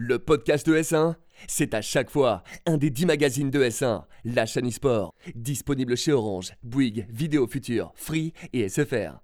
Le 0.00 0.20
podcast 0.20 0.64
de 0.64 0.76
S1, 0.76 1.16
c'est 1.48 1.74
à 1.74 1.82
chaque 1.82 2.08
fois 2.08 2.44
un 2.66 2.76
des 2.76 2.88
10 2.88 3.06
magazines 3.06 3.50
de 3.50 3.64
S1, 3.64 4.04
la 4.24 4.46
chaîne 4.46 4.68
e-sport, 4.68 5.12
disponible 5.34 5.96
chez 5.96 6.12
Orange, 6.12 6.52
Bouygues, 6.62 7.08
Vidéo 7.10 7.48
Future, 7.48 7.90
Free 7.96 8.32
et 8.52 8.68
SFR. 8.68 9.18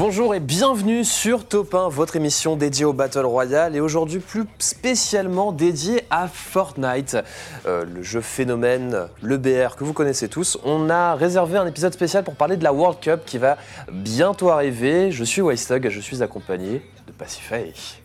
Bonjour 0.00 0.34
et 0.34 0.40
bienvenue 0.40 1.04
sur 1.04 1.46
Top 1.46 1.74
1, 1.74 1.90
votre 1.90 2.16
émission 2.16 2.56
dédiée 2.56 2.86
au 2.86 2.94
Battle 2.94 3.26
Royale 3.26 3.76
et 3.76 3.80
aujourd'hui 3.80 4.18
plus 4.18 4.46
spécialement 4.58 5.52
dédiée 5.52 6.04
à 6.08 6.26
Fortnite, 6.26 7.18
euh, 7.66 7.84
le 7.84 8.02
jeu 8.02 8.22
phénomène, 8.22 9.08
le 9.20 9.36
BR 9.36 9.76
que 9.76 9.84
vous 9.84 9.92
connaissez 9.92 10.30
tous. 10.30 10.56
On 10.64 10.88
a 10.88 11.16
réservé 11.16 11.58
un 11.58 11.66
épisode 11.66 11.92
spécial 11.92 12.24
pour 12.24 12.34
parler 12.34 12.56
de 12.56 12.64
la 12.64 12.72
World 12.72 12.98
Cup 12.98 13.26
qui 13.26 13.36
va 13.36 13.58
bientôt 13.92 14.48
arriver. 14.48 15.12
Je 15.12 15.22
suis 15.22 15.42
Wystog 15.42 15.84
et 15.84 15.90
je 15.90 16.00
suis 16.00 16.22
accompagné 16.22 16.80
de 17.06 17.12
Pacify. 17.12 17.99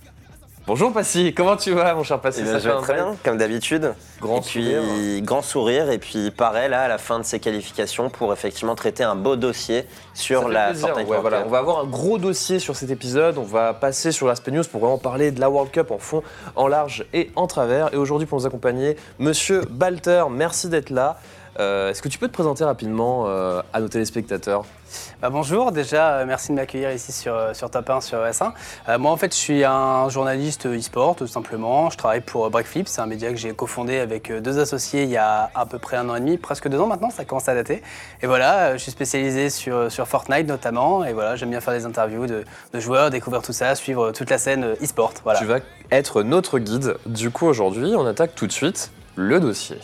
Bonjour 0.68 0.92
Passy, 0.92 1.32
comment 1.36 1.58
tu 1.58 1.74
vas 1.74 1.94
mon 1.94 2.02
cher 2.02 2.20
Passy 2.20 2.40
Eh 2.42 2.44
bien, 2.44 2.54
Ça 2.54 2.60
je 2.60 2.70
vais 2.70 2.82
très 2.82 2.96
bien, 2.96 3.16
comme 3.24 3.38
d'habitude. 3.38 3.94
Grand 4.20 4.38
et 4.40 4.42
puis, 4.42 4.64
sourire. 4.64 5.22
grand 5.22 5.42
sourire. 5.44 5.92
Et 5.92 6.00
puis, 6.00 6.32
pareil, 6.32 6.72
là, 6.72 6.82
à 6.82 6.88
la 6.88 6.98
fin 6.98 7.20
de 7.20 7.24
ces 7.24 7.40
qualifications, 7.40 8.10
pour 8.10 8.34
effectivement 8.34 8.74
traiter 8.74 9.04
un 9.04 9.16
beau 9.16 9.36
dossier 9.36 9.86
sur 10.16 10.50
la. 10.50 10.74
Fortnite 10.74 11.08
Ouais, 11.08 11.20
voilà. 11.22 11.44
On 11.46 11.50
va 11.50 11.60
avoir 11.60 11.82
un 11.82 11.86
gros 11.86 12.18
dossier 12.18 12.58
sur 12.58 12.76
cet 12.76 12.90
épisode. 12.90 13.38
On 13.38 13.44
va 13.44 13.76
passer 13.76 14.12
sur 14.12 14.26
l'aspect 14.26 14.50
news 14.50 14.64
pour 14.64 14.82
vraiment 14.82 14.98
parler 14.98 15.30
de 15.30 15.40
la 15.40 15.52
World 15.52 15.72
Cup 15.72 15.92
en 15.92 16.00
fond, 16.00 16.24
en 16.56 16.68
large 16.68 17.06
et 17.14 17.30
en 17.36 17.46
travers. 17.46 17.94
Et 17.94 17.98
aujourd'hui, 17.98 18.26
pour 18.26 18.40
nous 18.40 18.48
accompagner, 18.48 18.98
Monsieur 19.20 19.62
Balter, 19.70 20.24
merci 20.32 20.68
d'être 20.68 20.90
là. 20.90 21.20
Euh, 21.60 21.90
Est-ce 21.90 22.02
que 22.02 22.10
tu 22.10 22.18
peux 22.18 22.28
te 22.28 22.34
présenter 22.34 22.64
rapidement 22.64 23.26
euh, 23.28 23.62
à 23.74 23.80
nos 23.80 23.88
téléspectateurs 23.88 24.66
Bah, 25.22 25.30
bonjour, 25.30 25.72
déjà 25.72 26.18
euh, 26.18 26.26
merci 26.26 26.50
de 26.52 26.56
m'accueillir 26.56 26.92
ici 26.92 27.12
sur, 27.12 27.56
sur 27.56 27.70
Top 27.70 27.90
1 27.90 28.02
sur 28.02 28.20
S1. 28.20 28.52
Euh, 28.90 28.98
moi 28.98 29.12
en 29.12 29.18
fait 29.18 29.34
je 29.34 29.40
suis 29.40 29.64
un 29.64 30.10
journaliste 30.10 30.66
e-sport 30.66 31.16
tout 31.16 31.28
simplement. 31.28 31.90
Je 31.90 31.98
travaille 31.98 32.22
pour 32.22 32.50
Breakflip, 32.50 32.88
c'est 32.88 33.02
un 33.02 33.06
média 33.06 33.30
que 33.30 33.38
j'ai 33.38 33.54
cofondé 33.54 34.00
avec 34.00 34.32
deux 34.32 34.60
associés 34.60 35.04
il 35.04 35.10
y 35.10 35.18
a 35.18 35.50
à 35.56 35.66
peu 35.66 35.80
près 35.80 35.98
un 35.98 36.10
an 36.10 36.16
et 36.16 36.20
demi, 36.20 36.38
presque 36.38 36.68
deux 36.68 36.80
ans 36.80 36.88
maintenant, 36.88 37.10
ça 37.10 37.24
commence 37.24 37.48
à 37.48 37.56
dater. 37.56 37.82
Et 38.22 38.28
voilà, 38.28 38.76
je 38.76 38.82
suis 38.82 38.92
spécialisé 38.92 39.50
sur, 39.50 39.92
sur 39.92 40.08
Fortnite 40.08 40.48
notamment 40.48 41.06
et 41.06 41.14
voilà, 41.14 41.36
j'aime 41.36 41.52
bien 41.52 41.62
faire 41.62 41.74
des 41.74 41.86
interviews 41.86 42.28
de, 42.28 42.44
de 42.74 42.80
joueurs, 42.80 43.10
découvrir 43.10 43.42
tout 43.42 43.54
ça, 43.54 43.76
suivre 43.76 44.12
toute 44.12 44.30
la 44.30 44.38
scène 44.38 44.76
e-sport. 44.84 45.14
Voilà. 45.24 45.40
Tu 45.40 45.46
vas 45.46 45.60
être 45.92 46.22
notre 46.24 46.60
guide. 46.60 46.98
Du 47.06 47.32
coup, 47.32 47.46
aujourd'hui, 47.46 47.94
on 47.96 48.06
attaque 48.06 48.36
tout 48.36 48.48
de 48.48 48.52
suite 48.52 48.92
le 49.16 49.40
dossier. 49.40 49.78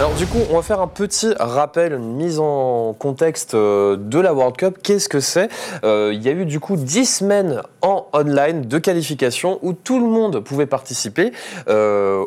Alors 0.00 0.12
du 0.14 0.26
coup, 0.26 0.40
on 0.50 0.56
va 0.56 0.62
faire 0.62 0.80
un 0.80 0.88
petit 0.88 1.32
rappel, 1.38 1.92
une 1.92 2.16
mise 2.16 2.40
en 2.40 2.94
contexte 2.98 3.54
euh, 3.54 3.96
de 3.96 4.18
la 4.18 4.34
World 4.34 4.56
Cup. 4.56 4.78
Qu'est-ce 4.82 5.08
que 5.08 5.20
c'est? 5.20 5.48
Euh, 5.84 6.10
Il 6.12 6.20
y 6.20 6.28
a 6.28 6.32
eu 6.32 6.46
du 6.46 6.58
coup 6.58 6.76
10 6.76 7.06
semaines 7.06 7.62
en 7.80 8.08
online 8.12 8.62
de 8.62 8.78
qualification 8.78 9.60
où 9.62 9.72
tout 9.72 10.00
le 10.00 10.06
monde 10.06 10.40
pouvait 10.40 10.66
participer. 10.66 11.32
Euh, 11.68 12.24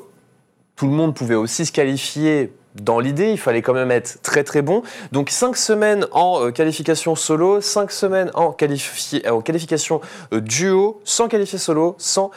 tout 0.77 0.85
le 0.85 0.93
monde 0.93 1.13
pouvait 1.13 1.35
aussi 1.35 1.65
se 1.65 1.73
qualifier 1.73 2.53
dans 2.81 2.99
l'idée, 2.99 3.31
il 3.31 3.39
fallait 3.39 3.61
quand 3.61 3.73
même 3.73 3.91
être 3.91 4.21
très 4.21 4.43
très 4.43 4.61
bon. 4.61 4.83
Donc 5.11 5.29
5 5.29 5.55
semaines 5.57 6.07
en 6.11 6.43
euh, 6.43 6.51
qualification 6.51 7.15
solo, 7.15 7.61
5 7.61 7.91
semaines 7.91 8.31
en, 8.33 8.55
euh, 8.61 9.41
qualification 9.41 10.01
euh, 10.33 10.41
duo, 10.41 11.01
sans 11.03 11.27
qualifier 11.27 11.59
solo, 11.59 11.95
sans 11.97 12.31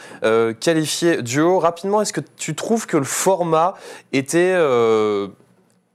qualifier 0.59 1.21
duo. 1.21 1.59
Rapidement, 1.59 2.01
est-ce 2.01 2.13
que 2.13 2.21
tu 2.37 2.55
trouves 2.55 2.87
que 2.87 2.97
le 2.97 3.03
format 3.03 3.75
était 4.13 4.55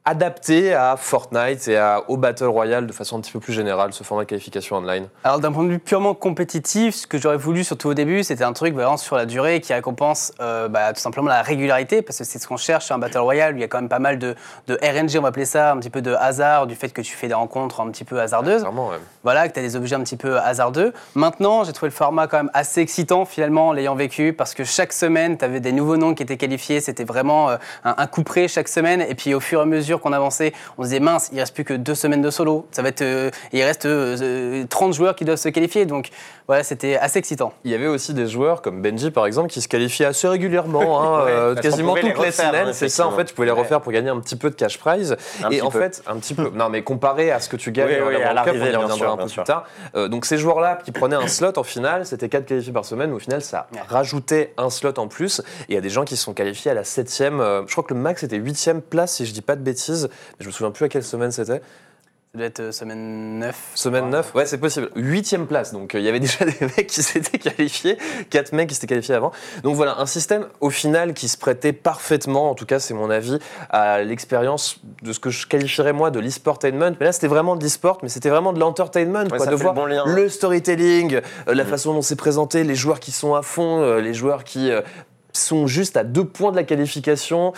adapté 0.07 0.73
à 0.73 0.97
Fortnite 0.97 1.67
et 1.67 1.77
à, 1.77 2.05
au 2.07 2.17
Battle 2.17 2.45
Royale 2.45 2.87
de 2.87 2.93
façon 2.93 3.19
un 3.19 3.21
petit 3.21 3.33
peu 3.33 3.41
plus 3.41 3.53
générale, 3.53 3.93
ce 3.93 4.05
format 4.05 4.23
de 4.23 4.29
qualification 4.29 4.77
online 4.77 5.09
Alors 5.25 5.41
d'un 5.41 5.51
point 5.51 5.65
de 5.65 5.69
vue 5.69 5.81
purement 5.81 6.15
compétitif, 6.15 6.95
ce 6.95 7.07
que 7.09 7.19
j'aurais 7.19 7.37
voulu 7.37 7.65
surtout 7.65 7.89
au 7.89 7.95
début, 7.95 8.23
c'était 8.23 8.45
un 8.45 8.53
truc 8.53 8.73
vraiment 8.73 8.97
sur 8.97 9.17
la 9.17 9.27
durée 9.27 9.61
qui 9.61 9.75
récompense 9.75 10.33
euh, 10.41 10.69
bah, 10.69 10.93
tout 10.93 11.01
simplement 11.01 11.29
la 11.29 11.43
régularité, 11.43 12.03
parce 12.03 12.19
que 12.19 12.25
c'est 12.25 12.39
ce 12.39 12.47
qu'on 12.47 12.57
cherche 12.57 12.87
sur 12.87 12.95
un 12.95 12.99
Battle 12.99 13.19
Royale, 13.19 13.55
où 13.55 13.57
il 13.57 13.61
y 13.61 13.65
a 13.65 13.69
quand 13.69 13.79
même 13.79 13.89
pas 13.89 13.99
mal 13.99 14.21
de, 14.21 14.37
de 14.69 14.79
RNG, 14.81 15.19
on 15.19 15.23
va 15.23 15.29
appeler 15.29 15.45
ça, 15.45 15.73
un 15.73 15.79
petit 15.79 15.91
peu 15.91 16.03
de 16.03 16.15
hasard, 16.15 16.69
du 16.69 16.77
fait 16.77 16.91
que 16.91 17.03
tu 17.03 17.17
fais 17.17 17.27
des 17.27 17.35
rencontres 17.35 17.81
un 17.81 17.91
petit 17.91 18.05
peu 18.05 18.21
hasardeuses. 18.21 18.61
Clairement, 18.61 18.89
ouais. 18.91 18.99
Voilà, 19.25 19.49
que 19.49 19.55
tu 19.55 19.59
as 19.59 19.63
des 19.63 19.75
objets 19.75 19.97
un 19.97 20.03
petit 20.05 20.17
peu 20.17 20.39
hasardeux. 20.39 20.93
Maintenant, 21.17 21.65
j'ai 21.65 21.73
trouvé 21.73 21.91
le 21.91 21.97
format 21.97 22.29
quand 22.29 22.37
même 22.37 22.51
assez 22.55 22.81
excitant 22.81 23.25
finalement, 23.25 23.73
l'ayant 23.73 23.97
vécu, 23.97 24.33
parce 24.33 24.55
que 24.55 24.63
chaque 24.63 24.93
semaine, 24.93 25.37
tu 25.37 25.45
avais 25.45 25.59
des 25.59 25.73
nouveaux 25.73 25.97
noms 25.97 26.15
qui 26.15 26.23
étaient 26.23 26.37
qualifiés. 26.37 26.81
C'était 26.81 27.03
vraiment 27.03 27.51
euh, 27.51 27.57
un, 27.85 27.97
un 27.99 28.07
coup 28.07 28.23
près 28.23 28.47
chaque 28.47 28.69
semaine. 28.69 29.01
Et 29.01 29.17
puis 29.17 29.35
au 29.35 29.41
fur 29.41 29.59
et 29.59 29.63
à 29.63 29.67
mesure 29.67 29.96
qu'on 30.01 30.13
avançait, 30.13 30.53
on 30.79 30.83
se 30.83 30.89
disait 30.89 31.01
mince, 31.01 31.31
il 31.33 31.41
reste 31.41 31.55
plus 31.55 31.65
que 31.65 31.75
deux 31.75 31.95
semaines 31.95 32.23
de 32.23 32.31
solo. 32.31 32.67
Ça 32.71 32.83
va 32.83 32.89
être, 32.89 33.03
euh, 33.03 33.31
il 33.53 33.63
reste 33.63 33.87
euh, 33.87 34.17
euh, 34.63 34.65
30 34.69 34.93
joueurs 34.95 35.15
qui 35.17 35.25
doivent 35.25 35.39
se 35.39 35.49
qualifier. 35.49 35.87
Donc 35.87 36.11
voilà, 36.47 36.63
c'était 36.63 36.97
assez 36.97 37.19
excitant. 37.19 37.53
Il 37.65 37.71
y 37.71 37.75
avait 37.75 37.87
aussi 37.87 38.15
des 38.15 38.27
joueurs 38.27 38.63
comme 38.63 38.83
Benji 38.83 39.11
par 39.11 39.27
exemple 39.27 39.49
qui 39.51 39.61
se 39.61 39.69
qualifiaient 39.69 40.07
assez 40.07 40.29
régulièrement, 40.29 41.03
hein, 41.03 41.21
euh, 41.29 41.55
quasiment 41.55 41.95
les 41.95 42.03
toutes 42.03 42.19
les 42.25 42.31
semaines. 42.31 42.69
hein, 42.69 42.73
c'est 42.73 42.89
ça 42.89 43.07
en 43.07 43.13
fait, 43.13 43.25
tu 43.25 43.35
pouvais 43.35 43.47
les 43.47 43.53
refaire 43.53 43.81
pour 43.81 43.93
gagner 43.93 44.11
un 44.11 44.21
petit 44.21 44.37
peu 44.37 44.51
de 44.51 44.55
cash 44.55 44.79
prize. 44.79 45.17
Un 45.43 45.51
et 45.51 45.61
en 45.63 45.71
peu. 45.71 45.81
fait, 45.81 46.03
un 46.07 46.17
petit 46.17 46.35
peu. 46.35 46.51
Non 46.55 46.69
mais 46.69 46.83
comparé 46.83 47.31
à 47.31 47.41
ce 47.41 47.49
que 47.49 47.57
tu 47.57 47.73
gagnes 47.73 47.89
Oui, 47.89 47.99
dans 48.01 48.07
oui, 48.09 48.15
la 48.35 48.41
à 48.43 48.45
Cup, 48.45 48.55
on 48.55 48.65
y 48.65 48.75
reviendra 48.77 49.13
un 49.13 49.17
peu 49.17 49.27
plus 49.27 49.43
tard. 49.45 49.65
Euh, 49.95 50.09
donc 50.09 50.25
ces 50.27 50.39
joueurs-là 50.39 50.79
qui 50.85 50.93
prenaient 50.93 51.17
un 51.17 51.27
slot 51.29 51.59
en 51.59 51.63
finale, 51.65 52.07
c'était 52.07 52.29
4 52.29 52.47
qualifiés 52.47 52.73
par 52.73 52.85
semaine, 52.85 53.11
mais 53.11 53.17
au 53.17 53.21
final 53.21 53.43
ça 53.43 53.67
Ouais. 53.73 53.81
rajoutait 53.89 54.53
un 54.59 54.71
slot 54.71 54.99
en 54.99 55.09
plus. 55.09 55.41
Et 55.69 55.73
il 55.73 55.75
y 55.75 55.79
a 55.79 55.81
des 55.81 55.91
gens 55.91 56.05
qui 56.05 56.17
se 56.17 56.23
sont 56.25 56.35
qualifiés 56.35 56.71
à 56.71 56.75
la 56.75 56.83
7ème, 56.83 57.41
euh, 57.41 57.63
je 57.67 57.73
crois 57.73 57.85
que 57.85 57.95
le 57.95 58.01
max 58.01 58.23
était 58.23 58.39
8ème 58.39 58.81
place 58.81 59.15
si 59.15 59.27
je 59.27 59.33
dis 59.33 59.43
pas 59.43 59.57
de 59.57 59.63
bêtises, 59.63 59.86
mais 59.93 60.09
je 60.41 60.47
me 60.47 60.53
souviens 60.53 60.71
plus 60.71 60.85
à 60.85 60.89
quelle 60.89 61.05
semaine 61.05 61.31
c'était. 61.33 61.61
Ça 62.33 62.39
doit 62.41 62.47
être 62.49 62.61
euh, 62.61 62.73
semaine 62.73 63.39
9. 63.39 63.57
Semaine 63.75 64.11
9, 64.11 64.35
ouais, 64.35 64.45
c'est 64.45 64.59
possible. 64.59 64.91
Huitième 64.95 65.47
place, 65.47 65.73
donc 65.73 65.95
euh, 65.95 66.01
il 66.01 66.05
y 66.05 66.09
avait 66.11 66.21
déjà 66.21 66.45
des 66.45 66.67
mecs 66.77 66.87
qui 66.89 67.03
s'étaient 67.03 67.39
qualifiés, 67.39 67.97
quatre 68.29 68.53
mecs 68.53 68.69
qui 68.69 68.75
s'étaient 68.75 68.89
qualifiés 68.89 69.15
avant. 69.15 69.31
Donc 69.63 69.75
voilà, 69.75 69.99
un 69.99 70.05
système 70.05 70.47
au 70.61 70.69
final 70.69 71.15
qui 71.15 71.29
se 71.29 71.39
prêtait 71.39 71.73
parfaitement, 71.73 72.51
en 72.51 72.55
tout 72.55 72.67
cas 72.67 72.79
c'est 72.79 72.93
mon 72.93 73.09
avis, 73.09 73.39
à 73.71 74.03
l'expérience 74.03 74.81
de 75.01 75.15
ce 75.15 75.19
que 75.21 75.31
je 75.31 75.47
qualifierais 75.47 75.95
moi 75.95 76.11
de 76.11 76.21
l'e-sportainment. 76.21 76.95
Mais 77.01 77.07
là 77.07 77.13
c'était 77.13 77.29
vraiment 77.29 77.57
de 77.57 77.63
l'e-sport, 77.65 78.01
mais 78.03 78.11
c'était 78.11 78.29
vraiment 78.29 78.53
de 78.53 78.61
l'entertainment, 78.61 79.23
Ouais, 79.31 79.39
quoi, 79.39 79.47
de 79.47 79.55
voir 79.55 79.73
le 79.73 79.81
bon 79.81 79.87
lien. 79.87 80.05
le 80.07 80.29
storytelling, 80.29 81.15
euh, 81.49 81.55
la 81.55 81.65
Mm. 81.65 81.69
façon 81.69 81.95
dont 81.95 82.03
c'est 82.03 82.17
présenté, 82.17 82.65
les 82.65 82.75
joueurs 82.75 83.01
qui 83.01 83.13
sont 83.13 83.35
à 83.35 83.41
fond, 83.41 83.81
euh, 83.81 84.01
les 84.03 84.13
joueurs 84.13 84.45
qui 84.45 84.71
sont 85.33 85.67
juste 85.67 85.97
à 85.97 86.05
deux 86.05 86.25
points 86.27 86.51
de 86.51 86.57
la 86.57 86.65
qualification. 86.65 87.55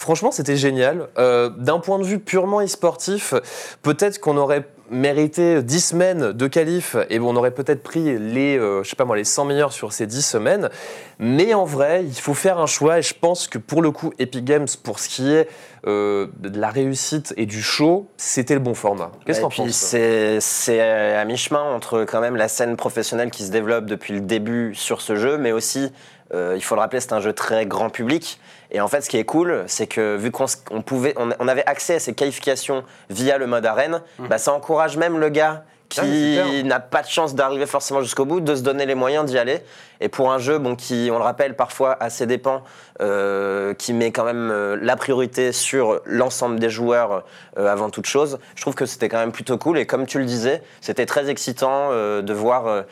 Franchement, 0.00 0.30
c'était 0.30 0.56
génial. 0.56 1.08
Euh, 1.18 1.50
D'un 1.50 1.78
point 1.78 1.98
de 1.98 2.04
vue 2.04 2.18
purement 2.18 2.62
e-sportif, 2.62 3.34
peut-être 3.82 4.18
qu'on 4.18 4.38
aurait 4.38 4.64
mérité 4.90 5.62
10 5.62 5.80
semaines 5.80 6.32
de 6.32 6.46
qualif 6.46 6.96
et 7.10 7.20
on 7.20 7.36
aurait 7.36 7.50
peut-être 7.50 7.82
pris 7.82 8.18
les, 8.18 8.58
euh, 8.58 8.82
je 8.82 8.88
sais 8.88 8.96
pas 8.96 9.04
moi, 9.04 9.14
les 9.14 9.24
100 9.24 9.44
meilleurs 9.44 9.72
sur 9.74 9.92
ces 9.92 10.06
10 10.06 10.22
semaines. 10.22 10.70
Mais 11.18 11.52
en 11.52 11.66
vrai, 11.66 12.02
il 12.02 12.14
faut 12.14 12.32
faire 12.32 12.58
un 12.58 12.66
choix 12.66 12.98
et 12.98 13.02
je 13.02 13.12
pense 13.12 13.46
que 13.46 13.58
pour 13.58 13.82
le 13.82 13.90
coup, 13.90 14.14
Epic 14.18 14.42
Games, 14.42 14.66
pour 14.82 15.00
ce 15.00 15.10
qui 15.10 15.34
est 15.34 15.48
euh, 15.86 16.28
de 16.38 16.58
la 16.58 16.70
réussite 16.70 17.34
et 17.36 17.44
du 17.44 17.62
show, 17.62 18.08
c'était 18.16 18.54
le 18.54 18.60
bon 18.60 18.74
format. 18.74 19.12
Qu'est-ce 19.26 19.40
que 19.40 19.42
Et 19.42 19.42
t'en 19.42 19.48
puis 19.50 19.62
penses 19.64 19.72
c'est 19.72 20.40
c'est 20.40 20.80
à 20.80 21.26
mi-chemin 21.26 21.62
entre 21.62 22.04
quand 22.04 22.22
même 22.22 22.36
la 22.36 22.48
scène 22.48 22.76
professionnelle 22.76 23.30
qui 23.30 23.44
se 23.44 23.50
développe 23.50 23.84
depuis 23.84 24.14
le 24.14 24.20
début 24.22 24.74
sur 24.74 25.02
ce 25.02 25.14
jeu, 25.14 25.36
mais 25.36 25.52
aussi, 25.52 25.92
euh, 26.32 26.54
il 26.56 26.62
faut 26.62 26.74
le 26.74 26.80
rappeler, 26.80 27.00
c'est 27.00 27.12
un 27.12 27.20
jeu 27.20 27.32
très 27.32 27.66
grand 27.66 27.90
public. 27.90 28.40
Et 28.72 28.80
en 28.80 28.88
fait, 28.88 29.00
ce 29.00 29.10
qui 29.10 29.16
est 29.16 29.24
cool, 29.24 29.64
c'est 29.66 29.86
que 29.86 30.16
vu 30.16 30.30
qu'on 30.30 30.46
on 30.70 30.82
pouvait, 30.82 31.14
on, 31.16 31.30
on 31.38 31.48
avait 31.48 31.66
accès 31.66 31.94
à 31.94 31.98
ces 31.98 32.14
qualifications 32.14 32.84
via 33.08 33.38
le 33.38 33.46
mode 33.46 33.66
arène, 33.66 34.02
bah, 34.18 34.38
ça 34.38 34.52
encourage 34.52 34.96
même 34.96 35.18
le 35.18 35.28
gars 35.28 35.64
qui 35.90 36.00
clair. 36.00 36.64
n'a 36.64 36.80
pas 36.80 37.02
de 37.02 37.08
chance 37.08 37.34
d'arriver 37.34 37.66
forcément 37.66 38.00
jusqu'au 38.00 38.24
bout, 38.24 38.40
de 38.40 38.54
se 38.54 38.62
donner 38.62 38.86
les 38.86 38.94
moyens 38.94 39.26
d'y 39.26 39.36
aller. 39.36 39.60
Et 40.00 40.08
pour 40.08 40.32
un 40.32 40.38
jeu, 40.38 40.58
bon, 40.58 40.76
qui, 40.76 41.10
on 41.12 41.18
le 41.18 41.24
rappelle, 41.24 41.56
parfois 41.56 41.96
à 42.00 42.08
ses 42.08 42.26
dépens, 42.26 42.62
euh, 43.02 43.74
qui 43.74 43.92
met 43.92 44.12
quand 44.12 44.24
même 44.24 44.50
euh, 44.50 44.78
la 44.80 44.96
priorité 44.96 45.52
sur 45.52 46.00
l'ensemble 46.06 46.58
des 46.58 46.70
joueurs 46.70 47.24
euh, 47.58 47.66
avant 47.66 47.90
toute 47.90 48.06
chose, 48.06 48.38
je 48.54 48.62
trouve 48.62 48.74
que 48.74 48.86
c'était 48.86 49.08
quand 49.08 49.18
même 49.18 49.32
plutôt 49.32 49.58
cool. 49.58 49.78
Et 49.78 49.84
comme 49.84 50.06
tu 50.06 50.18
le 50.18 50.24
disais, 50.24 50.62
c'était 50.80 51.06
très 51.06 51.28
excitant 51.28 51.90
de 51.90 52.32
voir 52.32 52.84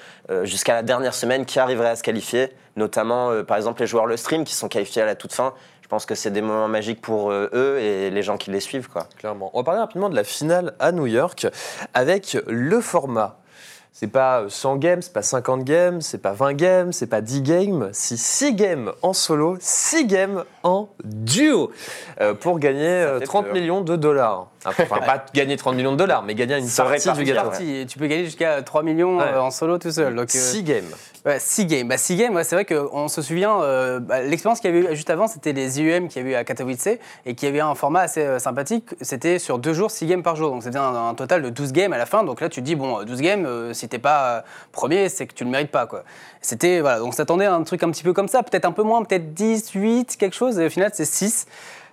jusqu'à 0.43 0.75
la 0.75 0.83
dernière 0.83 1.15
semaine 1.15 1.47
qui 1.47 1.59
arriverait 1.59 1.91
à 1.91 1.97
se 1.97 2.03
qualifier, 2.03 2.49
notamment 2.77 3.43
par 3.45 3.57
exemple 3.57 3.81
les 3.81 3.87
joueurs 3.87 4.07
le 4.07 4.17
stream 4.17 4.45
qui 4.45 4.55
sont 4.55 4.69
qualifiés 4.69 5.03
à 5.03 5.07
la 5.07 5.15
toute 5.15 5.33
fin. 5.33 5.55
Je 5.89 5.91
pense 5.91 6.05
que 6.05 6.15
c'est 6.15 6.31
des 6.31 6.43
moments 6.43 6.69
magiques 6.69 7.01
pour 7.01 7.31
euh, 7.31 7.49
eux 7.55 7.79
et 7.79 8.11
les 8.11 8.23
gens 8.23 8.37
qui 8.37 8.51
les 8.51 8.61
suivent. 8.61 8.91
Quoi. 8.91 9.07
Clairement. 9.17 9.51
On 9.55 9.61
va 9.61 9.65
parler 9.65 9.81
rapidement 9.81 10.11
de 10.11 10.15
la 10.17 10.23
finale 10.23 10.75
à 10.81 10.93
New 10.93 11.07
York 11.07 11.47
avec 11.95 12.37
le 12.47 12.83
format. 12.83 13.39
C'est 13.95 14.09
pas 14.09 14.45
100 14.51 14.77
games, 14.77 15.01
c'est 15.01 15.15
pas 15.15 15.23
50 15.23 15.65
games, 15.65 16.03
c'est 16.03 16.21
pas 16.21 16.33
20 16.33 16.53
games, 16.53 16.93
c'est 16.93 17.07
pas 17.07 17.23
10 17.23 17.41
games, 17.41 17.89
c'est 17.93 18.19
6 18.19 18.53
games 18.53 18.93
en 19.01 19.15
solo, 19.15 19.57
6 19.61 20.07
games 20.07 20.45
en 20.63 20.91
duo 21.05 21.73
euh, 22.21 22.35
pour 22.35 22.59
gagner 22.59 22.87
euh, 22.87 23.19
fait 23.21 23.25
30 23.25 23.47
peur. 23.47 23.55
millions 23.55 23.81
de 23.81 23.97
dollars. 23.97 24.49
Enfin, 24.65 24.99
pas 24.99 25.25
gagner 25.35 25.57
30 25.57 25.77
millions 25.77 25.93
de 25.93 25.97
dollars, 25.97 26.23
mais 26.25 26.35
gagner 26.35 26.59
une 26.59 26.67
Ça 26.67 26.85
partie 26.85 27.11
du 27.13 27.25
gâteau. 27.25 27.51
ouais. 27.51 27.87
Tu 27.87 27.99
peux 27.99 28.07
gagner 28.07 28.25
jusqu'à 28.25 28.61
3 28.63 28.83
millions 28.83 29.19
Ouais. 29.19 29.25
euh, 29.25 29.41
en 29.41 29.51
solo 29.51 29.79
tout 29.79 29.91
seul. 29.93 30.15
Donc, 30.15 30.25
euh, 30.35 30.39
6 30.39 30.63
games. 30.65 30.85
Ouais, 31.25 31.39
6 31.39 31.67
games. 31.67 31.87
Bah, 31.89 31.97
6 31.99 32.17
games, 32.17 32.35
ouais, 32.35 32.43
c'est 32.45 32.57
vrai 32.57 32.65
qu'on 32.65 33.07
se 33.09 33.23
souvient, 33.23 33.61
euh, 33.63 34.01
bah, 34.01 34.23
l'expérience 34.23 34.61
qu'il 34.61 34.75
y 34.75 34.77
avait 34.79 34.93
eu 34.93 34.97
juste 34.97 35.11
avant, 35.11 35.27
c'était 35.29 35.53
les 35.53 35.81
IEM 35.81 36.09
qu'il 36.09 36.23
y 36.23 36.25
avait 36.25 36.33
eu 36.33 36.35
à 36.35 36.45
Katowice 36.45 36.89
et 37.27 37.35
qui 37.35 37.47
avait 37.47 37.61
un 37.61 37.75
format 37.75 38.01
assez 38.01 38.23
euh, 38.23 38.39
sympathique. 38.39 38.85
C'était 39.01 39.39
sur 39.39 39.59
2 39.59 39.73
jours, 39.73 39.91
6 39.91 40.07
games 40.07 40.23
par 40.23 40.35
jour. 40.37 40.51
Donc 40.51 40.63
c'était 40.65 40.79
un, 40.79 40.95
un 41.09 41.15
total 41.15 41.43
de 41.43 41.51
12 41.51 41.73
games 41.73 41.93
à 41.93 41.99
la 41.99 42.07
fin. 42.07 42.25
Donc 42.25 42.41
là, 42.41 42.49
tu 42.49 42.61
te 42.61 42.65
dis, 42.65 42.75
bon, 42.75 43.05
12 43.05 43.21
games, 43.21 43.47
euh, 43.47 43.73
si 43.75 43.89
t'es 43.89 43.99
pas 43.99 44.43
premier, 44.73 45.09
c'est 45.09 45.27
que 45.27 45.35
tu 45.35 45.45
le 45.45 45.51
mérites 45.51 45.71
pas. 45.71 45.87
quoi. 45.87 46.03
C'était, 46.41 46.81
voilà, 46.81 46.99
donc 46.99 47.15
s'attendait 47.15 47.47
à 47.47 47.55
un 47.55 47.63
truc 47.63 47.83
un 47.83 47.91
petit 47.91 48.03
peu 48.05 48.13
comme 48.13 48.29
ça, 48.29 48.43
peut-être 48.43 48.65
un 48.65 48.73
peu 48.73 48.83
moins, 48.83 49.03
peut-être 49.05 49.35
10, 49.35 49.71
8, 49.71 50.17
quelque 50.17 50.35
chose. 50.37 50.59
Et 50.59 50.67
au 50.67 50.71
final, 50.71 50.91
c'est 50.95 51.05
6. 51.05 51.47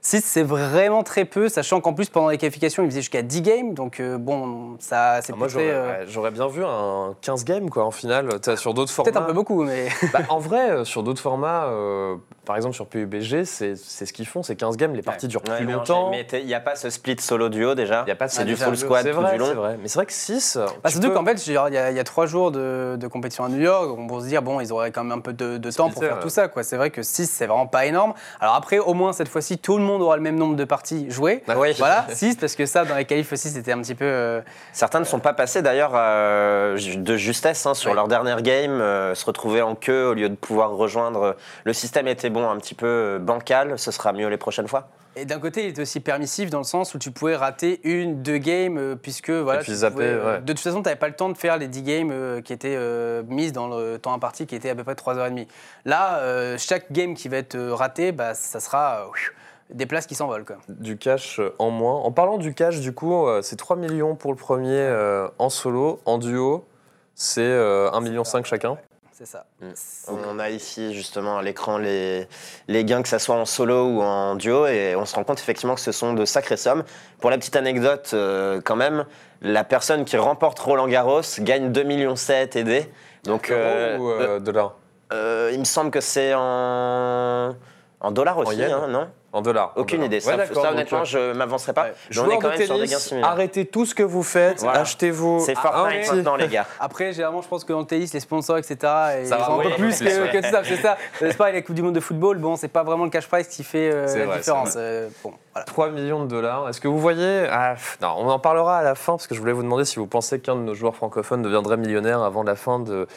6, 0.06 0.24
c'est 0.24 0.44
vraiment 0.44 1.02
très 1.02 1.26
peu, 1.26 1.50
sachant 1.50 1.82
qu'en 1.82 1.94
plus, 1.94 2.10
pendant 2.12 2.30
les 2.30 2.38
qualifications, 2.38 2.84
il 2.84 2.90
faisait 2.90 3.02
jusqu'à 3.02 3.24
10 3.24 3.42
games. 3.42 3.74
Donc, 3.74 4.00
euh, 4.00 4.20
bon, 4.20 4.78
ça, 4.78 5.20
c'est 5.24 5.34
Ah, 5.34 5.36
Moi, 5.36 5.48
peut-être 5.48 5.54
j'aurais 5.54 5.72
euh, 5.72 5.88
ouais, 5.88 6.06
j'aurais 6.08 6.30
bien 6.32 6.48
vu 6.48 6.64
un 6.64 7.16
15 7.22 7.44
games, 7.44 7.72
quoi, 7.72 7.86
en 7.86 7.92
finale. 7.92 8.30
Sur 8.56 8.76
d'autres 8.76 8.92
formats. 8.92 9.12
peut-être 9.12 9.24
un 9.24 9.26
peu 9.26 9.34
beaucoup, 9.34 9.64
mais. 9.64 9.88
Bah, 10.14 10.20
en 10.30 10.38
vrai, 10.38 10.70
euh, 10.70 10.86
sur 10.86 11.02
d'autres 11.02 11.22
formats, 11.22 11.66
euh, 11.66 12.18
par 12.46 12.56
exemple 12.56 12.76
sur 12.76 12.88
PUBG, 12.88 13.44
c'est 13.46 13.76
c'est 13.76 14.06
ce 14.06 14.14
qu'ils 14.14 14.28
font, 14.28 14.44
c'est 14.44 14.56
15 14.56 14.78
games, 14.78 14.94
les 14.94 15.02
parties 15.02 15.28
durent 15.28 15.42
plus 15.42 15.66
longtemps. 15.66 16.10
Mais 16.12 16.26
il 16.34 16.46
n'y 16.46 16.54
a 16.54 16.60
pas 16.60 16.76
ce 16.76 16.90
split 16.90 17.18
solo 17.20 17.50
duo 17.50 17.76
déjà. 17.76 18.02
Il 18.04 18.06
n'y 18.06 18.12
a 18.12 18.16
pas 18.16 18.28
de 18.28 18.32
C'est 18.32 18.46
du 18.46 18.56
full 18.56 18.78
squad 18.78 19.04
C'est 19.04 19.12
tout 19.12 19.22
vrai, 19.22 19.34
du 19.34 19.40
long. 19.40 19.54
vrai. 19.54 19.78
Mais 19.82 19.88
c'est 19.88 20.00
vrai 20.00 20.06
que 20.06 20.14
6. 20.14 20.58
Bah, 20.84 20.90
surtout 20.90 21.12
qu'en 21.12 21.26
fait, 21.26 21.46
il 21.48 21.54
y, 21.54 21.58
a- 21.58 21.92
il 21.92 21.96
y 21.98 22.00
a 22.00 22.04
trois 22.04 22.26
jours 22.26 22.52
de, 22.52 22.96
de 23.00 23.08
compétition 23.08 23.44
à 23.46 23.50
New 23.50 23.60
York, 23.62 23.90
on 23.98 24.08
peut 24.08 24.22
se 24.22 24.28
dire, 24.28 24.42
bon, 24.42 24.60
ils 24.62 24.72
auraient 24.72 24.92
quand 24.92 25.04
même 25.04 25.18
un 25.18 25.22
peu 25.22 25.34
de, 25.34 25.58
de 25.58 25.72
temps 25.72 25.90
pour 25.90 26.04
faire 26.04 26.16
ouais. 26.16 26.22
tout 26.22 26.30
ça. 26.30 26.48
quoi. 26.48 26.64
C'est 26.64 26.78
vrai 26.78 26.90
que 26.92 27.02
6, 27.04 27.26
c'est 27.28 27.48
vraiment 27.48 27.68
pas 27.68 27.86
énorme. 27.86 28.14
Alors 28.40 28.56
après, 28.56 28.80
au 28.80 28.94
moins, 28.94 29.14
cette 29.14 29.28
fois-ci, 29.30 29.58
tout 29.58 29.78
le 29.78 29.84
monde 29.84 30.02
aura 30.02 30.16
le 30.16 30.22
même 30.24 30.36
nombre 30.38 30.56
de 30.56 30.64
parties 30.66 31.10
jouées. 31.10 31.44
Oui. 31.56 31.74
Voilà, 31.78 32.06
6, 32.10 32.36
parce 32.38 32.56
que 32.56 32.66
ça, 32.66 32.86
dans 32.86 32.96
les 32.96 33.06
qualifs 33.06 33.32
aussi, 33.34 33.50
c'était 33.50 33.72
un 33.72 33.82
petit 33.82 33.96
peu... 33.96 34.06
euh, 34.06 34.42
Certains 34.74 35.00
ne 35.00 35.06
sont 35.06 35.20
pas 35.20 35.34
passés 35.34 35.62
d'ailleurs 35.62 35.92
euh, 35.96 36.78
de 36.98 37.18
justesse 37.18 37.66
hein, 37.66 37.74
sur 37.74 37.90
Ouais. 37.92 37.96
leur 37.96 38.08
dernière 38.08 38.42
game, 38.42 38.72
euh, 38.82 39.16
se 39.16 39.26
retrouver 39.26 39.62
en 39.62 39.76
queue 39.76 40.08
au 40.08 40.14
lieu 40.14 40.30
de 40.30 40.36
pouvoir 40.36 40.72
rejoindre. 40.72 41.36
Le 41.64 41.74
système 41.74 42.08
était 42.08 42.30
bon, 42.36 42.48
un 42.50 42.58
petit 42.58 42.76
peu 42.76 42.86
euh, 42.86 43.20
bancal, 43.20 43.80
ce 43.80 43.90
sera 43.92 44.14
mieux 44.14 44.28
les 44.28 44.38
prochaines 44.38 44.68
fois. 44.68 44.90
Et 45.18 45.24
d'un 45.24 45.40
côté, 45.40 45.64
il 45.64 45.70
était 45.70 45.82
aussi 45.82 46.02
permissif 46.02 46.50
dans 46.50 46.58
le 46.58 46.66
sens 46.66 46.94
où 46.94 47.00
tu 47.00 47.10
pouvais 47.10 47.38
rater 47.38 47.80
une, 47.86 48.22
deux 48.22 48.38
games, 48.38 48.78
euh, 48.78 48.96
puisque 48.96 49.30
voilà, 49.30 49.62
Et 49.62 49.64
puis 49.64 49.72
tu 49.72 49.78
zapper, 49.78 49.94
pouvais, 49.96 50.08
euh, 50.10 50.36
ouais. 50.36 50.42
de 50.42 50.52
toute 50.54 50.60
façon, 50.60 50.82
tu 50.82 50.90
n'avais 50.90 51.00
pas 51.00 51.08
le 51.08 51.16
temps 51.16 51.30
de 51.30 51.38
faire 51.38 51.58
les 51.58 51.70
10 51.70 51.84
games 51.84 52.12
euh, 52.12 52.42
qui 52.42 52.52
étaient 52.52 52.76
euh, 52.78 53.24
mises 53.30 53.54
dans 53.54 53.68
le 53.70 53.98
temps 53.98 54.14
imparti, 54.14 54.46
qui 54.46 54.56
était 54.56 54.70
à 54.70 54.76
peu 54.76 54.84
près 54.84 54.94
3h30. 54.96 55.48
Là, 55.86 56.18
euh, 56.18 56.58
chaque 56.60 56.92
game 56.92 57.14
qui 57.16 57.30
va 57.30 57.38
être 57.38 57.56
euh, 57.56 57.74
raté, 57.74 58.12
bah, 58.12 58.34
ça 58.34 58.60
sera 58.60 59.04
euh, 59.06 59.74
des 59.74 59.86
places 59.86 60.06
qui 60.06 60.16
s'envolent. 60.16 60.44
quoi. 60.44 60.58
Du 60.68 60.98
cash 60.98 61.40
en 61.60 61.70
moins. 61.72 61.96
En 61.96 62.12
parlant 62.12 62.38
du 62.38 62.54
cash, 62.54 62.82
du 62.82 62.94
coup, 62.94 63.26
euh, 63.26 63.42
c'est 63.42 63.56
3 63.56 63.78
millions 63.78 64.16
pour 64.16 64.32
le 64.32 64.38
premier 64.38 64.72
euh, 64.78 65.30
en 65.40 65.50
solo. 65.50 66.02
En 66.04 66.18
duo, 66.18 66.68
c'est 67.16 67.40
euh, 67.42 67.90
1,5 67.92 68.04
million 68.04 68.24
chacun. 68.44 68.78
C'est 69.18 69.26
ça. 69.26 69.46
Mm. 69.62 69.72
On 70.10 70.40
a 70.40 70.50
ici 70.50 70.94
justement 70.94 71.38
à 71.38 71.42
l'écran 71.42 71.78
les, 71.78 72.28
les 72.68 72.84
gains, 72.84 73.02
que 73.02 73.08
ce 73.08 73.18
soit 73.18 73.38
en 73.38 73.46
solo 73.46 73.86
ou 73.86 74.02
en 74.02 74.36
duo, 74.36 74.68
et 74.68 74.94
on 74.98 75.06
se 75.06 75.16
rend 75.16 75.24
compte 75.24 75.40
effectivement 75.40 75.76
que 75.76 75.80
ce 75.80 75.94
sont 75.94 76.14
de 76.14 76.26
sacrées 76.26 76.58
sommes. 76.58 76.84
Pour 77.22 77.30
la 77.30 77.38
petite 77.38 77.56
anecdote, 77.56 78.12
euh, 78.14 78.60
quand 78.60 78.76
même, 78.76 79.06
la 79.42 79.64
personne 79.64 80.04
qui 80.04 80.18
remporte 80.18 80.60
Roland 80.60 80.90
Garros 80.90 81.22
gagne 81.40 81.72
2,7 81.72 81.86
millions 81.86 82.16
aidés. 82.30 82.92
Donc, 83.24 83.52
euh, 83.52 83.96
Euros 83.96 84.04
ou 84.04 84.12
euh, 84.12 84.40
dollars? 84.42 84.76
Euh, 85.14 85.50
il 85.54 85.60
me 85.60 85.66
semble 85.66 85.92
que 85.92 86.02
c'est 86.02 86.34
en, 86.36 87.56
en 88.02 88.12
dollars 88.12 88.38
aussi, 88.40 88.62
hein, 88.64 88.88
non? 88.90 89.08
En 89.36 89.42
dollars. 89.42 89.74
en 89.76 89.82
Aucune 89.82 89.98
dollars. 89.98 90.06
idée. 90.08 90.20
Ça, 90.22 90.72
honnêtement, 90.72 91.04
je 91.04 91.34
m'avancerai 91.34 91.74
pas. 91.74 91.84
Ouais. 91.84 91.94
Mais 92.10 92.18
on 92.20 92.24
est 92.24 92.26
Joueurs 92.26 92.40
quand 92.40 92.48
de 92.54 92.58
même 92.58 92.66
sur 92.66 92.76
des 92.76 92.80
gains 92.82 92.88
tennis, 92.88 93.04
similaires. 93.08 93.30
arrêtez 93.30 93.66
tout 93.66 93.86
ce 93.86 93.94
que 93.94 94.04
vous 94.04 94.24
faites, 94.24 94.62
Voilà. 94.62 94.80
achetez-vous. 94.80 95.44
C'est 95.46 95.56
Fortnite 95.56 96.12
maintenant, 96.14 96.36
les 96.38 96.48
gars. 96.48 96.66
Après, 96.80 97.12
généralement, 97.12 97.42
je 97.42 97.48
pense 97.50 97.66
que 97.66 97.74
dans 97.74 97.80
le 97.82 97.86
tennis, 97.86 98.14
les 98.14 98.20
sponsors, 98.22 98.58
etc., 98.58 98.78
ils 99.22 99.28
Ça 99.28 99.38
va, 99.38 99.52
ont 99.52 99.56
un 99.56 99.58
oui, 99.60 99.66
peu 99.70 99.76
plus 99.76 99.98
plus, 99.98 100.06
que, 100.08 100.22
ouais. 100.22 100.30
que 100.32 100.38
tout 100.38 100.52
ça. 100.52 100.62
C'est 100.64 100.78
ça. 100.78 100.98
C'est 101.20 101.38
pas 101.38 101.52
la 101.52 101.62
Coupe 101.62 101.76
du 101.76 101.82
Monde 101.82 101.96
de 101.96 102.00
football, 102.00 102.38
bon, 102.38 102.56
c'est 102.56 102.70
pas 102.70 102.84
vraiment 102.84 103.04
le 103.04 103.10
cash 103.10 103.28
prize 103.28 103.48
qui 103.48 103.64
fait 103.64 103.92
euh, 103.92 104.06
la 104.18 104.26
vrai, 104.26 104.38
différence. 104.38 104.74
Euh, 104.78 105.10
bon, 105.24 105.34
voilà. 105.54 105.66
3 105.66 105.90
millions 105.90 106.24
de 106.24 106.30
dollars. 106.30 106.70
Est-ce 106.70 106.80
que 106.80 106.88
vous 106.88 107.00
voyez 107.00 107.46
ah, 107.52 107.76
Non, 108.02 108.16
on 108.18 108.30
en 108.30 108.40
parlera 108.40 108.78
à 108.80 108.84
la 108.84 108.96
fin 108.96 109.14
parce 109.14 109.28
que 109.28 109.36
je 109.36 109.40
voulais 109.42 109.52
vous 109.54 109.64
demander 109.64 109.84
si 109.86 109.98
vous 109.98 110.08
pensez 110.08 110.40
qu'un 110.40 110.56
de 110.56 110.62
nos 110.62 110.74
joueurs 110.74 110.96
francophones 110.96 111.42
deviendrait 111.42 111.78
millionnaire 111.78 112.22
avant 112.24 112.44
la 112.44 112.56
fin 112.56 112.80
de, 112.80 113.08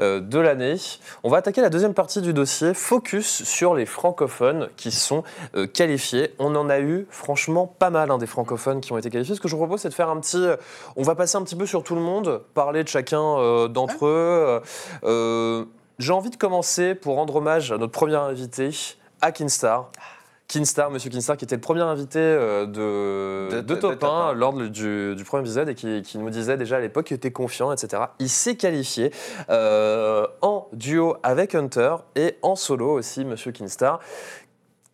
euh, 0.00 0.20
de 0.20 0.38
l'année. 0.38 0.76
On 1.22 1.28
va 1.30 1.38
attaquer 1.38 1.60
la 1.60 1.68
deuxième 1.70 1.94
partie 1.94 2.20
du 2.22 2.32
dossier. 2.32 2.74
Focus 2.74 3.44
sur 3.44 3.74
les 3.74 3.86
francophones 3.86 4.68
qui 4.76 4.90
sont 4.90 5.22
euh, 5.54 5.61
qualifiés. 5.66 6.34
On 6.38 6.54
en 6.56 6.68
a 6.70 6.80
eu 6.80 7.06
franchement 7.10 7.66
pas 7.66 7.90
mal 7.90 8.10
hein, 8.10 8.18
des 8.18 8.26
francophones 8.26 8.80
qui 8.80 8.92
ont 8.92 8.98
été 8.98 9.10
qualifiés. 9.10 9.34
Ce 9.34 9.40
que 9.40 9.48
je 9.48 9.54
vous 9.56 9.60
propose, 9.62 9.80
c'est 9.80 9.88
de 9.88 9.94
faire 9.94 10.08
un 10.08 10.18
petit. 10.20 10.36
euh, 10.36 10.56
On 10.96 11.02
va 11.02 11.14
passer 11.14 11.36
un 11.36 11.42
petit 11.42 11.56
peu 11.56 11.66
sur 11.66 11.82
tout 11.82 11.94
le 11.94 12.00
monde, 12.00 12.42
parler 12.54 12.82
de 12.84 12.88
chacun 12.88 13.22
euh, 13.38 13.68
d'entre 13.68 14.06
eux. 14.06 14.60
Euh, 15.04 15.64
J'ai 15.98 16.12
envie 16.12 16.30
de 16.30 16.36
commencer 16.36 16.94
pour 16.94 17.16
rendre 17.16 17.36
hommage 17.36 17.72
à 17.72 17.78
notre 17.78 17.92
premier 17.92 18.16
invité, 18.16 18.70
à 19.20 19.32
Kinstar. 19.32 19.90
Kinstar, 20.48 20.90
Monsieur 20.90 21.08
Kinstar, 21.08 21.38
qui 21.38 21.46
était 21.46 21.54
le 21.54 21.62
premier 21.62 21.80
invité 21.80 22.18
euh, 22.18 22.66
de, 22.66 23.56
De- 23.56 23.60
de 23.62 23.74
de- 23.74 23.74
Top 23.80 23.92
de 23.92 23.96
Top 23.96 24.04
1 24.10 24.28
1. 24.30 24.32
lors 24.34 24.52
du, 24.52 25.14
du 25.14 25.24
premier 25.24 25.40
épisode 25.44 25.70
et 25.70 25.74
qui, 25.74 26.02
qui 26.02 26.18
nous 26.18 26.28
disait 26.28 26.58
déjà 26.58 26.76
à 26.76 26.80
l'époque 26.80 27.06
qu'il 27.06 27.16
était 27.16 27.30
confiant, 27.30 27.72
etc. 27.72 28.02
Il 28.18 28.28
s'est 28.28 28.56
qualifié 28.56 29.12
euh, 29.48 30.26
en 30.42 30.66
duo 30.74 31.16
avec 31.22 31.54
Hunter 31.54 31.94
et 32.16 32.36
en 32.42 32.54
solo 32.54 32.90
aussi, 32.92 33.24
Monsieur 33.24 33.50
Kinstar. 33.52 34.00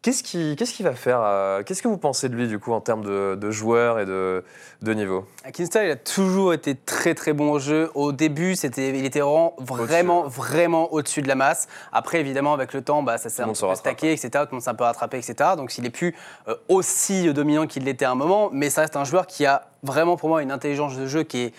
Qu'est-ce 0.00 0.22
qu'il 0.22 0.84
va 0.84 0.94
faire 0.94 1.20
euh, 1.22 1.64
Qu'est-ce 1.64 1.82
que 1.82 1.88
vous 1.88 1.98
pensez 1.98 2.28
de 2.28 2.36
lui, 2.36 2.46
du 2.46 2.60
coup, 2.60 2.72
en 2.72 2.80
termes 2.80 3.04
de, 3.04 3.34
de 3.34 3.50
joueur 3.50 3.98
et 3.98 4.06
de, 4.06 4.44
de 4.80 4.94
niveau? 4.94 5.26
Kinstar, 5.52 5.82
il 5.82 5.90
a 5.90 5.96
toujours 5.96 6.52
été 6.52 6.76
très 6.76 7.14
très 7.14 7.32
bon 7.32 7.50
au 7.50 7.58
jeu. 7.58 7.90
Au 7.94 8.12
début, 8.12 8.54
c'était, 8.54 8.90
il 8.96 9.04
était 9.04 9.18
vraiment, 9.18 9.54
vraiment, 9.58 10.28
vraiment 10.28 10.92
au-dessus 10.92 11.20
de 11.20 11.26
la 11.26 11.34
masse. 11.34 11.66
Après, 11.92 12.20
évidemment, 12.20 12.54
avec 12.54 12.74
le 12.74 12.82
temps, 12.82 13.02
bah, 13.02 13.18
ça 13.18 13.28
s'est 13.28 13.42
un 13.42 13.48
peu 13.48 13.74
stacké, 13.74 14.12
etc. 14.12 14.28
Tout 14.32 14.38
le 14.38 14.52
monde 14.52 14.62
s'est 14.62 14.70
un 14.70 14.74
peu 14.74 14.84
rattrapé, 14.84 15.18
etc. 15.18 15.50
Donc, 15.56 15.72
s'il 15.72 15.84
est 15.84 15.90
plus 15.90 16.14
euh, 16.46 16.54
aussi 16.68 17.32
dominant 17.32 17.66
qu'il 17.66 17.82
l'était 17.82 18.04
à 18.04 18.12
un 18.12 18.14
moment, 18.14 18.50
mais 18.52 18.70
ça 18.70 18.82
reste 18.82 18.94
un 18.94 19.04
joueur 19.04 19.26
qui 19.26 19.46
a 19.46 19.66
vraiment 19.82 20.16
pour 20.16 20.28
moi 20.28 20.42
une 20.42 20.52
intelligence 20.52 20.96
de 20.96 21.06
jeu 21.06 21.24
qui 21.24 21.38
est 21.38 21.54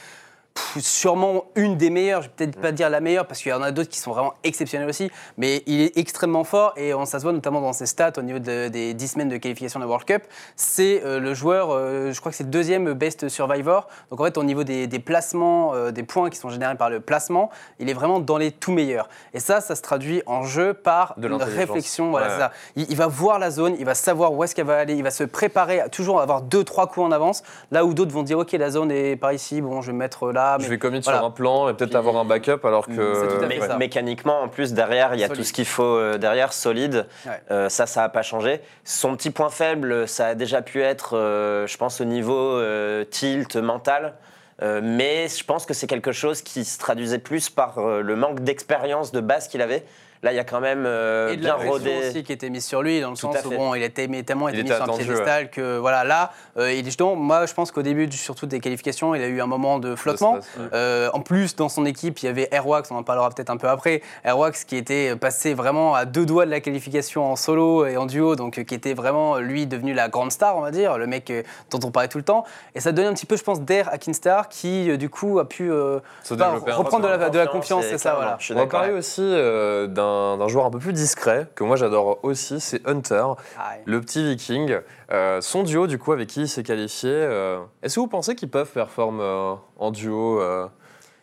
sûrement 0.79 1.45
une 1.55 1.77
des 1.77 1.89
meilleures, 1.89 2.21
je 2.21 2.27
vais 2.27 2.33
peut-être 2.35 2.61
pas 2.61 2.71
dire 2.71 2.89
la 2.89 2.99
meilleure 2.99 3.25
parce 3.25 3.41
qu'il 3.41 3.51
y 3.51 3.53
en 3.53 3.61
a 3.61 3.71
d'autres 3.71 3.89
qui 3.89 3.99
sont 3.99 4.11
vraiment 4.11 4.33
exceptionnels 4.43 4.87
aussi, 4.89 5.11
mais 5.37 5.63
il 5.65 5.81
est 5.81 5.97
extrêmement 5.97 6.43
fort 6.43 6.73
et 6.77 6.93
on, 6.93 7.05
ça 7.05 7.19
se 7.19 7.23
voit 7.23 7.33
notamment 7.33 7.61
dans 7.61 7.73
ses 7.73 7.85
stats 7.85 8.13
au 8.17 8.21
niveau 8.21 8.39
de- 8.39 8.67
des 8.67 8.93
10 8.93 9.07
semaines 9.07 9.29
de 9.29 9.37
qualification 9.37 9.79
de 9.79 9.85
World 9.85 10.05
Cup. 10.05 10.23
C'est 10.55 11.01
euh, 11.03 11.19
le 11.19 11.33
joueur, 11.33 11.69
euh, 11.71 12.11
je 12.11 12.19
crois 12.19 12.31
que 12.31 12.37
c'est 12.37 12.43
le 12.43 12.49
deuxième 12.49 12.93
best 12.93 13.29
survivor. 13.29 13.87
Donc 14.11 14.19
en 14.21 14.23
fait, 14.25 14.37
au 14.37 14.43
niveau 14.43 14.63
des, 14.63 14.87
des 14.87 14.99
placements, 14.99 15.73
euh, 15.73 15.91
des 15.91 16.03
points 16.03 16.29
qui 16.29 16.37
sont 16.37 16.49
générés 16.49 16.75
par 16.75 16.89
le 16.89 16.99
placement, 16.99 17.49
il 17.79 17.89
est 17.89 17.93
vraiment 17.93 18.19
dans 18.19 18.37
les 18.37 18.51
tout 18.51 18.71
meilleurs. 18.71 19.09
Et 19.33 19.39
ça, 19.39 19.61
ça 19.61 19.75
se 19.75 19.81
traduit 19.81 20.21
en 20.25 20.43
jeu 20.43 20.73
par 20.73 21.13
De 21.17 21.27
une 21.27 21.35
réflexion. 21.35 22.09
Voilà, 22.11 22.27
Ouais. 22.27 22.33
c'est 22.33 22.39
ça. 22.39 22.51
Il, 22.75 22.85
il 22.89 22.95
va 22.97 23.07
voir 23.07 23.39
la 23.39 23.49
zone, 23.51 23.75
il 23.79 23.85
va 23.85 23.95
savoir 23.95 24.33
où 24.33 24.43
est-ce 24.43 24.53
qu'elle 24.55 24.65
va 24.65 24.77
aller, 24.77 24.95
il 24.95 25.03
va 25.03 25.11
se 25.11 25.23
préparer 25.23 25.79
à 25.79 25.89
toujours 25.89 26.21
avoir 26.21 26.41
deux, 26.41 26.63
trois 26.63 26.87
coups 26.87 27.05
en 27.05 27.11
avance. 27.11 27.43
Là 27.71 27.85
où 27.85 27.93
d'autres 27.93 28.11
vont 28.11 28.23
dire, 28.23 28.37
ok, 28.39 28.51
la 28.53 28.69
zone 28.69 28.91
est 28.91 29.15
par 29.15 29.33
ici, 29.33 29.61
bon, 29.61 29.81
je 29.81 29.87
vais 29.87 29.93
me 29.93 29.99
mettre 29.99 30.31
là. 30.31 30.48
Je 30.57 30.63
mais- 30.63 30.69
vais 30.69 30.77
commit 30.77 30.99
voilà. 31.01 31.19
sur 31.19 31.27
un 31.27 31.31
plan 31.31 31.69
et 31.69 31.73
peut-être 31.73 31.95
avoir 31.95 32.17
un 32.17 32.25
backup 32.25 32.59
alors 32.65 32.87
que. 32.87 33.45
Mé- 33.45 33.65
ça. 33.65 33.77
mécaniquement, 33.77 34.41
en 34.41 34.47
plus, 34.47 34.73
derrière, 34.73 35.13
il 35.13 35.19
y 35.19 35.23
a 35.23 35.27
Solide. 35.27 35.41
tout 35.41 35.47
ce 35.47 35.53
qu'il 35.53 35.65
faut 35.65 35.83
euh, 35.83 36.17
derrière, 36.17 36.53
solide. 36.53 37.05
Ouais. 37.25 37.41
Euh, 37.51 37.69
ça, 37.69 37.85
ça 37.85 38.01
n'a 38.01 38.09
pas 38.09 38.21
changé. 38.21 38.61
Son 38.83 39.15
petit 39.15 39.29
point 39.31 39.49
faible, 39.49 40.07
ça 40.07 40.27
a 40.27 40.35
déjà 40.35 40.61
pu 40.61 40.81
être, 40.81 41.15
euh, 41.17 41.67
je 41.67 41.77
pense, 41.77 42.01
au 42.01 42.05
niveau 42.05 42.37
euh, 42.55 43.03
tilt 43.05 43.55
mental. 43.55 44.13
Euh, 44.61 44.81
mais 44.83 45.27
je 45.29 45.43
pense 45.45 45.65
que 45.65 45.73
c'est 45.73 45.87
quelque 45.87 46.11
chose 46.11 46.41
qui 46.41 46.65
se 46.65 46.77
traduisait 46.77 47.19
plus 47.19 47.49
par 47.49 47.77
euh, 47.77 48.01
le 48.01 48.15
manque 48.17 48.41
d'expérience 48.41 49.13
de 49.13 49.21
base 49.21 49.47
qu'il 49.47 49.61
avait. 49.61 49.85
Là, 50.21 50.33
il 50.33 50.35
y 50.35 50.39
a 50.39 50.43
quand 50.43 50.59
même 50.59 50.83
euh, 50.85 51.31
et 51.31 51.37
de 51.37 51.41
bien 51.41 51.49
la 51.49 51.55
pression 51.55 51.73
rodé. 51.73 51.97
aussi 52.09 52.23
qui 52.23 52.33
était 52.33 52.49
mise 52.49 52.65
sur 52.65 52.81
lui, 52.81 52.99
dans 52.99 53.09
le 53.11 53.15
Tout 53.15 53.31
sens 53.31 53.45
où 53.45 53.49
bon, 53.51 53.73
il 53.73 53.83
était 53.83 54.07
mais 54.07 54.23
tellement 54.23 54.49
Il 54.49 54.55
été 54.55 54.63
mis 54.63 54.69
était 54.69 54.75
sur 54.83 54.93
un 54.93 54.97
piédestal 54.97 55.49
que 55.49 55.77
voilà, 55.77 56.03
là, 56.03 56.31
euh, 56.57 56.73
il 56.73 56.79
est 56.79 56.85
justement, 56.85 57.15
moi 57.15 57.45
je 57.45 57.53
pense 57.53 57.71
qu'au 57.71 57.81
début 57.81 58.11
surtout 58.11 58.45
des 58.45 58.59
qualifications, 58.59 59.15
il 59.15 59.21
a 59.21 59.27
eu 59.27 59.39
un 59.41 59.47
moment 59.47 59.79
de 59.79 59.95
flottement. 59.95 60.41
stress, 60.41 60.57
ouais. 60.57 60.69
Euh, 60.73 61.09
en 61.13 61.21
plus, 61.21 61.55
dans 61.55 61.69
son 61.69 61.85
équipe, 61.85 62.19
il 62.19 62.25
y 62.25 62.29
avait 62.29 62.49
Airwax, 62.51 62.91
on 62.91 62.97
en 62.97 63.03
parlera 63.03 63.29
peut-être 63.29 63.49
un 63.49 63.55
peu 63.57 63.69
après. 63.69 64.01
Airwax 64.25 64.65
qui 64.65 64.75
était 64.75 65.15
passé 65.15 65.53
vraiment 65.53 65.95
à 65.95 66.03
deux 66.03 66.25
doigts 66.25 66.45
de 66.45 66.51
la 66.51 66.59
qualification 66.59 67.31
en 67.31 67.37
solo 67.37 67.85
et 67.85 67.95
en 67.95 68.05
duo, 68.05 68.35
donc 68.35 68.57
euh, 68.59 68.63
qui 68.63 68.75
était 68.75 68.93
vraiment 68.93 69.37
lui 69.37 69.67
devenu 69.67 69.93
la 69.93 70.09
grande 70.09 70.31
star, 70.33 70.57
on 70.57 70.61
va 70.61 70.71
dire, 70.71 70.97
le 70.97 71.07
mec 71.07 71.29
euh, 71.29 71.43
dont 71.71 71.79
on 71.83 71.91
parlait 71.91 72.09
tout 72.09 72.17
le 72.17 72.25
temps. 72.25 72.43
Et 72.75 72.81
ça 72.81 72.91
donnait 72.91 73.07
un 73.07 73.13
petit 73.13 73.25
peu, 73.25 73.37
je 73.37 73.43
pense, 73.43 73.61
d'air 73.61 73.87
à 73.89 73.97
Kinstar 73.97 74.49
qui 74.49 74.89
euh, 74.89 74.97
du 74.97 75.09
coup 75.09 75.39
a 75.39 75.47
pu 75.47 75.71
euh, 75.71 75.99
Se 76.23 76.33
pas, 76.33 76.47
développer 76.47 76.71
un 76.71 76.75
reprendre 76.75 77.05
de 77.05 77.09
la, 77.09 77.29
de 77.29 77.37
la 77.37 77.47
Confiance, 77.47 77.85
c'est 77.89 77.97
ça, 77.97 78.15
voilà. 78.15 78.35
je 78.39 78.45
suis 78.45 78.53
On 78.53 78.57
va 78.57 78.63
d'accord. 78.63 78.81
parler 78.81 78.93
aussi 78.93 79.21
euh, 79.21 79.87
d'un 79.87 80.08
d'un 80.37 80.47
joueur 80.47 80.65
un 80.65 80.71
peu 80.71 80.79
plus 80.79 80.93
discret, 80.93 81.47
que 81.55 81.63
moi 81.63 81.75
j'adore 81.75 82.19
aussi, 82.23 82.59
c'est 82.59 82.85
Hunter, 82.87 83.25
Ah 83.57 83.73
le 83.85 84.01
petit 84.01 84.23
viking. 84.23 84.77
Euh, 85.11 85.41
son 85.41 85.63
duo, 85.63 85.87
du 85.87 85.97
coup, 85.97 86.11
avec 86.11 86.27
qui 86.29 86.41
il 86.41 86.47
s'est 86.49 86.63
qualifié, 86.63 87.09
euh, 87.11 87.59
est-ce 87.81 87.95
que 87.95 87.99
vous 88.01 88.07
pensez 88.07 88.35
qu'ils 88.35 88.49
peuvent 88.49 88.71
performer 88.71 89.23
euh, 89.23 89.53
en 89.77 89.91
duo 89.91 90.39
euh, 90.39 90.67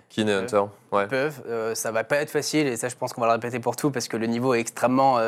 Kin 0.08 0.26
et 0.26 0.32
Hunter? 0.32 0.62
Ouais. 0.92 1.04
Ils 1.04 1.08
peuvent. 1.08 1.74
Ça 1.74 1.90
va 1.90 2.04
pas 2.04 2.16
être 2.16 2.30
facile 2.30 2.66
et 2.66 2.76
ça, 2.76 2.88
je 2.88 2.96
pense 2.96 3.12
qu'on 3.12 3.20
va 3.20 3.26
le 3.26 3.34
répéter 3.34 3.60
pour 3.60 3.76
tout 3.76 3.90
parce 3.90 4.08
que 4.08 4.16
le 4.16 4.26
niveau 4.26 4.54
est 4.54 4.60
extrêmement, 4.60 5.18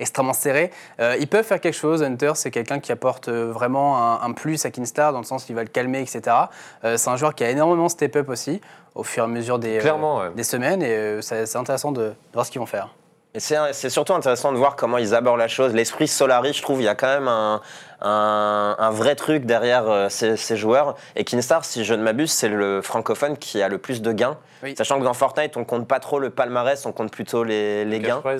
extrêmement 0.00 0.32
serré. 0.32 0.70
Ils 0.98 1.28
peuvent 1.28 1.44
faire 1.44 1.60
quelque 1.60 1.76
chose. 1.76 2.02
Hunter, 2.02 2.32
c'est 2.34 2.50
quelqu'un 2.50 2.80
qui 2.80 2.90
apporte 2.90 3.28
vraiment 3.28 3.98
un, 3.98 4.22
un 4.22 4.32
plus 4.32 4.64
à 4.64 4.70
Kinstar 4.70 5.12
dans 5.12 5.20
le 5.20 5.24
sens 5.24 5.44
qu'il 5.44 5.54
va 5.54 5.62
le 5.62 5.68
calmer, 5.68 6.00
etc. 6.00 6.36
C'est 6.82 7.08
un 7.08 7.16
joueur 7.16 7.34
qui 7.34 7.44
a 7.44 7.50
énormément 7.50 7.88
step 7.88 8.16
up 8.16 8.28
aussi 8.30 8.60
au 8.94 9.02
fur 9.02 9.22
et 9.22 9.26
à 9.26 9.28
mesure 9.28 9.58
des, 9.58 9.84
euh, 9.84 9.92
ouais. 9.92 10.30
des 10.34 10.44
semaines 10.44 10.82
et 10.82 10.94
euh, 10.94 11.20
c'est 11.20 11.46
c'est 11.46 11.58
intéressant 11.58 11.92
de, 11.92 12.02
de 12.02 12.14
voir 12.32 12.44
ce 12.46 12.50
qu'ils 12.50 12.60
vont 12.60 12.66
faire. 12.66 12.94
C'est 13.38 13.88
surtout 13.88 14.12
intéressant 14.12 14.52
de 14.52 14.58
voir 14.58 14.76
comment 14.76 14.98
ils 14.98 15.14
abordent 15.14 15.38
la 15.38 15.48
chose. 15.48 15.72
L'esprit 15.72 16.06
Solari, 16.06 16.52
je 16.52 16.60
trouve, 16.60 16.82
il 16.82 16.84
y 16.84 16.88
a 16.88 16.94
quand 16.94 17.06
même 17.06 17.28
un, 17.28 17.62
un, 18.02 18.76
un 18.78 18.90
vrai 18.90 19.14
truc 19.14 19.46
derrière 19.46 19.88
euh, 19.88 20.08
ces, 20.10 20.36
ces 20.36 20.56
joueurs. 20.56 20.96
Et 21.16 21.24
Kinstar, 21.24 21.64
si 21.64 21.84
je 21.84 21.94
ne 21.94 22.02
m'abuse, 22.02 22.30
c'est 22.30 22.50
le 22.50 22.82
francophone 22.82 23.38
qui 23.38 23.62
a 23.62 23.68
le 23.68 23.78
plus 23.78 24.02
de 24.02 24.12
gains. 24.12 24.36
Oui. 24.62 24.74
Sachant 24.76 24.98
que 24.98 25.04
dans 25.04 25.14
Fortnite, 25.14 25.56
on 25.56 25.64
compte 25.64 25.88
pas 25.88 25.98
trop 25.98 26.18
le 26.18 26.28
palmarès, 26.28 26.84
on 26.84 26.92
compte 26.92 27.10
plutôt 27.10 27.42
les, 27.42 27.86
les 27.86 28.00
gains. 28.00 28.20
ouais. 28.24 28.36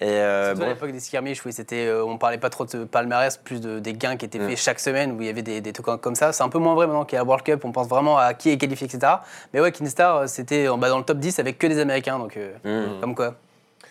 Et 0.00 0.04
euh, 0.06 0.46
Surtout 0.50 0.62
à 0.62 0.64
bon, 0.64 0.70
l'époque 0.70 0.92
des 0.92 1.00
skirmishes, 1.00 1.42
oui, 1.44 1.52
c'était, 1.52 1.86
euh, 1.86 2.04
on 2.04 2.18
parlait 2.18 2.38
pas 2.38 2.50
trop 2.50 2.64
de 2.64 2.84
palmarès, 2.84 3.36
plus 3.36 3.60
de, 3.60 3.78
des 3.80 3.94
gains 3.94 4.16
qui 4.16 4.26
étaient 4.26 4.38
Mm. 4.38 4.48
faits 4.48 4.58
chaque 4.58 4.80
semaine, 4.80 5.12
où 5.12 5.20
il 5.20 5.26
y 5.26 5.30
avait 5.30 5.42
des, 5.42 5.60
des 5.60 5.72
trucs 5.72 6.00
comme 6.00 6.14
ça. 6.14 6.32
C'est 6.32 6.42
un 6.44 6.48
peu 6.48 6.58
moins 6.58 6.74
vrai 6.74 6.86
maintenant 6.86 7.04
qu'il 7.04 7.16
y 7.16 7.18
a 7.18 7.22
la 7.22 7.26
World 7.26 7.44
Cup, 7.44 7.64
on 7.64 7.72
pense 7.72 7.88
vraiment 7.88 8.16
à 8.18 8.34
qui 8.34 8.50
est 8.50 8.58
qualifié, 8.58 8.86
etc. 8.86 9.12
Mais 9.52 9.60
ouais, 9.60 9.72
Kinstar, 9.72 10.16
euh, 10.16 10.26
c'était 10.26 10.66
bas 10.76 10.88
dans 10.88 10.98
le 10.98 11.04
top 11.04 11.18
10 11.18 11.38
avec 11.40 11.58
que 11.58 11.66
des 11.66 11.78
Américains, 11.80 12.18
donc 12.18 12.36
euh, 12.36 12.52
hmm. 12.64 13.00
comme 13.00 13.14
quoi. 13.14 13.34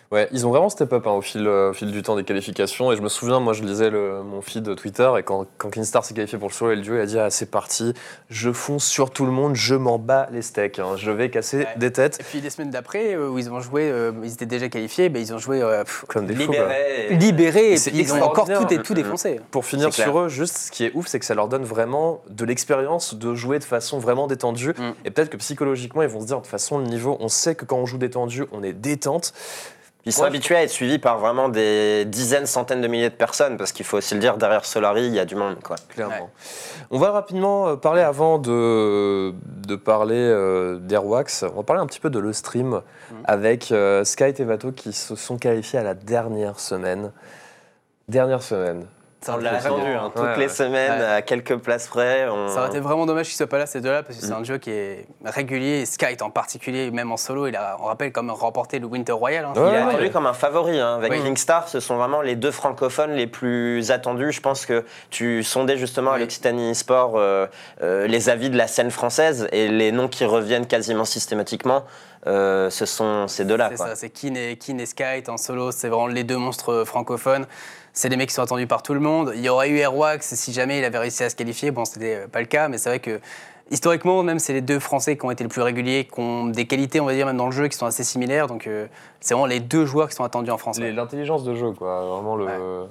Ouais, 0.10 0.30
ils 0.32 0.48
ont 0.48 0.52
vraiment 0.52 0.70
step 0.70 0.94
up 0.94 1.06
hein, 1.06 1.12
au, 1.12 1.22
fil, 1.22 1.46
euh, 1.46 1.72
au 1.72 1.74
fil 1.74 1.92
du 1.92 2.02
temps 2.02 2.16
des 2.16 2.24
qualifications. 2.24 2.94
Et 2.94 2.96
je 2.96 3.02
me 3.02 3.10
souviens, 3.10 3.42
moi, 3.42 3.52
je 3.52 3.62
lisais 3.62 3.90
le- 3.90 4.24
mon 4.24 4.42
feed 4.42 4.74
Twitter 4.78 5.12
et 5.20 5.24
quand, 5.24 5.46
quand 5.58 5.70
Kinstar 5.70 6.06
s'est 6.06 6.14
qualifié 6.14 6.38
pour 6.38 6.48
le 6.48 6.54
solo 6.54 6.72
et 6.72 6.76
le 6.78 6.82
duo, 6.82 6.96
il 6.96 7.02
a 7.02 7.06
dit 7.06 7.20
ah, 7.20 7.30
c'est 7.30 7.52
parti, 7.52 7.94
je 8.30 8.52
fonce 8.54 8.86
sur 8.86 9.10
tout 9.12 9.26
le 9.26 9.32
monde, 9.32 9.56
je 9.56 9.76
m'en 9.76 10.00
bats 10.00 10.30
les 10.32 10.42
steaks, 10.42 10.80
hein, 10.80 10.96
je 10.96 11.12
vais 11.12 11.30
casser 11.30 11.58
Ouais. 11.58 11.68
des 11.76 11.92
têtes 11.92 12.18
Et 12.22 12.24
puis 12.24 12.40
les 12.40 12.50
semaines 12.50 12.70
d'après, 12.70 13.16
euh, 13.16 13.28
où 13.30 13.38
ils 13.38 13.52
ont 13.52 13.60
joué, 13.60 13.92
euh, 13.92 14.14
ils 14.24 14.32
étaient 14.32 14.46
déjà 14.46 14.70
qualifiés, 14.70 15.10
ben, 15.10 15.22
ils 15.22 15.34
ont 15.34 15.40
joué 15.40 15.62
euh, 15.62 15.84
pff, 15.84 16.06
comme 16.08 16.26
des 16.26 16.36
fous. 16.36 16.46
quoi. 16.46 16.56
libérés. 16.56 17.16
libérés, 17.18 17.74
et 17.74 17.80
ils 17.94 18.14
ont 18.14 18.22
encore 18.22 18.46
tout, 18.48 18.74
et 18.74 18.78
tout 18.82 18.94
défoncé. 18.94 19.42
Pour 19.52 19.66
finir 19.66 19.90
clair. 19.90 20.08
sur 20.08 20.20
eux, 20.20 20.30
juste 20.30 20.58
ce 20.58 20.72
qui 20.72 20.86
est 20.86 20.92
ouf, 20.94 21.08
c'est 21.08 21.20
que 21.20 21.26
ça 21.26 21.36
leur 21.36 21.50
donne 21.50 21.64
vraiment 21.66 22.22
de 22.30 22.46
l'expérience 22.46 23.14
de 23.14 23.36
jouer 23.36 23.60
de 23.60 23.66
façon 23.66 24.00
vraiment 24.00 24.28
détendue. 24.28 24.70
Mm. 24.78 24.92
Et 25.04 25.12
peut-être 25.12 25.30
que 25.32 25.38
psychologiquement, 25.38 26.02
ils 26.04 26.08
vont 26.08 26.22
se 26.22 26.28
dire 26.28 26.38
de 26.38 26.44
toute 26.44 26.50
façon, 26.52 26.78
le 26.78 26.86
niveau, 26.86 27.18
on 27.20 27.28
sait 27.28 27.56
que 27.56 27.66
quand 27.66 27.78
on 27.78 27.86
joue 27.86 27.98
détendu, 27.98 28.46
on 28.54 28.64
est 28.64 28.72
détente. 28.74 29.34
Ils 30.08 30.14
sont 30.14 30.24
habitués 30.24 30.56
à 30.56 30.64
être 30.64 30.70
suivis 30.72 30.98
par 31.00 31.20
vraiment 31.20 31.50
des 31.50 32.06
dizaines, 32.06 32.46
centaines 32.46 32.82
de 32.82 32.88
milliers 32.88 33.10
de 33.10 33.16
personnes, 33.16 33.58
parce 33.58 33.72
qu'il 33.72 33.86
faut 33.86 33.98
aussi 33.98 34.14
le 34.16 34.20
dire, 34.20 34.38
derrière 34.38 34.66
Solari, 34.66 35.06
il 35.06 35.14
y 35.14 35.20
a 35.20 35.26
du 35.26 35.36
monde. 35.36 35.58
Quoi. 35.62 35.76
Clairement. 35.90 36.16
Ouais. 36.16 36.30
On 36.92 36.98
va 36.98 37.12
rapidement 37.12 37.68
euh, 37.68 37.76
parler 37.76 38.02
avant 38.02 38.40
de, 38.40 39.34
de 39.68 39.76
parler 39.76 40.16
euh, 40.16 40.78
d'Airwax. 40.78 41.44
On 41.44 41.58
va 41.58 41.64
parler 41.64 41.82
un 41.82 41.86
petit 41.88 42.00
peu 42.00 42.10
de 42.10 42.20
le 42.20 42.34
stream 42.34 42.82
Mhm. 43.12 43.18
avec 43.26 43.72
euh, 43.72 44.04
Sky 44.04 44.34
et 44.38 44.44
Vato 44.44 44.72
qui 44.72 44.92
se 44.92 45.16
sont 45.16 45.38
qualifiés 45.38 45.80
à 45.80 45.84
la 45.84 45.94
dernière 45.94 46.60
semaine. 46.60 47.12
Dernière 48.08 48.42
semaine. 48.42 48.86
Ça 49.20 49.32
On 49.32 49.36
aurait 49.36 49.46
l'a 49.46 49.58
été 49.58 49.66
attendu 49.66 49.82
vraiment- 49.82 50.06
hein, 50.06 50.12
toutes 50.16 50.24
Ouais, 50.24 50.36
les 50.38 50.44
ouais. 50.44 50.50
semaines, 50.50 51.00
Ouais. 51.02 51.06
à 51.08 51.22
quelques 51.24 51.58
places 51.58 51.88
près. 51.88 52.28
on- 52.30 52.50
Ça 52.50 52.60
aurait 52.60 52.68
été 52.70 52.80
vraiment 52.80 53.08
dommage 53.08 53.26
qu'ils 53.26 53.36
soient 53.36 53.48
pas 53.48 53.58
là 53.58 53.66
ces 53.66 53.82
deux-là 53.82 54.04
parce 54.04 54.20
que 54.20 54.24
c'est 54.24 54.32
Mm. 54.32 54.38
un 54.42 54.44
jeu 54.44 54.58
qui 54.60 54.70
est 54.70 55.08
régulier 55.26 55.82
et 55.82 55.86
Skype 55.88 56.22
en 56.22 56.30
particulier, 56.30 56.92
même 56.92 57.12
en 57.12 57.18
solo, 57.18 57.48
il 57.48 57.56
a, 57.56 57.78
on 57.82 57.86
rappelle, 57.86 58.12
comme 58.12 58.30
remporté 58.30 58.78
le 58.78 58.86
Winter 58.86 59.14
Royal. 59.14 59.46
hein. 59.46 59.54
Ouais, 59.56 59.62
Il 59.72 59.74
est 59.74 59.84
ouais. 59.84 59.90
attendu 59.94 60.12
comme 60.12 60.28
un 60.28 60.34
favori. 60.34 60.80
hein. 60.80 60.96
Avec 60.98 61.12
Oui. 61.12 61.24
Kingstar, 61.24 61.68
ce 61.68 61.80
sont 61.80 61.98
vraiment 61.98 62.22
les 62.22 62.36
deux 62.36 62.52
francophones 62.52 63.14
les 63.14 63.26
plus 63.28 63.90
attendus. 63.90 64.32
Je 64.32 64.40
pense 64.40 64.68
que 64.68 64.86
tu 65.10 65.42
sondais 65.44 65.78
justement 65.78 66.12
à 66.12 66.16
Oui. 66.16 66.20
l'Occitanie 66.22 66.76
Sport 66.76 67.14
euh, 67.16 67.48
euh, 67.82 68.06
les 68.06 68.30
avis 68.30 68.52
de 68.52 68.58
la 68.58 68.68
scène 68.68 68.92
française 68.92 69.48
et 69.52 69.68
les 69.68 69.92
noms 69.92 70.08
qui 70.10 70.26
reviennent 70.26 70.68
quasiment 70.68 71.06
systématiquement, 71.06 71.84
euh, 72.28 72.70
ce 72.70 72.86
sont 72.86 73.28
ces 73.28 73.46
deux-là. 73.46 73.70
C'est 73.72 73.78
ça, 73.78 73.96
c'est 73.96 74.10
Keen 74.10 74.38
et, 74.38 74.58
Keen 74.58 74.80
et 74.80 74.86
Skype 74.86 75.28
en 75.28 75.38
solo, 75.38 75.72
c'est 75.72 75.88
vraiment 75.90 76.08
les 76.08 76.24
deux 76.24 76.38
monstres 76.38 76.84
francophones. 76.86 77.48
C'est 77.98 78.10
des 78.10 78.16
mecs 78.16 78.30
qui 78.30 78.36
sont 78.36 78.44
attendus 78.44 78.68
par 78.68 78.84
tout 78.84 78.94
le 78.94 79.00
monde. 79.00 79.32
Il 79.34 79.42
y 79.42 79.50
aurait 79.50 79.70
eu 79.70 79.80
Airwax 79.80 80.36
si 80.36 80.54
jamais 80.54 80.78
il 80.78 80.86
avait 80.86 81.00
réussi 81.00 81.24
à 81.24 81.32
se 81.32 81.36
qualifier. 81.36 81.72
Bon, 81.72 81.84
c'était 81.84 82.14
euh, 82.14 82.28
pas 82.28 82.42
le 82.42 82.46
cas, 82.46 82.68
mais 82.68 82.78
c'est 82.78 82.90
vrai 82.90 83.00
que 83.00 83.20
historiquement, 83.72 84.24
même, 84.24 84.40
c'est 84.40 84.54
les 84.54 84.62
deux 84.62 84.80
Français 84.80 85.18
qui 85.18 85.26
ont 85.26 85.32
été 85.32 85.44
le 85.44 85.50
plus 85.50 85.62
réguliers, 85.62 86.08
qui 86.12 86.20
ont 86.20 86.46
des 86.48 86.66
qualités, 86.66 87.00
on 87.00 87.06
va 87.06 87.14
dire, 87.14 87.26
même 87.26 87.38
dans 87.38 87.46
le 87.48 87.52
jeu, 87.52 87.68
qui 87.68 87.78
sont 87.78 87.86
assez 87.86 88.04
similaires. 88.04 88.48
Donc, 88.48 88.68
euh, 88.68 88.88
c'est 89.20 89.34
vraiment 89.34 89.48
les 89.48 89.60
deux 89.60 89.86
joueurs 89.86 90.10
qui 90.10 90.16
sont 90.16 90.24
attendus 90.24 90.52
en 90.52 90.58
France. 90.58 90.80
L'intelligence 90.80 91.44
de 91.44 91.54
jeu, 91.56 91.72
quoi. 91.72 92.06
Vraiment 92.06 92.36
le. 92.36 92.46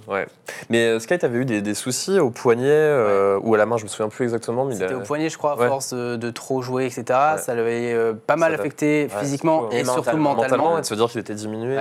Ouais. 0.08 0.26
Mais 0.70 0.84
euh, 0.86 0.98
Sky 0.98 1.14
avait 1.22 1.38
eu 1.38 1.44
des, 1.44 1.62
des 1.62 1.74
soucis 1.74 2.18
au 2.18 2.30
poignet 2.30 2.64
euh, 2.66 3.38
ou 3.42 3.54
à 3.54 3.58
la 3.58 3.66
main, 3.66 3.76
je 3.76 3.84
me 3.84 3.88
souviens 3.88 4.08
plus 4.08 4.24
exactement. 4.24 4.64
Mais 4.64 4.74
C'était 4.74 4.94
a- 4.94 4.96
au 4.98 5.00
poignet, 5.00 5.28
je 5.28 5.38
crois, 5.38 5.52
à 5.52 5.56
Ouais. 5.56 5.68
force 5.68 5.92
de, 5.94 6.30
trop 6.30 6.60
jouer, 6.62 6.86
etc. 6.86 7.04
Ça 7.38 7.54
l'avait 7.54 7.92
euh, 7.92 8.12
pas 8.12 8.36
mal 8.36 8.52
affecté 8.54 9.08
physiquement 9.08 9.70
et 9.70 9.84
surtout 9.84 10.16
Mentalement. 10.16 10.34
mentalement. 10.34 10.78
Et 10.78 10.80
de 10.82 10.86
se 10.86 10.94
dire 10.94 11.06
qu'il 11.06 11.20
était 11.20 11.34
diminué. 11.34 11.76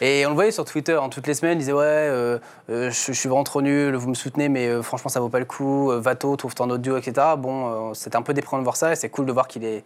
Et 0.00 0.24
on 0.26 0.30
le 0.30 0.34
voyait 0.34 0.50
sur 0.50 0.64
Twitter, 0.64 0.98
hein, 1.02 1.08
toutes 1.10 1.26
les 1.26 1.34
semaines, 1.34 1.54
il 1.56 1.60
disait 1.60 1.72
Ouais, 1.72 2.38
je, 2.68 2.90
je 2.90 3.12
suis 3.12 3.28
vraiment 3.28 3.44
trop 3.44 3.62
nul, 3.62 3.94
vous 3.96 4.08
me 4.08 4.14
soutenez, 4.14 4.48
mais 4.48 4.82
franchement, 4.82 5.08
ça 5.08 5.20
vaut 5.20 5.28
pas 5.30 5.38
le 5.38 5.44
coup. 5.46 5.90
Vato, 5.94 6.36
trouve 6.36 6.54
ton 6.54 6.68
audio, 6.70 6.96
etc. 6.96 7.26
Bon, 7.38 7.94
c'était 7.94 8.16
un 8.20 8.22
peu 8.22 8.34
déprimant 8.34 8.60
de 8.60 8.64
voir 8.64 8.76
ça, 8.76 8.92
et 8.92 8.96
c'est 8.96 9.08
cool 9.08 9.26
de 9.26 9.32
voir 9.32 9.48
qu'il 9.48 9.64
ait 9.64 9.82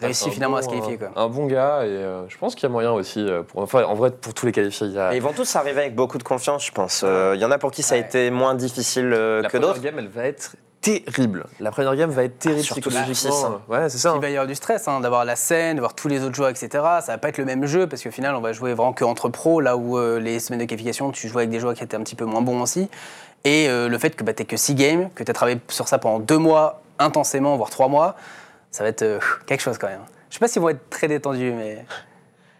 réussi 0.00 0.30
finalement 0.30 0.56
à 0.58 0.62
se 0.62 0.68
qualifier. 0.68 0.98
Quoi. 0.98 1.08
Un 1.16 1.28
bon 1.28 1.46
gars, 1.46 1.80
et 1.84 1.88
euh, 1.88 2.28
je 2.28 2.36
pense 2.36 2.54
qu'il 2.54 2.64
y 2.64 2.66
a 2.66 2.68
moyen 2.72 2.92
aussi. 2.92 3.20
euh, 3.26 3.42
pour- 3.42 3.62
enfin, 3.62 3.84
en 3.84 3.94
vrai, 3.94 4.10
pour 4.10 4.34
tous 4.34 4.44
les 4.44 4.52
qualifiés, 4.52 4.86
il 4.88 4.92
y 4.92 4.98
a. 4.98 5.12
Et 5.14 5.16
ils 5.16 5.22
vont 5.22 5.32
tous 5.32 5.56
arriver 5.56 5.80
avec 5.80 5.94
beaucoup 5.94 6.18
de 6.18 6.22
confiance, 6.22 6.66
je 6.66 6.72
pense. 6.72 7.02
Euh, 7.04 7.32
Il 7.34 7.40
y 7.40 7.44
en 7.46 7.50
a 7.50 7.56
pour 7.58 7.70
qui 7.70 7.82
ça 7.82 7.94
a 7.94 7.98
Ouais. 7.98 8.04
été 8.04 8.30
moins 8.30 8.54
difficile 8.54 9.10
euh, 9.14 9.40
La 9.40 9.48
que 9.48 9.56
première 9.56 9.68
d'autres. 9.74 9.80
game, 9.82 9.98
elle 9.98 10.08
va 10.08 10.24
être 10.24 10.54
terrible. 10.82 11.46
La 11.60 11.70
première 11.70 11.96
game 11.96 12.10
va 12.10 12.24
être 12.24 12.38
terrible 12.38 12.62
surtout 12.62 12.90
psychologiquement. 12.90 13.30
la 13.30 13.48
six, 13.58 13.70
Ouais, 13.84 13.88
c'est 13.88 13.98
ça. 13.98 14.12
Il 14.14 14.20
va 14.20 14.28
y 14.28 14.32
avoir 14.34 14.46
du 14.46 14.54
stress, 14.54 14.86
hein, 14.86 15.00
d'avoir 15.00 15.24
la 15.24 15.34
scène, 15.34 15.76
de 15.76 15.80
voir 15.80 15.94
tous 15.94 16.08
les 16.08 16.22
autres 16.22 16.34
joueurs, 16.34 16.50
etc. 16.50 16.68
Ça 16.72 17.04
va 17.08 17.18
pas 17.18 17.30
être 17.30 17.38
le 17.38 17.44
même 17.46 17.64
jeu, 17.66 17.86
parce 17.88 18.02
qu'au 18.02 18.10
final, 18.12 18.34
on 18.36 18.40
va 18.40 18.52
jouer 18.52 18.74
vraiment 18.74 18.92
que 18.92 19.04
entre 19.04 19.28
pros, 19.30 19.60
là 19.62 19.76
où 19.78 19.98
euh, 19.98 20.20
les 20.20 20.38
semaines 20.40 20.60
de 20.60 20.64
qualification, 20.66 21.10
tu 21.10 21.26
jouais 21.28 21.42
avec 21.42 21.50
des 21.50 21.58
joueurs 21.58 21.74
qui 21.74 21.82
étaient 21.82 21.96
un 21.96 22.02
petit 22.02 22.14
peu 22.16 22.24
moins 22.26 22.42
bons 22.42 22.60
aussi. 22.60 22.88
Et 23.44 23.68
euh, 23.68 23.88
le 23.88 23.98
fait 23.98 24.10
que 24.14 24.22
bah, 24.24 24.32
tu 24.34 24.44
que 24.44 24.56
6 24.58 24.74
games, 24.74 25.08
que 25.14 25.24
tu 25.24 25.30
as 25.30 25.34
travaillé 25.34 25.58
sur 25.68 25.88
ça 25.88 25.98
pendant 25.98 26.18
2 26.20 26.36
mois 26.38 26.82
intensément, 26.98 27.56
voire 27.56 27.70
3 27.70 27.88
mois, 27.88 28.16
ça 28.70 28.82
va 28.82 28.90
être 28.90 29.02
euh, 29.02 29.18
quelque 29.46 29.60
chose 29.60 29.78
quand 29.78 29.88
même. 29.88 30.04
Je 30.30 30.34
sais 30.34 30.40
pas 30.40 30.48
s'ils 30.48 30.62
vont 30.62 30.68
être 30.68 30.90
très 30.90 31.08
détendus, 31.08 31.52
mais 31.52 31.84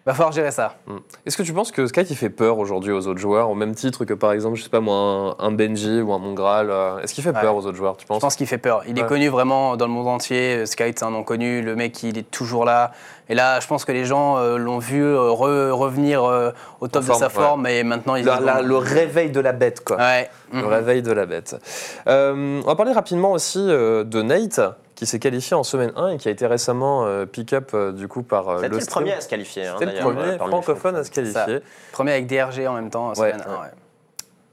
va 0.07 0.15
falloir 0.15 0.33
gérer 0.33 0.51
ça. 0.53 0.77
Mm. 0.87 0.97
Est-ce 1.27 1.37
que 1.37 1.43
tu 1.43 1.53
penses 1.53 1.73
que 1.73 1.87
Sky 1.87 2.03
il 2.09 2.17
fait 2.17 2.31
peur 2.31 2.59
aujourd'hui 2.59 2.93
aux 2.93 3.07
autres 3.09 3.19
joueurs, 3.19 3.51
au 3.51 3.55
même 3.55 3.75
titre 3.75 4.05
que 4.05 4.15
par 4.15 4.33
exemple, 4.33 4.57
je 4.57 4.63
sais 4.63 4.69
pas 4.71 4.81
moi, 4.81 5.37
un, 5.39 5.51
Benji 5.53 6.01
ou 6.01 6.13
un 6.13 6.19
Mongral 6.19 6.69
euh, 6.71 6.99
Est-ce 7.01 7.13
qu'il 7.15 7.25
fait 7.25 7.35
Ouais. 7.35 7.41
peur 7.41 7.57
aux 7.57 7.67
autres 7.67 7.77
joueurs, 7.77 7.97
tu 7.97 8.03
Je 8.05 8.07
penses 8.09 8.21
pense 8.21 8.37
qu'il 8.37 8.47
fait 8.47 8.59
peur. 8.59 8.83
Il 8.87 8.99
est 8.99 9.07
connu 9.07 9.29
vraiment 9.29 9.77
dans 9.77 9.87
le 9.87 9.93
monde 9.93 10.07
entier. 10.09 10.65
Sky, 10.67 10.85
c'est 10.95 11.03
un 11.03 11.11
nom 11.11 11.23
connu. 11.25 11.61
Le 11.63 11.75
mec, 11.77 12.03
il 12.03 12.17
est 12.19 12.31
toujours 12.31 12.65
là. 12.65 12.93
Et 13.29 13.35
là, 13.35 13.59
je 13.59 13.67
pense 13.67 13.85
que 13.85 13.91
les 13.91 14.05
gens 14.05 14.37
euh, 14.39 14.57
l'ont 14.57 14.79
vu 14.79 15.03
euh, 15.03 15.31
re- 15.31 15.71
revenir 15.73 16.23
euh, 16.23 16.53
au 16.81 16.87
top 16.87 17.05
de 17.05 17.13
sa 17.13 17.29
forme, 17.29 17.65
ouais. 17.65 17.79
Et 17.79 17.83
maintenant, 17.83 18.15
il 18.15 18.25
La- 18.25 18.39
la- 18.39 18.63
Le 18.63 18.77
réveil 18.77 19.31
de 19.31 19.41
la 19.41 19.53
bête, 19.53 19.83
quoi. 19.83 19.97
Ouais. 19.97 20.31
Le 20.53 20.65
réveil 20.65 21.03
de 21.03 21.11
la 21.11 21.27
bête. 21.27 21.57
Euh, 22.07 22.61
on 22.65 22.67
va 22.69 22.77
parler 22.77 22.93
rapidement 22.93 23.33
aussi 23.33 23.59
euh, 23.59 24.05
de 24.05 24.23
Nate, 24.23 24.61
qui 24.97 25.07
s'est 25.07 25.21
qualifié 25.21 25.55
en 25.55 25.63
semaine 25.63 25.93
1 25.95 26.09
et 26.09 26.17
qui 26.17 26.27
a 26.27 26.31
été 26.33 26.47
récemment 26.47 27.05
euh, 27.07 27.25
pick-up 27.27 27.71
euh, 27.75 27.93
du 27.93 28.09
coup 28.09 28.23
par 28.25 28.49
euh, 28.49 28.57
C'était 28.57 28.69
le, 28.71 28.81
stream. 28.81 29.05
premier 29.05 29.13
à 29.13 29.21
se 29.21 29.29
qualifier. 29.29 29.67
hein, 29.67 29.77
C'était 29.79 29.93
le 29.93 30.01
premier 30.01 30.37
francophone 30.39 30.97
à 30.97 31.05
se 31.05 31.11
qualifier. 31.13 31.61
Premier 31.93 32.13
avec 32.13 32.27
DRG 32.27 32.67
en 32.67 32.73
même 32.75 32.91
temps, 32.91 33.11
Ouais, 33.11 33.15
semaine 33.15 33.37
ouais. 33.37 33.47
1, 33.47 33.63
ouais. 33.63 33.69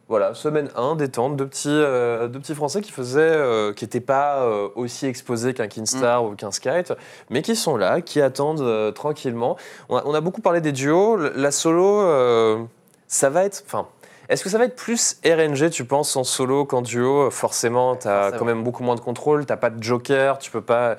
Voilà, 0.10 0.34
semaine 0.36 0.70
1, 0.76 0.96
détente, 0.98 1.38
deux 1.38 1.48
petits, 1.48 1.70
euh, 1.70 2.28
deux 2.28 2.40
petits 2.40 2.54
Français 2.56 2.82
qui 2.82 2.92
faisaient, 2.92 3.22
euh, 3.22 3.72
qui 3.74 3.86
n'étaient 3.86 4.02
pas 4.02 4.42
euh, 4.44 4.68
aussi 4.76 5.06
exposés 5.08 5.54
qu'un 5.54 5.68
Kinstar 5.70 6.26
ou 6.26 6.36
qu'un 6.36 6.52
Skype, 6.52 6.94
mais 7.30 7.42
qui 7.42 7.56
sont 7.56 7.78
là, 7.78 8.02
qui 8.02 8.22
attendent 8.22 8.60
euh, 8.62 8.92
tranquillement. 8.92 9.56
On 9.88 9.96
a, 9.98 10.04
on 10.06 10.14
a 10.14 10.20
beaucoup 10.20 10.42
parlé 10.42 10.60
des 10.60 10.74
duos, 10.74 11.16
la 11.18 11.52
solo, 11.52 12.02
euh, 12.02 12.62
ça 13.08 13.30
va 13.30 13.46
être, 13.46 13.64
enfin, 13.66 13.88
est-ce 14.30 14.44
que 14.44 14.50
ça 14.50 14.58
va 14.58 14.66
être 14.66 14.76
plus 14.76 15.18
RNG, 15.26 15.70
tu 15.70 15.86
penses, 15.86 16.16
en 16.16 16.24
solo 16.24 16.66
qu'en 16.66 16.82
duo? 16.82 17.30
Forcément, 17.32 17.96
tu 17.96 18.08
as 18.08 18.32
quand 18.38 18.46
même 18.46 18.64
beaucoup 18.64 18.84
moins 18.84 18.96
de 18.96 19.02
contrôle, 19.02 19.46
t'as 19.46 19.58
pas 19.58 19.70
de 19.70 19.82
joker, 19.84 20.38
tu 20.40 20.50
peux 20.52 20.62
pas, 20.62 20.96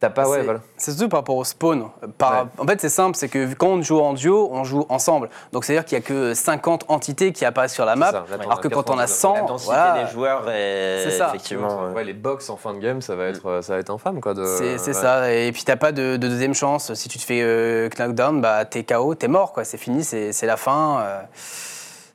t'as 0.00 0.10
pas, 0.10 0.28
ouais, 0.28 0.38
C'est- 0.38 0.44
voilà. 0.44 0.60
C'est 0.76 0.90
surtout 0.92 1.08
par 1.08 1.20
rapport 1.20 1.36
au 1.36 1.44
spawn. 1.44 1.88
Par- 2.18 2.32
Ouais. 2.44 2.48
En 2.58 2.66
fait, 2.66 2.80
c'est 2.80 2.88
simple, 2.90 3.16
c'est 3.16 3.28
que 3.28 3.54
quand 3.54 3.68
on 3.68 3.82
joue 3.82 3.98
en 4.00 4.12
duo, 4.12 4.48
on 4.52 4.62
joue 4.64 4.84
ensemble. 4.90 5.30
Donc, 5.52 5.64
c'est-à-dire 5.64 5.84
qu'il 5.86 5.96
n'y 5.96 6.04
a 6.04 6.06
que 6.06 6.34
50 6.34 6.84
entités 6.88 7.32
qui 7.32 7.44
apparaissent 7.46 7.72
sur 7.72 7.86
la 7.86 7.96
map, 7.96 8.10
ça, 8.10 8.24
là, 8.30 8.36
t'en 8.36 8.44
alors 8.44 8.60
que 8.60 8.68
quand 8.68 8.90
on 8.90 8.98
a 8.98 9.06
99. 9.06 9.10
100, 9.10 9.34
La 9.34 9.40
densité 9.42 9.72
voilà, 9.72 10.04
des 10.04 10.10
joueurs 10.10 10.50
est 10.50 11.04
C'est 11.04 11.10
ça. 11.18 11.28
effectivement. 11.28 11.84
euh, 11.84 11.92
Ouais, 11.94 12.04
les 12.04 12.12
box 12.12 12.50
en 12.50 12.56
fin 12.56 12.74
de 12.74 12.78
game, 12.78 13.00
ça 13.00 13.14
va 13.16 13.24
être, 13.26 13.46
euh, 13.46 13.62
ça 13.62 13.72
va 13.74 13.78
être 13.80 13.90
infâme, 13.90 14.20
quoi. 14.20 14.34
de- 14.34 14.44
c'est 14.44 14.92
ça. 14.92 15.32
Et 15.32 15.50
puis, 15.52 15.64
t'as 15.64 15.76
pas 15.76 15.92
de, 15.92 16.16
de 16.16 16.28
deuxième 16.28 16.54
chance. 16.54 16.92
Si 16.94 17.08
tu 17.08 17.18
te 17.18 17.24
fais 17.24 17.40
euh, 17.42 17.88
knockdown, 17.98 18.40
bah, 18.42 18.64
t'es 18.66 18.84
KO, 18.84 19.14
t'es 19.14 19.28
mort, 19.28 19.52
quoi. 19.52 19.64
C'est 19.64 19.78
fini, 19.78 20.04
c'est 20.04 20.32
c'est 20.32 20.46
la 20.46 20.56
fin. 20.58 21.00
euh. 21.00 21.20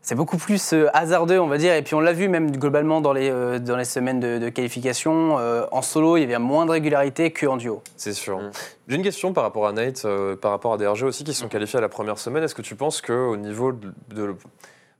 C'est 0.03 0.15
beaucoup 0.15 0.37
plus 0.37 0.73
euh, 0.73 0.87
hasardeux, 0.95 1.39
on 1.39 1.45
va 1.47 1.59
dire. 1.59 1.75
Et 1.75 1.83
puis, 1.83 1.93
on 1.93 1.99
l'a 1.99 2.11
vu 2.13 2.27
même 2.27 2.51
globalement 2.51 3.01
dans 3.01 3.13
les, 3.13 3.29
euh, 3.29 3.59
dans 3.59 3.77
les 3.77 3.85
semaines 3.85 4.19
de, 4.19 4.39
de 4.39 4.49
qualification. 4.49 5.37
euh, 5.37 5.65
en 5.71 5.83
solo, 5.83 6.17
il 6.17 6.21
y 6.21 6.23
avait 6.23 6.39
moins 6.39 6.65
de 6.65 6.71
régularité 6.71 7.31
qu'en 7.31 7.55
duo. 7.57 7.83
C'est 7.97 8.13
sûr. 8.13 8.39
Mm. 8.39 8.51
J'ai 8.87 8.95
une 8.95 9.03
question 9.03 9.31
par 9.31 9.43
rapport 9.43 9.67
à 9.67 9.73
Nate, 9.73 10.01
euh, 10.05 10.35
par 10.35 10.49
rapport 10.51 10.73
à 10.73 10.77
DRG 10.77 11.03
aussi, 11.03 11.23
qui 11.23 11.35
sont 11.35 11.47
qualifiés 11.47 11.77
à 11.77 11.81
la 11.81 11.89
première 11.89 12.17
semaine. 12.17 12.43
Est-ce 12.43 12.55
que 12.55 12.63
tu 12.63 12.75
penses 12.75 12.99
qu'au 12.99 13.37
niveau 13.37 13.73
de, 13.73 13.93
de, 14.09 14.35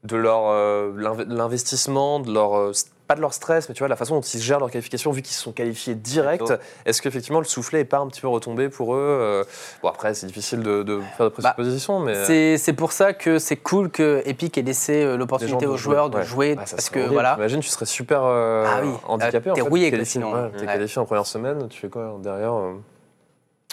de 0.03 0.15
leur 0.15 0.43
euh, 0.49 0.91
l'inve- 0.95 1.25
l'investissement, 1.27 2.19
de 2.19 2.31
leur, 2.31 2.55
euh, 2.55 2.71
pas 3.07 3.15
de 3.15 3.21
leur 3.21 3.33
stress, 3.33 3.67
mais 3.67 3.75
tu 3.75 3.79
vois, 3.79 3.87
la 3.89 3.95
façon 3.97 4.15
dont 4.15 4.21
ils 4.21 4.39
gèrent 4.41 4.59
leur 4.59 4.71
qualification, 4.71 5.11
vu 5.11 5.21
qu'ils 5.21 5.35
se 5.35 5.41
sont 5.41 5.51
qualifiés 5.51 5.95
direct, 5.95 6.53
est-ce 6.85 7.01
qu'effectivement 7.01 7.39
le 7.39 7.45
soufflet 7.45 7.81
est 7.81 7.85
pas 7.85 7.97
un 7.97 8.07
petit 8.07 8.21
peu 8.21 8.27
retombé 8.29 8.69
pour 8.69 8.95
eux 8.95 8.99
euh, 9.21 9.43
Bon, 9.83 9.89
après, 9.89 10.13
c'est 10.13 10.27
difficile 10.27 10.61
de, 10.61 10.83
de 10.83 11.01
faire 11.17 11.29
de 11.29 11.35
Bah, 11.41 11.51
présuppositions, 11.53 11.99
mais. 11.99 12.15
euh, 12.15 12.25
C'est 12.25 12.57
c'est 12.57 12.73
pour 12.73 12.93
ça 12.93 13.11
que 13.13 13.37
c'est 13.37 13.57
cool 13.57 13.89
que 13.91 14.21
Epic 14.25 14.57
ait 14.57 14.61
laissé 14.61 15.03
euh, 15.03 15.17
l'opportunité 15.17 15.65
aux 15.67 15.75
joueurs 15.77 16.09
de 16.09 16.17
ouais. 16.19 16.23
jouer 16.23 16.55
Ah, 16.57 16.65
ça 16.65 16.77
parce 16.77 16.89
que 16.89 16.99
horrible. 16.99 17.13
voilà. 17.13 17.35
Imagine, 17.37 17.59
tu 17.59 17.67
serais 17.69 17.85
super 17.85 18.21
euh, 18.23 18.65
Ah 18.67 18.79
oui. 18.83 18.89
handicapé. 19.07 19.37
Ah, 19.37 19.41
t'es 19.55 19.61
en 19.61 19.65
fait, 19.65 19.69
rouillé, 19.69 19.91
qualifié, 19.91 20.11
sinon. 20.21 20.31
ouais, 20.33 20.49
t'es 20.55 20.61
Ouais. 20.61 20.65
qualifié 20.67 21.01
en 21.01 21.05
première 21.05 21.25
semaine, 21.25 21.67
tu 21.69 21.79
fais 21.81 21.89
quoi 21.89 22.15
derrière 22.21 22.53
euh, 22.53 22.73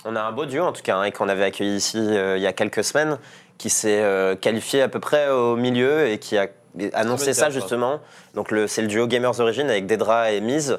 On 0.04 0.16
a 0.16 0.20
un 0.22 0.32
beau 0.32 0.46
duo 0.46 0.64
en 0.64 0.72
tout 0.72 0.82
cas, 0.82 0.96
hein, 0.96 1.04
et 1.04 1.12
qu'on 1.12 1.28
avait 1.28 1.44
accueilli 1.44 1.76
ici 1.76 1.98
euh, 1.98 2.36
il 2.36 2.42
y 2.42 2.46
a 2.46 2.52
quelques 2.52 2.82
semaines, 2.82 3.18
qui 3.56 3.70
s'est 3.70 4.00
euh, 4.02 4.36
qualifié 4.36 4.82
à 4.82 4.88
peu 4.88 5.00
près 5.00 5.28
au 5.30 5.56
milieu 5.56 6.06
et 6.08 6.18
qui 6.18 6.36
a 6.38 6.46
annoncé 6.92 7.32
Semaine 7.32 7.34
ça 7.34 7.50
justement. 7.50 8.00
Donc 8.34 8.50
le- 8.50 8.66
c'est 8.66 8.82
le 8.82 8.88
duo 8.88 9.06
Gamers 9.06 9.38
Origin 9.40 9.68
avec 9.68 9.86
Dedra 9.86 10.30
et 10.32 10.40
Miz, 10.40 10.78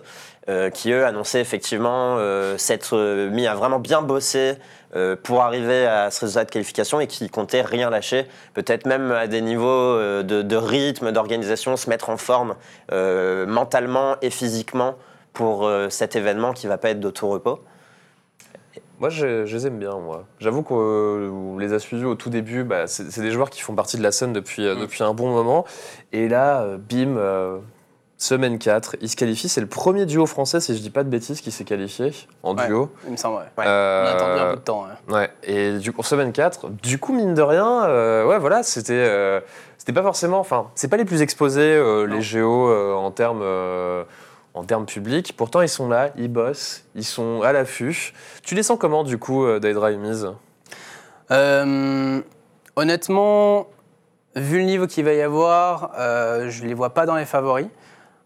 euh, 0.49 0.69
qui 0.69 0.91
eux 0.91 1.05
annonçaient 1.05 1.41
effectivement 1.41 2.15
euh, 2.17 2.57
s'être 2.57 2.95
euh, 2.95 3.29
mis 3.29 3.47
à 3.47 3.55
vraiment 3.55 3.79
bien 3.79 4.01
bosser 4.01 4.55
euh, 4.95 5.15
pour 5.21 5.41
arriver 5.43 5.85
à 5.85 6.09
ce 6.11 6.21
résultat 6.21 6.45
de 6.45 6.51
qualification 6.51 6.99
et 6.99 7.07
qui 7.07 7.29
comptaient 7.29 7.61
rien 7.61 7.89
lâcher, 7.89 8.25
peut-être 8.53 8.85
même 8.87 9.11
à 9.11 9.27
des 9.27 9.41
niveaux 9.41 9.97
de, 9.97 10.41
de 10.41 10.55
rythme, 10.55 11.11
d'organisation, 11.11 11.77
se 11.77 11.89
mettre 11.89 12.09
en 12.09 12.17
forme 12.17 12.55
mentalement 13.47 14.15
et 14.21 14.29
physiquement 14.29 14.95
pour 15.33 15.69
cet 15.89 16.15
événement 16.15 16.53
qui 16.53 16.67
va 16.67 16.77
pas 16.77 16.89
être 16.89 16.99
d'auto-repos. 16.99 17.59
Moi, 18.99 19.09
je, 19.09 19.45
je 19.45 19.55
les 19.57 19.67
aime 19.67 19.79
bien, 19.79 19.97
moi. 19.97 20.25
J'avoue 20.39 20.61
qu'on 20.61 21.57
les 21.57 21.73
a 21.73 21.79
suivis 21.79 22.05
au 22.05 22.15
tout 22.15 22.29
début. 22.29 22.63
Bah, 22.63 22.85
c'est 22.87 23.11
c'est 23.11 23.21
des 23.21 23.31
joueurs 23.31 23.49
qui 23.49 23.61
font 23.61 23.73
partie 23.73 23.97
de 23.97 24.03
la 24.03 24.11
scène 24.11 24.33
depuis, 24.33 24.65
euh, 24.67 24.75
Mm. 24.75 24.79
depuis 24.81 25.03
un 25.03 25.13
bon 25.13 25.29
moment. 25.29 25.65
Et 26.11 26.27
là, 26.27 26.61
euh, 26.63 26.77
bim, 26.77 27.15
euh, 27.17 27.59
semaine 28.17 28.59
4, 28.59 28.97
ils 28.99 29.07
se 29.07 29.15
qualifient. 29.15 29.47
C'est 29.47 29.61
le 29.61 29.67
premier 29.67 30.05
duo 30.05 30.25
français, 30.25 30.59
si 30.59 30.75
je 30.75 30.81
dis 30.81 30.89
pas 30.89 31.03
de 31.05 31.09
bêtises, 31.09 31.39
qui 31.39 31.51
s'est 31.51 31.63
qualifié 31.63 32.11
en 32.43 32.53
Ouais. 32.57 32.67
duo. 32.67 32.89
Il 33.05 33.11
me 33.13 33.17
semble, 33.17 33.37
ouais. 33.37 33.43
Ouais. 33.57 33.63
Euh, 33.65 34.03
On 34.03 34.07
a 34.07 34.11
attendu 34.11 34.39
un 34.41 34.49
peu 34.51 34.55
de 34.57 34.61
temps. 34.61 34.85
ouais. 35.07 35.13
Ouais, 35.15 35.29
et 35.43 35.77
du 35.77 35.93
coup, 35.93 36.03
semaine 36.03 36.33
4, 36.33 36.67
du 36.69 36.99
coup, 36.99 37.13
mine 37.13 37.33
de 37.33 37.41
rien, 37.41 37.85
euh, 37.85 38.25
ouais, 38.25 38.37
voilà, 38.37 38.63
c'était 38.63 38.91
euh, 38.93 39.39
c'était 39.77 39.93
pas 39.93 40.03
forcément, 40.03 40.39
enfin, 40.39 40.67
c'est 40.75 40.89
pas 40.89 40.97
les 40.97 41.05
plus 41.05 41.21
exposés, 41.21 41.61
euh, 41.73 42.03
les 42.05 42.21
géos, 42.21 42.67
euh, 42.69 42.93
en 42.93 43.11
termes 43.11 43.39
euh, 43.41 44.03
en 44.53 44.63
termes 44.63 44.85
publics. 44.85 45.33
Pourtant, 45.35 45.61
ils 45.61 45.69
sont 45.69 45.87
là, 45.87 46.09
ils 46.17 46.27
bossent, 46.27 46.85
ils 46.95 47.05
sont 47.05 47.41
à 47.41 47.53
l'affût. 47.53 48.13
Tu 48.43 48.55
les 48.55 48.63
sens 48.63 48.77
comment, 48.79 49.03
du 49.03 49.17
coup, 49.17 49.45
euh, 49.45 49.59
Daedra 49.59 49.91
et 49.91 49.97
Miz 49.97 50.27
Euh, 51.31 52.21
honnêtement, 52.75 53.67
vu 54.35 54.57
le 54.59 54.65
niveau 54.65 54.87
qu'il 54.87 55.05
va 55.05 55.13
y 55.13 55.21
avoir, 55.21 55.91
euh, 55.97 56.49
je 56.49 56.63
ne 56.63 56.67
les 56.67 56.73
vois 56.73 56.93
pas 56.93 57.05
dans 57.05 57.15
les 57.15 57.25
favoris. 57.25 57.67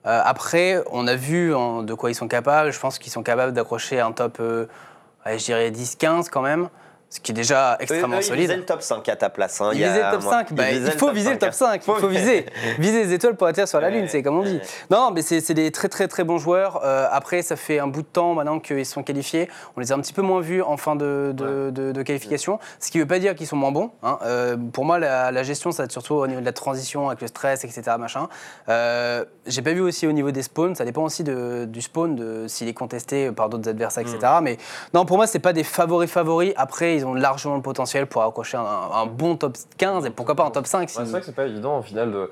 Après, 0.05 0.83
on 0.91 1.07
a 1.07 1.15
vu 1.15 1.51
de 1.51 1.93
quoi 1.93 2.11
ils 2.11 2.15
sont 2.15 2.27
capables. 2.27 2.73
Je 2.73 2.79
pense 2.79 2.99
qu'ils 2.99 3.13
sont 3.13 3.23
capables 3.23 3.53
d'accrocher 3.53 4.01
un 4.01 4.11
top, 4.11 4.41
je 4.41 5.45
dirais 5.45 5.71
10-15 5.71 6.27
quand 6.29 6.41
même, 6.41 6.67
ce 7.13 7.19
qui 7.19 7.31
est 7.31 7.35
déjà 7.35 7.77
extrêmement 7.79 8.15
Eux, 8.15 8.19
eux, 8.19 8.21
Ils 8.21 8.23
solide. 8.23 8.41
visaient 8.41 8.55
le 8.57 8.65
top 8.65 8.81
5 8.81 9.07
à 9.07 9.15
ta 9.15 9.29
place. 9.29 9.61
hein, 9.61 9.69
Il 9.73 9.81
le 9.81 9.87
top 9.87 10.13
un 10.13 10.17
mois. 10.19 10.33
5, 10.33 10.47
Ils 10.49 10.55
bah, 10.55 10.63
visaient 10.71 10.91
il 10.93 10.97
faut 10.99 11.11
viser 11.11 11.31
le 11.31 11.37
top 11.37 11.53
5, 11.53 11.81
il 11.87 11.93
faut 11.93 12.07
viser. 12.07 12.45
Viser 12.79 13.03
les 13.03 13.13
étoiles 13.13 13.35
pour 13.35 13.45
atterrir 13.45 13.67
sur 13.67 13.79
la 13.79 13.89
Lune, 13.91 14.07
c'est 14.09 14.23
comme 14.23 14.39
on 14.39 14.43
dit. 14.43 14.59
Non, 14.89 15.11
mais 15.11 15.21
c'est 15.21 15.53
des 15.53 15.69
très 15.71 15.89
très 15.89 16.07
très 16.07 16.23
bons 16.23 16.39
joueurs. 16.39 16.81
Euh, 16.83 17.07
après, 17.11 17.41
ça 17.43 17.55
fait 17.55 17.77
un 17.79 17.85
bout 17.87 18.01
de 18.01 18.07
temps 18.07 18.33
maintenant 18.33 18.59
qu'ils 18.59 18.85
sont 18.85 19.03
qualifiés. 19.03 19.47
On 19.77 19.79
les 19.79 19.91
a 19.91 19.95
un 19.95 19.99
petit 19.99 20.13
peu 20.13 20.21
moins 20.23 20.41
vus 20.41 20.61
en 20.63 20.75
fin 20.77 20.95
de, 20.95 21.31
de, 21.35 21.69
de- 21.69 21.91
de 21.91 22.01
qualification, 22.01 22.57
ce 22.79 22.89
qui 22.89 22.97
ne 22.97 23.03
veut 23.03 23.07
pas 23.07 23.19
dire 23.19 23.35
qu'ils 23.35 23.45
sont 23.47 23.55
moins 23.57 23.71
bons. 23.71 23.91
hein. 24.01 24.17
Euh, 24.25 24.57
pour 24.71 24.83
moi, 24.85 24.97
la, 24.97 25.31
la 25.31 25.43
gestion, 25.43 25.71
ça 25.71 25.83
va 25.83 25.85
être 25.85 25.91
surtout 25.91 26.15
au 26.15 26.25
niveau 26.27 26.39
de 26.41 26.45
la 26.45 26.51
transition 26.53 27.07
avec 27.09 27.21
le 27.21 27.27
stress, 27.27 27.63
etc. 27.63 27.81
Machin. 27.99 28.27
Euh, 28.69 29.23
J'ai 29.45 29.61
pas 29.61 29.73
vu 29.73 29.81
aussi 29.81 30.07
au 30.07 30.11
niveau 30.11 30.31
des 30.31 30.41
spawns, 30.41 30.73
ça 30.75 30.85
dépend 30.85 31.03
aussi 31.03 31.23
du 31.23 31.81
spawn, 31.81 32.15
de 32.15 32.47
s'il 32.47 32.67
est 32.67 32.73
contesté 32.73 33.31
par 33.31 33.49
d'autres 33.49 33.69
adversaires, 33.69 34.03
etc. 34.03 34.19
Mais 34.41 34.57
non, 34.93 35.05
pour 35.05 35.17
moi, 35.17 35.27
c'est 35.27 35.39
pas 35.39 35.53
des 35.53 35.63
favoris 35.63 36.09
favoris. 36.09 36.53
Après, 36.55 36.95
ils 36.95 37.02
ont 37.05 37.13
largement 37.13 37.55
le 37.55 37.61
potentiel 37.61 38.07
pour 38.07 38.23
accrocher 38.23 38.57
un, 38.57 38.61
un 38.61 39.05
bon 39.05 39.35
top 39.35 39.57
15 39.77 40.05
et 40.05 40.09
pourquoi 40.09 40.35
pas 40.35 40.45
un 40.45 40.51
top 40.51 40.67
5. 40.67 40.89
si- 40.89 40.97
Ouais, 40.97 41.05
c'est 41.05 41.11
vrai 41.11 41.19
que 41.21 41.25
c'est 41.25 41.35
pas 41.35 41.45
évident, 41.45 41.79
au 41.79 41.81
final, 41.81 42.11
de, 42.11 42.31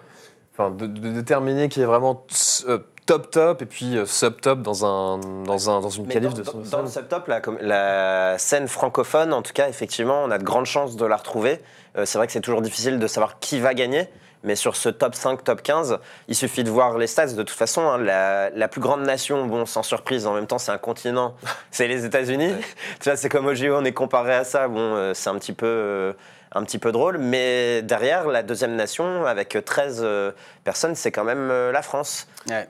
enfin, 0.54 0.72
de, 0.72 0.86
de 0.88 1.10
déterminer 1.12 1.70
qui 1.70 1.82
est 1.82 1.86
vraiment 1.86 2.24
euh, 2.68 2.80
top 3.06 3.32
top 3.32 3.62
et 3.62 3.66
puis 3.66 3.98
euh, 3.98 4.06
sub 4.06 4.40
top 4.42 4.62
dans, 4.62 4.86
un, 4.86 5.18
dans, 5.46 5.70
un, 5.70 5.82
dans 5.82 5.90
une 5.90 6.06
Mais 6.08 6.14
qualif 6.14 6.30
dans, 6.34 6.38
de 6.38 6.44
dans- 6.44 6.52
son 6.52 6.78
dans 6.78 6.82
le 6.84 6.88
subtop, 6.88 7.28
la, 7.28 7.42
com- 7.42 7.58
la 7.62 8.38
scène 8.38 8.68
francophone, 8.68 9.34
en 9.34 9.42
tout 9.42 9.54
cas, 9.54 9.68
effectivement, 9.70 10.24
on 10.24 10.32
a 10.32 10.38
de 10.38 10.44
grandes 10.44 10.66
chances 10.66 10.96
de 10.96 11.06
la 11.06 11.16
retrouver. 11.18 11.60
Euh, 11.98 12.06
c'est 12.06 12.18
vrai 12.18 12.28
que 12.28 12.34
c'est 12.34 12.42
toujours 12.42 12.62
difficile 12.62 13.00
de 13.00 13.08
savoir 13.08 13.40
qui 13.40 13.60
va 13.60 13.74
gagner, 13.74 14.08
mais 14.44 14.56
sur 14.56 14.76
ce 14.76 14.90
top 14.90 15.16
5, 15.16 15.44
top 15.44 15.62
15, 15.62 16.00
il 16.28 16.36
suffit 16.36 16.64
de 16.64 16.70
voir 16.70 16.98
les 16.98 17.08
stats. 17.08 17.28
De 17.28 17.44
toute 17.44 17.50
façon, 17.52 17.82
hein, 17.82 17.98
la, 17.98 18.50
la 18.50 18.68
plus 18.68 18.82
grande 18.82 19.02
nation, 19.02 19.46
bon, 19.46 19.66
sans 19.66 19.84
surprise, 19.84 20.26
en 20.28 20.34
même 20.34 20.48
temps, 20.48 20.58
c'est 20.58 20.72
un 20.72 20.78
continent, 20.78 21.36
c'est 21.72 21.88
les 21.88 22.06
États-Unis. 22.06 22.54
tu 23.00 23.10
vois, 23.10 23.16
c'est 23.16 23.30
comme 23.30 23.46
au 23.46 23.54
JO, 23.54 23.76
on 23.76 23.86
est 23.86 23.94
comparé 23.94 24.34
à 24.34 24.44
ça. 24.44 24.68
Bon, 24.68 24.80
euh, 24.96 25.14
c'est 25.14 25.30
un 25.30 25.38
petit 25.38 25.54
peu. 25.54 25.66
euh, 25.68 26.14
un 26.54 26.64
petit 26.66 26.80
peu 26.80 26.92
drôle, 26.92 27.18
mais 27.18 27.82
derrière, 27.82 28.28
la 28.28 28.44
deuxième 28.44 28.76
nation, 28.76 29.26
avec 29.26 29.58
13 29.64 30.02
euh, 30.04 30.32
personnes, 30.66 30.96
c'est 30.96 31.10
quand 31.10 31.24
même 31.24 31.48
la 31.48 31.82
France. 31.82 32.28
Ouais. 32.50 32.68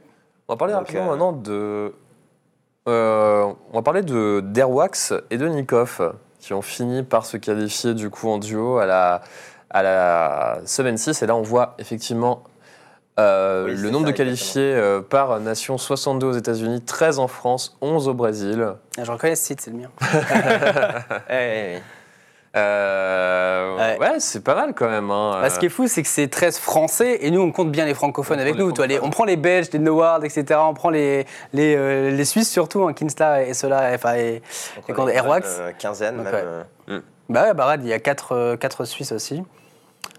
On 0.48 0.54
va 0.54 0.58
parler 0.58 0.74
Donc, 0.76 0.82
rapidement 0.82 1.06
euh, 1.08 1.10
maintenant 1.10 1.32
de. 1.32 1.92
euh, 2.88 3.52
on 3.72 3.76
va 3.78 3.82
parler 3.82 4.04
de 4.04 4.42
d'Airwax 4.44 5.14
et 5.32 5.38
de 5.38 5.48
Nikov 5.48 6.14
qui 6.40 6.54
ont 6.54 6.62
fini 6.62 7.02
par 7.02 7.26
se 7.26 7.38
qualifier 7.38 7.94
du 7.96 8.10
coup 8.12 8.30
en 8.30 8.38
duo 8.38 8.78
à 8.78 8.86
la, 8.86 9.22
à 9.72 9.84
la 9.84 10.60
semaine 10.66 10.98
6. 10.98 11.22
Et 11.24 11.26
là, 11.28 11.36
on 11.36 11.42
voit 11.42 11.76
effectivement 11.80 12.44
euh, 13.20 13.66
Oui, 13.66 13.76
le 13.76 13.90
nombre 13.90 14.06
ça, 14.06 14.12
de 14.12 14.18
qualifiés 14.18 14.74
euh, 14.76 15.02
par 15.02 15.40
nation 15.40 15.78
62 15.78 16.28
aux 16.28 16.32
États-Unis, 16.34 16.82
13 16.82 17.20
en 17.20 17.28
France, 17.28 17.78
11 17.82 18.08
au 18.08 18.14
Brésil. 18.14 18.74
Ah, 18.98 19.04
Je 19.04 19.12
reconnais 19.12 19.36
ce 19.36 19.46
site, 19.48 19.62
c'est 19.62 19.72
le 19.72 19.78
mien. 19.78 19.90
Euh, 22.54 23.78
Ouais. 23.78 23.98
ouais, 23.98 24.20
c'est 24.20 24.44
pas 24.44 24.56
mal 24.56 24.74
quand 24.74 24.90
même. 24.90 25.10
hein. 25.10 25.40
Bah, 25.42 25.50
ce 25.50 25.58
qui 25.58 25.68
est 25.68 25.70
fou, 25.70 25.88
c'est 25.88 26.02
que 26.04 26.08
c'est 26.10 26.28
13 26.28 26.58
français 26.60 27.20
et 27.22 27.32
nous, 27.32 27.40
on 27.42 27.52
compte 27.54 27.72
bien 27.72 27.86
les 27.86 27.94
francophones 27.94 28.40
On 28.40 28.42
avec 28.42 28.58
nous. 28.58 28.74
Toi, 28.74 28.88
les- 28.88 28.96
francophones. 28.96 29.08
on 29.08 29.12
prend 29.12 29.24
les 29.24 29.38
Belges, 29.38 29.70
les 29.72 29.80
Noward, 29.80 30.26
etc. 30.26 30.60
On 30.64 30.74
prend 30.74 30.90
les, 30.90 31.26
les, 31.54 31.76
euh, 31.78 32.12
les 32.12 32.26
Suisses 32.26 32.50
surtout, 32.52 32.84
hein, 32.86 32.92
Kinsla 32.94 33.44
et 33.44 33.54
cela. 33.54 33.92
Enfin, 33.96 34.16
et- 34.16 34.42
Et 34.90 34.92
est 34.92 35.16
Airwax 35.16 35.48
euh, 35.62 35.72
quinzaine, 35.80 36.18
Donc, 36.18 36.26
même. 36.26 36.36
ouais. 36.90 36.96
hmm. 36.98 37.02
bah 37.30 37.44
ouais, 37.44 37.54
Barad, 37.54 37.82
il 37.84 37.88
y 37.88 37.94
a 37.94 38.00
4 38.00 38.58
quatre, 38.58 38.84
Suisses 38.84 39.14
aussi. 39.14 39.42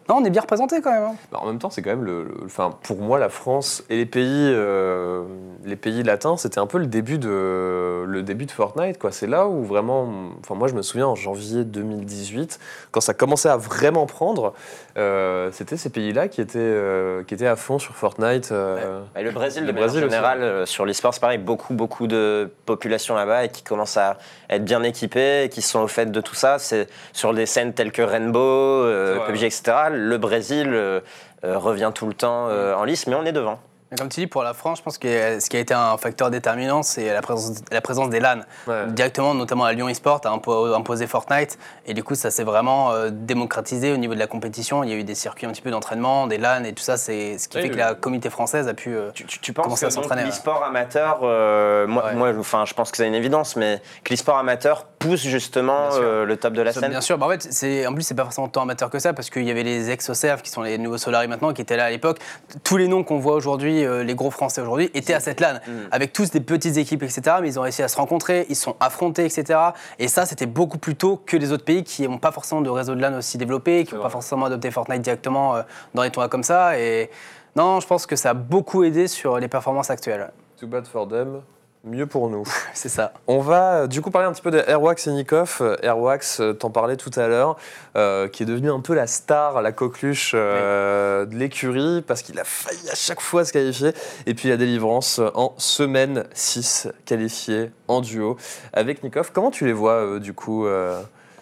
Non, 0.09 0.17
on 0.21 0.25
est 0.25 0.31
bien 0.31 0.41
représentés 0.43 0.81
quand 0.81 0.91
même. 0.91 1.03
hein. 1.05 1.15
Bah, 1.31 1.39
en 1.43 1.47
même 1.47 1.59
temps, 1.59 1.71
c'est 1.71 1.83
quand 1.83 1.91
même 1.91 2.05
le, 2.05 2.27
enfin, 2.45 2.71
pour 2.83 3.01
moi, 3.01 3.19
la 3.19 3.29
France 3.29 3.85
et 3.89 3.97
les 3.97 4.07
pays, 4.07 4.27
euh, 4.53 5.23
les 5.65 5.77
pays 5.77 6.03
latins, 6.03 6.37
c'était 6.37 6.59
un 6.59 6.67
peu 6.67 6.79
le 6.79 6.87
début 6.87 7.19
de, 7.19 8.05
le 8.07 8.23
début 8.23 8.47
de 8.47 8.51
Fortnite, 8.51 8.99
quoi. 8.99 9.13
C'est 9.13 9.27
là 9.27 9.47
où 9.47 9.63
vraiment, 9.65 10.09
enfin, 10.41 10.55
moi, 10.55 10.69
je 10.69 10.75
me 10.75 10.83
souviens 10.83 11.07
en 11.07 11.15
janvier 11.15 11.65
2018, 11.65 12.59
quand 12.91 13.01
ça 13.01 13.15
commençait 13.15 13.49
à 13.49 13.57
vraiment 13.57 14.07
prendre, 14.07 14.55
euh, 14.99 15.51
c'était 15.53 15.77
ces 15.77 15.91
pays-là 15.91 16.29
qui 16.29 16.41
étaient, 16.41 16.59
euh, 16.59 17.23
qui 17.25 17.35
étaient 17.35 17.47
à 17.47 17.57
fond 17.57 17.79
sur 17.79 17.95
Fortnite. 17.95 18.51
euh, 18.53 19.01
Et 19.17 19.23
le 19.23 19.31
Brésil, 19.31 19.65
Le 19.67 19.73
Brésil 19.73 20.05
aussi. 20.05 20.11
générale, 20.13 20.43
euh, 20.43 20.67
sur 20.67 20.85
l'e-sport, 20.85 21.15
c'est 21.15 21.21
pareil, 21.21 21.39
beaucoup, 21.39 21.75
beaucoup 21.75 22.07
de 22.07 22.51
population 22.67 23.15
là-bas 23.15 23.45
et 23.45 23.49
qui 23.49 23.63
commencent 23.63 23.97
à 23.97 24.19
être 24.51 24.65
bien 24.65 24.83
équipés, 24.83 25.45
et 25.45 25.49
qui 25.49 25.63
sont 25.63 25.81
au 25.81 25.89
fait 25.89 26.07
de 26.11 26.21
tout 26.21 26.35
ça. 26.35 26.59
C'est 26.59 26.89
sur 27.13 27.33
des 27.35 27.47
scènes 27.47 27.73
telles 27.73 27.93
que 27.93 28.03
Rainbow, 28.03 28.39
euh, 28.41 29.19
PUBG, 29.27 29.45
etc. 29.45 29.73
Le 29.93 30.19
Brésil 30.19 30.71
euh, 30.73 31.01
euh, 31.45 31.59
revient 31.59 31.93
tout 31.95 32.07
le 32.07 32.15
temps 32.15 32.49
euh, 32.49 32.75
en 32.75 32.85
lice, 32.85 33.07
mais 33.07 33.15
on 33.15 33.25
est 33.25 33.33
devant. 33.33 33.61
Comme 33.99 34.09
tu 34.09 34.21
dis, 34.21 34.27
pour 34.27 34.43
la 34.43 34.55
France, 34.55 34.79
je 34.79 34.83
pense 34.83 34.97
que 34.99 35.39
ce 35.39 35.49
qui 35.51 35.57
a 35.57 35.61
été 35.61 35.75
un 35.75 35.97
facteur 35.99 36.31
déterminant, 36.31 36.83
c'est 36.83 37.13
la 37.13 37.21
présence, 37.21 37.59
la 37.71 37.81
présence 37.81 38.09
des 38.11 38.21
LAN. 38.21 38.41
ouais. 38.67 38.87
Directement, 38.89 39.35
notamment 39.35 39.65
à 39.65 39.73
Lyon 39.73 39.89
eSport, 39.89 40.21
a 40.25 40.29
impo- 40.37 40.75
imposé 40.75 41.07
Fortnite. 41.07 41.59
Et 41.87 41.93
du 41.95 42.03
coup, 42.03 42.15
ça 42.15 42.31
s'est 42.31 42.45
vraiment 42.45 42.93
euh, 42.93 43.11
démocratisé 43.13 43.93
au 43.93 43.97
niveau 43.99 44.15
de 44.15 44.19
la 44.19 44.27
compétition. 44.27 44.83
Il 44.83 44.91
y 44.91 44.93
a 44.93 44.97
eu 44.97 45.05
des 45.05 45.15
circuits 45.15 45.47
un 45.47 45.51
petit 45.53 45.63
peu 45.63 45.71
d'entraînement, 45.71 46.27
des 46.27 46.39
LAN 46.39 46.65
et 46.65 46.73
tout 46.73 46.83
ça. 46.83 46.97
C'est 46.97 47.37
ce 47.39 47.49
qui 47.49 47.59
Oui, 47.59 47.65
fait 47.65 47.71
que 47.71 47.77
la 47.77 47.95
communauté 47.95 48.31
française 48.31 48.67
a 48.69 48.75
pu. 48.75 48.95
euh, 48.95 49.11
Tu, 49.15 49.27
tu- 49.27 49.41
tu 49.41 49.53
penses 49.53 49.65
Commencer 49.65 49.85
à 49.85 49.89
que 49.89 49.95
donc, 49.95 50.05
s'entraîner, 50.05 50.25
l'e-sport 50.25 50.65
amateur, 50.65 51.21
euh, 51.23 51.87
moi, 51.87 52.05
Ouais. 52.07 52.15
moi, 52.15 52.33
enfin, 52.39 52.65
je 52.65 52.75
pense 52.75 52.91
que 52.91 52.97
c'est 52.97 53.07
une 53.07 53.15
évidence, 53.15 53.57
mais 53.57 53.83
que 54.05 54.13
l'e-sport 54.13 54.39
amateur 54.39 54.85
pousse 54.99 55.21
justement 55.23 55.89
euh, 55.95 56.25
le 56.25 56.37
top 56.37 56.55
de 56.55 56.63
la 56.63 56.73
scène 56.73 56.89
Bien 56.91 57.01
sûr, 57.01 57.19
bah 57.19 57.27
en 57.27 57.31
fait, 57.31 57.47
c'est 57.51 57.87
en 57.87 57.93
plus 57.93 58.03
c'est 58.05 58.15
pas 58.15 58.23
forcément 58.25 58.49
tant 58.49 58.63
amateur 58.63 58.89
que 58.89 58.99
ça 59.01 59.13
parce 59.13 59.31
qu'il 59.31 59.43
y 59.45 59.51
avait 59.51 59.65
les 59.65 59.91
ex-Ocerf 59.91 60.43
qui 60.43 60.51
sont 60.51 60.63
les 60.63 60.79
nouveaux 60.79 60.97
Solari 60.99 61.27
maintenant 61.29 61.53
qui 61.53 61.61
étaient 61.61 61.77
là 61.77 61.85
à 61.87 61.91
l'époque. 61.91 62.19
Tous 62.65 62.77
les 62.77 62.87
noms 62.89 63.03
qu'on 63.05 63.19
voit 63.19 63.35
aujourd'hui, 63.35 63.82
euh, 63.85 64.03
les 64.03 64.15
gros 64.15 64.31
Français 64.31 64.61
aujourd'hui, 64.61 64.91
étaient 64.95 65.15
à 65.15 65.21
cette 65.21 65.41
LAN 65.41 65.61
Mm. 65.67 65.71
avec 65.91 66.13
tous 66.13 66.31
des 66.31 66.41
petites 66.41 66.77
équipes, 66.77 67.03
etc. 67.03 67.37
Mais 67.41 67.49
ils 67.49 67.59
ont 67.59 67.63
réussi 67.63 67.83
à 67.83 67.89
se 67.89 67.97
rencontrer, 67.97 68.47
ils 68.49 68.57
se 68.57 68.63
sont 68.63 68.77
affrontés, 68.81 69.25
etc. 69.25 69.59
Et 69.99 70.09
ça, 70.09 70.27
c'était 70.27 70.47
beaucoup 70.47 70.79
plus 70.79 70.97
tôt 70.97 71.21
que 71.25 71.37
les 71.37 71.53
autres 71.53 71.65
pays 71.65 71.85
qui 71.85 72.09
n'ont 72.09 72.19
pas 72.19 72.33
forcément 72.33 72.61
de 72.61 72.71
réseau 72.71 72.95
de 72.95 73.01
LAN 73.01 73.15
aussi 73.19 73.39
développé, 73.39 73.85
qui 73.85 73.95
n'ont 73.95 74.03
pas 74.03 74.11
forcément 74.11 74.47
adopté 74.47 74.71
Fortnite 74.71 75.03
directement 75.03 75.57
euh, 75.57 75.63
dans 75.95 76.03
les 76.03 76.11
tournois 76.11 76.29
comme 76.29 76.43
ça. 76.43 76.79
Et 76.79 77.11
non, 77.57 77.81
je 77.81 77.87
pense 77.87 78.07
que 78.07 78.17
ça 78.17 78.31
a 78.31 78.35
beaucoup 78.35 78.85
aidé 78.85 79.09
sur 79.09 79.39
les 79.39 79.49
performances 79.49 79.91
actuelles. 79.91 80.31
Too 80.59 80.67
bad 80.67 80.87
for 80.87 81.07
them. 81.09 81.43
Mieux 81.85 82.07
pour 82.07 82.29
nous. 82.29 82.45
C'est 82.75 82.89
ça. 82.89 83.13
On 83.27 83.41
va 83.41 83.75
euh, 83.75 83.87
du 83.87 84.01
coup 84.01 84.11
parler 84.11 84.29
un 84.29 84.33
petit 84.33 84.43
peu 84.43 84.51
de 84.51 84.63
Airwax 84.67 85.07
et 85.07 85.13
Nikoff. 85.13 85.61
Euh, 85.61 85.77
Airwax, 85.83 86.41
euh, 86.41 86.53
t'en 86.53 86.71
parlais 86.71 86.97
tout 86.97 87.11
à 87.17 87.27
l'heure, 87.29 87.57
euh, 87.97 88.29
qui 88.29 88.43
est 88.43 88.47
devenu 88.47 88.71
un 88.71 88.81
peu 88.81 88.95
la 88.95 89.07
star, 89.07 89.63
la 89.63 89.73
coqueluche 89.73 90.33
euh, 90.35 91.25
de 91.27 91.35
l'écurie, 91.37 92.03
parce 92.07 92.23
qu'il 92.23 92.39
a 92.39 92.45
failli 92.45 92.89
à 92.91 92.95
chaque 92.95 93.21
fois 93.21 93.45
se 93.45 93.53
qualifier. 93.53 93.93
Et 94.27 94.35
puis 94.35 94.49
la 94.49 94.57
délivrance 94.57 95.21
en 95.35 95.55
semaine 95.59 96.25
6, 96.35 96.89
qualifié 97.05 97.71
en 97.89 98.01
duo 98.01 98.37
avec 98.73 99.03
Nikoff. 99.03 99.31
Comment 99.33 99.51
tu 99.51 99.67
les 99.67 99.73
vois 99.73 99.95
euh, 99.95 100.21
du 100.21 100.33
coup 100.35 100.67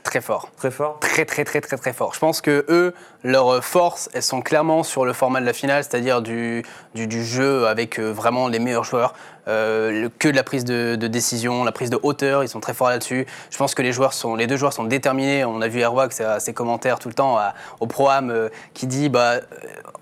Très 0.03 0.23
fort. 0.23 0.51
Très 0.57 0.71
fort? 0.71 0.99
Très, 1.01 1.27
très, 1.27 1.45
très, 1.45 1.61
très, 1.61 1.77
très 1.77 1.93
fort. 1.93 2.15
Je 2.15 2.19
pense 2.19 2.41
que 2.41 2.65
eux, 2.71 2.95
leurs 3.23 3.63
forces, 3.63 4.09
elles 4.15 4.23
sont 4.23 4.41
clairement 4.41 4.83
sur 4.83 5.05
le 5.05 5.13
format 5.13 5.41
de 5.41 5.47
la 5.47 5.53
finale, 5.53 5.85
c'est-à-dire 5.85 6.23
du, 6.23 6.65
du, 6.95 7.07
du 7.07 7.23
jeu 7.23 7.67
avec 7.67 8.01
vraiment 8.01 8.49
les 8.49 8.59
meilleurs 8.59 8.85
joueurs. 8.85 9.13
Euh, 9.51 10.09
que 10.21 10.29
de 10.29 10.37
la 10.37 10.45
prise 10.45 10.65
de, 10.65 10.95
de 10.95 11.07
décision, 11.09 11.65
la 11.65 11.73
prise 11.73 11.91
de 11.91 11.99
hauteur, 12.03 12.45
ils 12.45 12.49
sont 12.49 12.61
très 12.61 12.73
forts 12.73 12.89
là-dessus. 12.89 13.27
Je 13.51 13.57
pense 13.59 13.75
que 13.75 13.83
les 13.83 13.93
joueurs 13.93 14.13
sont, 14.13 14.37
les 14.37 14.47
deux 14.47 14.57
joueurs 14.57 14.73
sont 14.73 14.85
déterminés. 14.85 15.45
On 15.45 15.61
a 15.61 15.67
vu 15.69 15.83
à 15.83 16.41
ses 16.41 16.55
commentaires 16.55 16.99
tout 17.01 17.09
le 17.09 17.15
temps 17.15 17.37
à- 17.37 17.55
au 17.81 17.87
pro-am 17.87 18.31
euh, 18.31 18.49
qui 18.75 18.87
dit, 18.87 19.09
bah, 19.09 19.33
euh, 19.33 19.41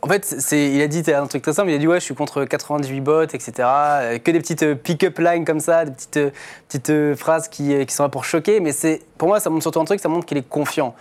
en 0.02 0.08
fait, 0.08 0.24
c'est, 0.26 0.70
il 0.70 0.82
a 0.82 0.86
dit 0.86 1.02
un 1.12 1.26
truc 1.26 1.42
très 1.42 1.54
simple. 1.54 1.70
Il 1.70 1.74
a 1.74 1.78
dit 1.78 1.86
ouais, 1.88 1.98
je 1.98 2.04
suis 2.04 2.14
contre 2.14 2.44
98 2.44 3.00
bots, 3.00 3.22
etc. 3.22 3.52
Euh, 3.60 4.18
que 4.18 4.30
des 4.30 4.38
petites 4.40 4.74
pick-up 4.74 5.18
lines 5.18 5.44
comme 5.46 5.60
ça, 5.60 5.86
des 5.86 5.92
petites, 5.92 6.34
petites 6.68 7.14
phrases 7.16 7.48
qui, 7.48 7.86
qui 7.86 7.94
sont 7.94 8.02
là 8.02 8.08
pour 8.10 8.24
choquer. 8.26 8.60
Mais 8.60 8.72
c'est, 8.72 9.00
pour 9.16 9.28
moi, 9.28 9.40
ça 9.40 9.48
montre 9.48 9.62
surtout 9.62 9.80
un 9.80 9.84
truc, 9.86 10.00
ça 10.00 10.08
montre 10.10 10.26
qu'il 10.26 10.36
est 10.36 10.48
confiant. 10.48 10.94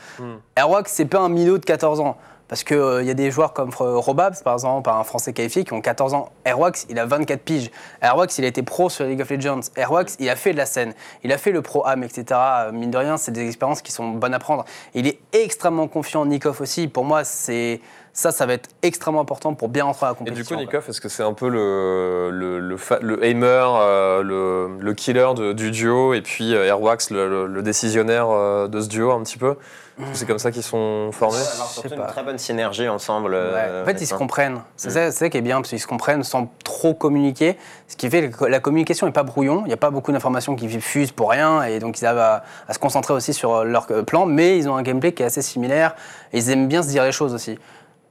Airwax, 0.55 0.91
c'est 0.93 1.05
pas 1.05 1.19
un 1.19 1.29
minot 1.29 1.57
de 1.57 1.65
14 1.65 1.99
ans. 1.99 2.17
Parce 2.47 2.63
qu'il 2.63 3.03
y 3.03 3.09
a 3.09 3.13
des 3.13 3.29
joueurs 3.29 3.51
comme 3.51 3.71
Fr- 3.71 3.95
Robabs, 3.97 4.41
par 4.43 4.53
exemple, 4.53 4.89
un 4.89 5.03
Français 5.03 5.33
qualifié, 5.33 5.63
qui 5.65 5.73
ont 5.73 5.81
14 5.81 6.13
ans. 6.13 6.29
Airwax, 6.45 6.85
il 6.89 6.97
a 6.97 7.05
24 7.05 7.41
piges. 7.41 7.69
Airwax, 8.01 8.37
il 8.37 8.45
a 8.45 8.47
été 8.47 8.63
pro 8.63 8.89
sur 8.89 9.05
League 9.05 9.21
of 9.21 9.29
Legends. 9.29 9.59
Airwax, 9.75 10.15
il 10.19 10.29
a 10.29 10.35
fait 10.37 10.53
de 10.53 10.57
la 10.57 10.65
scène. 10.65 10.93
Il 11.23 11.33
a 11.33 11.37
fait 11.37 11.51
le 11.51 11.61
pro-am, 11.61 12.03
etc. 12.03 12.23
Euh, 12.31 12.71
Mine 12.71 12.91
de 12.91 12.97
rien, 12.97 13.17
c'est 13.17 13.31
des 13.31 13.45
expériences 13.45 13.81
qui 13.81 13.91
sont 13.91 14.09
bonnes 14.11 14.33
à 14.33 14.39
prendre. 14.39 14.63
Il 14.93 15.07
est 15.07 15.19
extrêmement 15.33 15.87
confiant, 15.89 16.25
Nikov 16.25 16.61
aussi. 16.61 16.87
Pour 16.87 17.03
moi, 17.03 17.23
c'est 17.25 17.81
ça, 18.17 18.31
ça 18.31 18.47
va 18.47 18.53
être 18.53 18.69
extrêmement 18.81 19.21
important 19.21 19.53
pour 19.53 19.69
bien 19.69 19.83
rentrer 19.83 20.07
à 20.07 20.09
la 20.09 20.13
Et 20.15 20.17
compétition. 20.17 20.55
du 20.57 20.65
coup. 20.65 20.71
Nikoff, 20.71 20.89
est-ce 20.89 20.99
que 21.01 21.07
c'est 21.07 21.21
un 21.21 21.33
peu 21.33 21.47
le, 21.49 22.31
le, 22.31 22.59
le, 22.59 23.23
aimer, 23.25 23.45
euh, 23.45 24.23
le, 24.23 24.79
le 24.83 24.93
killer 24.95 25.27
de- 25.35 25.53
du 25.53 25.69
duo, 25.69 26.15
et 26.15 26.21
puis 26.21 26.55
euh, 26.55 26.65
Airwax, 26.65 27.11
le, 27.11 27.29
le- 27.29 27.45
le 27.47 27.61
décisionnaire 27.61 28.27
euh, 28.31 28.67
de 28.67 28.81
ce 28.81 28.87
duo 28.87 29.11
un 29.11 29.21
petit 29.21 29.37
peu? 29.37 29.55
Que 29.99 30.03
C'est 30.13 30.27
comme 30.27 30.37
ça 30.37 30.51
qu'ils 30.51 30.61
sont 30.63 31.09
formés? 31.11 31.37
Je 31.39 31.73
surtout 31.81 31.95
une 31.95 32.05
très 32.05 32.21
bonne 32.23 32.37
synergie 32.37 32.87
ensemble. 32.87 33.31
Ouais. 33.31 33.35
euh, 33.41 33.81
en 33.81 33.85
fait, 33.85 33.99
ils 33.99 34.05
se 34.05 34.13
comprennent. 34.13 34.61
C'est 34.75 34.89
Mm. 34.89 34.91
ça, 34.91 35.11
c'est 35.11 35.17
ça 35.25 35.29
qui 35.29 35.37
est 35.37 35.41
bien, 35.41 35.55
parce 35.57 35.69
qu'ils 35.69 35.79
se 35.79 35.87
comprennent 35.87 36.23
sans 36.23 36.51
trop 36.63 36.93
communiquer. 36.93 37.57
Ce 37.87 37.95
qui 37.95 38.07
fait 38.07 38.29
que 38.29 38.45
la 38.45 38.59
communication 38.59 39.07
n'est 39.07 39.11
pas 39.13 39.23
brouillon. 39.23 39.61
Il 39.65 39.69
n'y 39.69 39.73
a 39.73 39.77
pas 39.77 39.89
beaucoup 39.89 40.11
d'informations 40.11 40.55
qui 40.55 40.69
fusent 40.81 41.11
pour 41.11 41.31
rien. 41.31 41.63
Et 41.63 41.79
donc, 41.79 41.99
ils 41.99 42.05
arrivent 42.05 42.19
à, 42.19 42.43
à 42.67 42.73
se 42.73 42.79
concentrer 42.79 43.13
aussi 43.15 43.33
sur 43.33 43.63
leur 43.63 43.87
plan. 44.05 44.27
Mais 44.27 44.57
ils 44.59 44.69
ont 44.69 44.75
un 44.75 44.83
gameplay 44.83 45.13
qui 45.13 45.23
est 45.23 45.25
assez 45.25 45.41
similaire. 45.41 45.95
Et 46.31 46.37
ils 46.37 46.49
aiment 46.51 46.67
bien 46.67 46.83
se 46.83 46.89
dire 46.89 47.03
les 47.03 47.11
choses 47.11 47.33
aussi. 47.33 47.57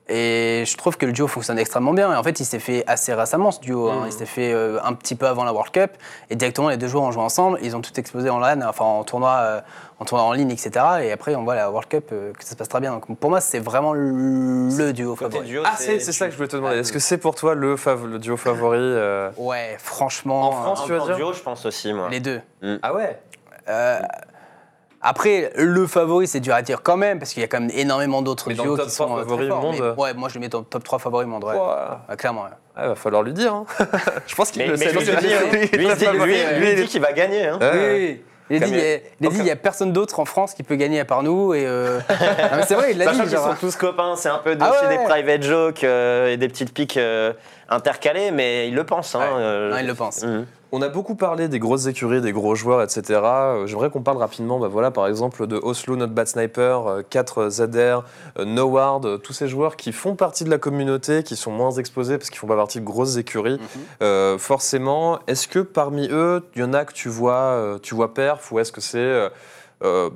Et 0.09 0.63
je 0.67 0.77
trouve 0.77 0.97
que 0.97 1.05
le 1.05 1.11
duo 1.13 1.27
fonctionne 1.27 1.59
extrêmement 1.59 1.93
bien. 1.93 2.13
Et 2.13 2.17
en 2.17 2.23
fait, 2.23 2.39
il 2.39 2.45
s'est 2.45 2.61
fait 2.61 2.85
assez 2.87 3.13
récemment, 3.13 3.51
ce 3.51 3.59
duo. 3.61 3.89
hein. 3.91 4.03
Mhm. 4.03 4.07
Il 4.07 4.13
s'est 4.13 4.25
fait 4.27 4.53
euh, 4.53 4.79
un 4.85 4.93
petit 4.93 5.17
peu 5.17 5.27
avant 5.27 5.43
la 5.43 5.53
World 5.53 5.73
Cup. 5.73 5.91
Et 6.31 6.37
directement, 6.37 6.69
les 6.69 6.77
deux 6.77 6.87
joueurs 6.87 7.03
ont 7.05 7.11
joué 7.11 7.23
ensemble. 7.23 7.59
Ils 7.63 7.75
ont 7.75 7.81
tout 7.81 7.99
explosé 7.99 8.31
en 8.31 8.39
LAN, 8.39 8.61
enfin 8.69 8.85
en 8.85 9.03
tournoi, 9.03 9.31
euh, 9.41 9.61
en 9.99 10.05
tournoi 10.05 10.25
en 10.25 10.33
ligne, 10.33 10.53
etc. 10.53 10.71
Et 11.03 11.11
après, 11.11 11.35
on 11.35 11.43
voit 11.43 11.57
la 11.57 11.71
World 11.71 11.89
Cup 11.89 12.11
euh, 12.13 12.33
que 12.35 12.45
ça 12.45 12.51
se 12.51 12.55
passe 12.57 12.69
très 12.69 12.81
bien. 12.81 12.93
Donc, 12.93 13.19
pour 13.19 13.31
moi, 13.31 13.41
c'est 13.41 13.59
vraiment 13.59 13.93
le, 13.95 14.93
duo 14.93 15.17
favori. 15.17 15.45
duo, 15.45 15.63
Ah, 15.67 15.73
c'est 15.77 15.99
c'est 15.99 16.13
ça 16.13 16.27
que 16.27 16.31
je 16.33 16.37
voulais 16.37 16.49
te 16.49 16.55
demander. 16.57 16.77
Est-ce 16.79 16.93
que 16.93 17.01
c'est 17.01 17.19
pour 17.19 17.35
toi 17.35 17.57
le, 17.57 17.75
fav- 17.75 18.05
le 18.07 18.21
duo 18.21 18.37
favori 18.37 18.79
euh 18.79 19.31
Ouais, 19.37 19.75
franchement. 19.79 20.49
En 20.49 20.53
France, 20.53 20.81
En 20.83 20.85
tu 20.85 20.93
veux 20.93 21.01
en 21.01 21.07
dire 21.07 21.17
duo, 21.17 21.33
je 21.33 21.41
pense 21.43 21.67
aussi, 21.67 21.93
moi. 21.93 22.09
Les 22.11 22.21
deux. 22.21 22.41
Ah 22.83 22.95
ouais? 22.95 23.19
Euh, 23.69 23.99
après, 25.03 25.53
le 25.57 25.87
favori, 25.87 26.27
c'est 26.27 26.41
dur 26.41 26.55
à 26.55 26.63
dire 26.63 26.83
quand 26.83 26.97
même, 26.97 27.19
parce 27.19 27.33
qu'il 27.33 27.41
y 27.41 27.45
a 27.45 27.49
quand 27.49 27.61
même 27.61 27.71
énormément 27.75 28.23
d'autres 28.23 28.51
duos 28.53 28.73
le 28.73 28.77
top 28.79 28.87
qui 28.87 28.93
sont 28.95 29.05
3 29.07 29.19
euh, 29.19 29.21
très 29.23 29.29
favoris 29.29 29.49
forts. 29.49 29.63
monde, 29.63 29.75
Mais 29.79 29.83
euh. 29.83 29.95
ouais, 29.95 30.15
moi, 30.15 30.29
je 30.29 30.35
le 30.35 30.41
mets 30.41 30.49
dans 30.49 30.61
le 30.61 30.65
top 30.65 30.83
3 30.85 30.99
favoris 30.99 31.27
monde, 31.29 31.45
ouais. 31.45 31.53
Ouais, 31.55 32.17
clairement. 32.17 32.43
ouais. 32.45 32.51
Ah, 32.75 32.89
va 32.89 32.95
falloir 32.95 33.23
lui 33.23 33.33
dire. 33.33 33.55
hein. 33.55 33.65
je 34.27 34.35
pense 34.35 34.51
qu'il 34.51 34.67
le 34.67 34.77
sait. 34.77 34.93
lui, 34.93 34.99
lui, 35.01 35.09
il 35.73 35.97
dit, 35.97 36.05
favori. 36.05 36.87
qu'il 36.87 37.01
va 37.01 37.13
gagner. 37.13 37.47
hein. 37.47 37.59
Oui, 37.61 37.69
oui. 37.73 38.23
Il 38.49 38.63
a 38.63 38.67
dit, 38.67 38.73
il 38.75 38.79
y 38.79 38.81
a- 38.81 39.31
il- 39.33 39.45
il 39.47 39.51
a 39.51 39.57
personne 39.57 39.93
d'autre 39.93 40.21
en 40.21 40.25
France 40.25 40.55
qui 40.55 40.63
peut 40.63 40.77
gagner 40.77 41.01
à 41.01 41.05
part 41.05 41.25
nous. 41.25 41.53
Et 41.53 41.67
euh... 41.67 41.99
mais 42.57 42.63
c'est 42.65 42.75
vrai, 42.77 42.93
il 42.93 42.99
l'a 42.99 43.07
Sachant 43.07 43.17
dit. 43.25 43.29
qu'ils 43.31 43.31
genre. 43.39 43.51
sont 43.51 43.57
tous 43.59 43.75
copains, 43.75 44.15
c'est 44.15 44.29
un 44.29 44.39
peu 44.39 44.57
Ah 44.61 44.71
ouais. 44.89 44.97
des 44.99 45.03
private 45.03 45.43
jokes 45.43 45.83
euh, 45.83 46.29
et 46.33 46.37
des 46.37 46.47
petites 46.49 46.73
piques 46.73 46.97
euh, 46.97 47.33
intercalées, 47.69 48.31
mais 48.31 48.69
il 48.69 48.75
le 48.77 48.85
pense. 48.85 49.17
Hein, 49.17 49.19
Ouais. 49.19 49.27
euh, 49.41 49.71
Non, 49.73 49.79
il 49.79 49.87
le 49.89 49.95
pense. 49.95 50.23
mhm. 50.23 50.47
On 50.73 50.83
a 50.83 50.89
beaucoup 50.89 51.15
parlé 51.15 51.49
des 51.49 51.59
grosses 51.59 51.87
écuries, 51.87 52.21
des 52.21 52.33
gros 52.33 52.55
joueurs, 52.55 52.83
etc. 52.83 53.21
Euh, 53.23 53.67
J'aimerais 53.67 53.89
qu'on 53.89 54.03
parle 54.03 54.19
rapidement, 54.19 54.59
bah 54.59 54.69
voilà, 54.69 54.91
par 54.91 55.07
exemple, 55.07 55.47
de 55.47 55.57
Oslo, 55.57 55.97
Not 55.97 56.09
Bad 56.09 56.27
Sniper, 56.27 56.87
euh, 56.87 57.03
4 57.09 57.49
ZR, 57.51 58.05
euh, 58.39 58.45
Noward, 58.45 59.07
euh, 59.07 59.17
tous 59.17 59.33
ces 59.33 59.47
joueurs 59.49 59.77
qui 59.77 59.93
font 59.93 60.17
partie 60.17 60.45
de 60.45 60.51
la 60.51 60.59
communauté, 60.59 61.23
qui 61.23 61.37
sont 61.37 61.53
moins 61.53 61.71
exposés 61.71 62.19
parce 62.19 62.31
qu'ils 62.31 62.41
font 62.41 62.49
pas 62.49 62.57
partie 62.57 62.81
de 62.81 62.85
grosses 62.85 63.17
écuries. 63.17 63.59
Mhm. 63.59 63.81
Euh, 64.03 64.39
forcément, 64.39 65.21
est-ce 65.29 65.47
que 65.47 65.61
parmi 65.61 66.09
eux, 66.11 66.43
il 66.57 66.61
y 66.61 66.65
en 66.65 66.75
a 66.75 66.85
que 66.85 66.93
tu 66.93 67.09
vois, 67.09 67.35
euh, 67.35 67.79
tu 67.81 67.95
vois 67.95 68.13
perf, 68.13 68.51
ou 68.51 68.59
est-ce 68.59 68.73
que 68.73 68.81
c'est 68.81 68.99
euh, 68.99 69.29
euh, 69.85 70.11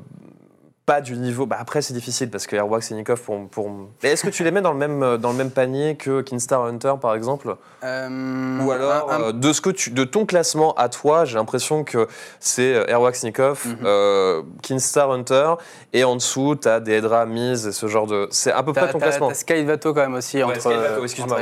pas 0.91 1.01
du 1.01 1.17
niveau 1.17 1.47
bah 1.47 1.57
Après, 1.61 1.83
c'est 1.83 1.95
difficile 1.95 2.31
parce 2.31 2.49
que 2.49 2.57
Airwax 2.57 2.91
et 2.91 2.95
Nikov 2.95 3.21
pour. 3.21 3.49
pour... 3.49 3.71
Est-ce 4.03 4.25
que 4.25 4.31
tu 4.31 4.43
les 4.43 4.51
mets 4.51 4.61
dans 4.61 4.73
le 4.73 4.79
même, 4.79 5.05
euh, 5.05 5.19
dans 5.19 5.31
le 5.31 5.37
même 5.37 5.53
panier 5.53 5.95
que 5.95 6.21
Kinstar 6.21 6.65
Hunter, 6.65 6.95
par 7.01 7.15
exemple? 7.15 7.55
Euh, 7.85 8.59
ou 8.61 8.73
alors, 8.73 9.09
un- 9.13 9.15
un- 9.15 9.23
euh, 9.29 9.33
de, 9.33 9.53
ce 9.53 9.61
que 9.61 9.71
tu, 9.71 9.91
de 9.91 10.03
ton 10.03 10.27
classement 10.27 10.75
à 10.75 10.89
toi, 10.89 11.25
j'ai 11.25 11.37
l'impression 11.37 11.85
que 11.85 12.09
c'est 12.41 12.73
Airwax 12.89 13.23
Nikov, 13.23 13.63
Mhm. 13.67 13.77
euh, 13.85 14.43
Kinstar 14.63 15.13
Hunter, 15.13 15.55
et 15.93 16.03
en 16.03 16.17
dessous, 16.17 16.57
tu 16.61 16.67
as 16.67 16.81
des 16.81 16.95
Edra 16.95 17.25
Miz 17.25 17.69
et 17.69 17.73
ce 17.73 17.87
genre 17.87 18.09
de. 18.09 18.27
C'est 18.33 18.51
à 18.51 18.65
peu 18.65 18.73
près 18.73 18.91
ton 18.91 18.99
classement. 18.99 19.29
T'as 19.29 19.35
Sky 19.35 19.63
Vato 19.65 19.95
quand 19.95 20.01
même 20.01 20.15
aussi 20.15 20.39
Ouais, 20.39 20.57
entre, 20.57 21.03
excuse-moi. 21.05 21.39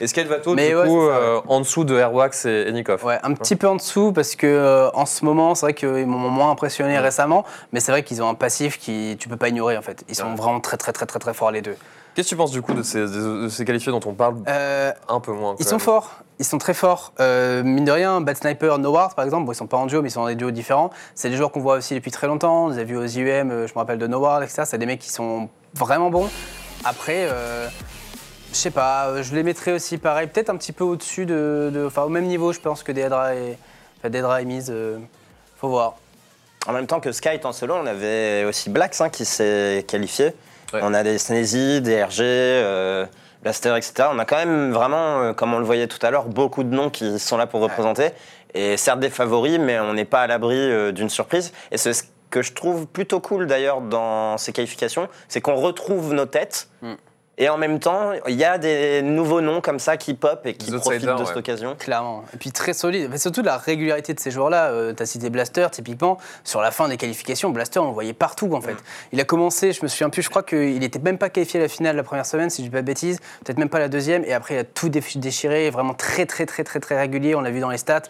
Et 0.00 0.06
Sky 0.06 0.24
Vato, 0.24 0.54
Mais 0.54 0.70
du 0.70 0.76
ouais, 0.76 0.86
coup, 0.86 1.02
c'est 1.06 1.12
ça, 1.14 1.34
ouais. 1.34 1.40
en 1.48 1.60
dessous 1.60 1.84
de 1.84 1.94
Airwax 1.98 2.46
et, 2.46 2.64
et 2.68 2.72
Nikov. 2.72 3.04
Ouais, 3.04 3.18
un 3.22 3.34
petit 3.34 3.56
peu 3.56 3.68
en 3.68 3.76
dessous 3.76 4.12
parce 4.12 4.36
que 4.36 4.88
en 4.94 5.04
ce 5.04 5.22
moment, 5.24 5.54
c'est 5.54 5.66
vrai 5.66 5.74
qu'ils 5.74 6.06
m'ont 6.06 6.30
moins 6.30 6.50
impressionné 6.50 6.98
récemment, 6.98 7.44
mais 7.72 7.80
c'est 7.80 7.92
vrai 7.92 8.02
qu'ils 8.02 8.22
ont 8.22 8.28
un 8.30 8.34
passif 8.34 8.78
qui 8.78 8.85
tu 9.18 9.28
peux 9.28 9.36
pas 9.36 9.48
ignorer 9.48 9.76
en 9.76 9.82
fait. 9.82 10.04
Ils 10.08 10.14
sont 10.14 10.28
Ouais. 10.30 10.36
vraiment 10.36 10.60
très 10.60 10.76
très 10.76 10.92
très 10.92 11.06
très 11.06 11.18
très 11.18 11.34
forts 11.34 11.50
les 11.50 11.62
deux. 11.62 11.76
Qu'est-ce 12.14 12.28
que 12.28 12.30
tu 12.30 12.36
penses 12.36 12.50
du 12.50 12.62
coup 12.62 12.72
de 12.72 12.82
ces, 12.82 13.00
de- 13.00 13.42
de 13.44 13.48
ces 13.50 13.64
qualifiés 13.66 13.92
dont 13.92 14.00
on 14.06 14.14
parle 14.14 14.36
Euh, 14.48 14.90
un 15.08 15.20
peu 15.20 15.32
moins 15.32 15.54
ils 15.58 15.66
sont 15.66 15.78
forts, 15.78 16.12
ils 16.38 16.46
sont 16.46 16.56
très 16.56 16.72
forts. 16.72 17.12
Euh, 17.20 17.62
mine 17.62 17.84
de 17.84 17.92
rien, 17.92 18.22
Bad 18.22 18.36
Sniper, 18.38 18.78
No 18.78 18.90
Wars 18.90 19.14
par 19.14 19.24
exemple, 19.24 19.44
bon, 19.44 19.52
ils 19.52 19.56
sont 19.56 19.66
pas 19.66 19.76
en 19.76 19.84
duo, 19.86 20.00
mais 20.00 20.08
ils 20.08 20.12
sont 20.12 20.22
dans 20.22 20.28
des 20.28 20.34
duos 20.34 20.50
différents. 20.50 20.90
C'est 21.14 21.28
des 21.28 21.36
joueurs 21.36 21.52
qu'on 21.52 21.60
voit 21.60 21.76
aussi 21.76 21.94
depuis 21.94 22.10
très 22.10 22.26
longtemps. 22.26 22.66
On 22.66 22.68
les 22.70 22.78
a 22.78 22.84
vus 22.84 22.96
aux 22.96 23.04
IUM, 23.04 23.50
euh, 23.50 23.66
je 23.66 23.72
me 23.74 23.78
rappelle 23.78 23.98
de 23.98 24.06
No 24.06 24.18
Wars, 24.18 24.42
etc. 24.42 24.62
C'est 24.64 24.78
des 24.78 24.86
mecs 24.86 25.00
qui 25.00 25.10
sont 25.10 25.50
vraiment 25.74 26.08
bons. 26.08 26.28
Après, 26.84 27.28
euh, 27.30 27.68
je 28.50 28.56
sais 28.56 28.70
pas, 28.70 29.20
je 29.22 29.34
les 29.34 29.42
mettrais 29.42 29.72
aussi 29.72 29.98
pareil, 29.98 30.26
peut-être 30.28 30.48
un 30.48 30.56
petit 30.56 30.72
peu 30.72 30.84
au-dessus 30.84 31.26
de, 31.26 31.70
de- 31.72 31.84
enfin 31.86 32.02
au 32.04 32.08
même 32.08 32.24
niveau, 32.26 32.52
je 32.54 32.60
pense 32.60 32.82
que 32.82 32.92
Deadra 32.92 33.34
et, 33.34 33.58
enfin, 34.02 34.38
et 34.38 34.44
Miz. 34.46 34.68
euh, 34.70 34.96
faut 35.58 35.68
voir. 35.68 35.96
En 36.66 36.72
même 36.72 36.86
temps 36.86 37.00
que 37.00 37.12
Sky 37.12 37.40
en 37.44 37.52
solo, 37.52 37.74
on 37.74 37.86
avait 37.86 38.44
aussi 38.44 38.70
Blacks 38.70 39.00
hein, 39.00 39.08
qui 39.08 39.24
s'est 39.24 39.84
qualifié. 39.86 40.32
Ouais. 40.72 40.80
On 40.82 40.94
a 40.94 41.02
des 41.02 41.18
Sneezy, 41.18 41.80
des 41.80 42.02
RG, 42.02 42.20
euh, 42.20 43.06
Blaster, 43.42 43.74
etc. 43.76 44.08
On 44.12 44.18
a 44.18 44.24
quand 44.24 44.36
même 44.36 44.72
vraiment, 44.72 45.20
euh, 45.20 45.32
comme 45.32 45.54
on 45.54 45.58
le 45.58 45.64
voyait 45.64 45.86
tout 45.86 46.04
à 46.04 46.10
l'heure, 46.10 46.24
beaucoup 46.24 46.64
de 46.64 46.74
noms 46.74 46.90
qui 46.90 47.18
sont 47.18 47.36
là 47.36 47.46
pour 47.46 47.60
représenter. 47.60 48.10
Et 48.54 48.76
certes 48.76 49.00
des 49.00 49.10
favoris, 49.10 49.58
mais 49.58 49.78
on 49.78 49.94
n'est 49.94 50.04
pas 50.04 50.22
à 50.22 50.26
l'abri 50.26 50.56
euh, 50.56 50.90
d'une 50.90 51.10
surprise. 51.10 51.52
Et 51.70 51.78
c'est 51.78 51.92
ce 51.92 52.04
que 52.30 52.42
je 52.42 52.52
trouve 52.52 52.86
plutôt 52.86 53.20
cool 53.20 53.46
d'ailleurs 53.46 53.80
dans 53.80 54.36
ces 54.38 54.52
qualifications, 54.52 55.08
c'est 55.28 55.40
qu'on 55.40 55.54
retrouve 55.54 56.14
nos 56.14 56.26
têtes. 56.26 56.68
Mm. 56.82 56.94
Et 57.38 57.50
en 57.50 57.58
même 57.58 57.80
temps, 57.80 58.12
il 58.26 58.34
y 58.34 58.44
a 58.44 58.56
des 58.56 59.02
nouveaux 59.02 59.42
noms 59.42 59.60
comme 59.60 59.78
ça 59.78 59.98
qui 59.98 60.14
pop 60.14 60.46
et 60.46 60.54
qui 60.54 60.70
Des 60.70 60.78
profitent 60.78 60.94
outsiders, 60.94 61.16
de 61.16 61.20
ouais. 61.20 61.26
cette 61.26 61.36
occasion. 61.36 61.76
Clairement. 61.78 62.24
Et 62.32 62.38
puis 62.38 62.50
très 62.50 62.72
solide. 62.72 63.08
Mais 63.10 63.18
surtout 63.18 63.42
la 63.42 63.58
régularité 63.58 64.14
de 64.14 64.20
ces 64.20 64.30
joueurs-là. 64.30 64.70
Euh, 64.70 64.94
tu 64.94 65.02
as 65.02 65.06
cité 65.06 65.28
Blaster, 65.28 65.66
typiquement. 65.70 66.16
Sur 66.44 66.62
la 66.62 66.70
fin 66.70 66.88
des 66.88 66.96
qualifications, 66.96 67.50
Blaster, 67.50 67.78
on 67.80 67.88
le 67.88 67.92
voyait 67.92 68.14
partout, 68.14 68.54
en 68.54 68.62
fait. 68.62 68.76
Il 69.12 69.20
a 69.20 69.24
commencé, 69.24 69.72
je 69.72 69.82
me 69.82 69.88
souviens 69.88 70.08
plus, 70.08 70.22
je 70.22 70.30
crois 70.30 70.42
qu'il 70.42 70.78
n'était 70.78 70.98
même 70.98 71.18
pas 71.18 71.28
qualifié 71.28 71.60
à 71.60 71.64
la 71.64 71.68
finale 71.68 71.94
la 71.96 72.02
première 72.02 72.24
semaine, 72.24 72.48
si 72.48 72.62
je 72.62 72.68
dis 72.68 72.72
pas 72.72 72.80
de 72.80 72.86
bêtises. 72.86 73.20
Peut-être 73.44 73.58
même 73.58 73.68
pas 73.68 73.80
la 73.80 73.88
deuxième. 73.88 74.24
Et 74.24 74.32
après, 74.32 74.54
il 74.54 74.58
a 74.58 74.64
tout 74.64 74.88
déchiré. 74.88 75.68
Vraiment 75.68 75.94
très, 75.94 76.24
très, 76.24 76.46
très, 76.46 76.64
très, 76.64 76.80
très 76.80 76.98
régulier. 76.98 77.34
On 77.34 77.42
l'a 77.42 77.50
vu 77.50 77.60
dans 77.60 77.70
les 77.70 77.78
stats. 77.78 78.02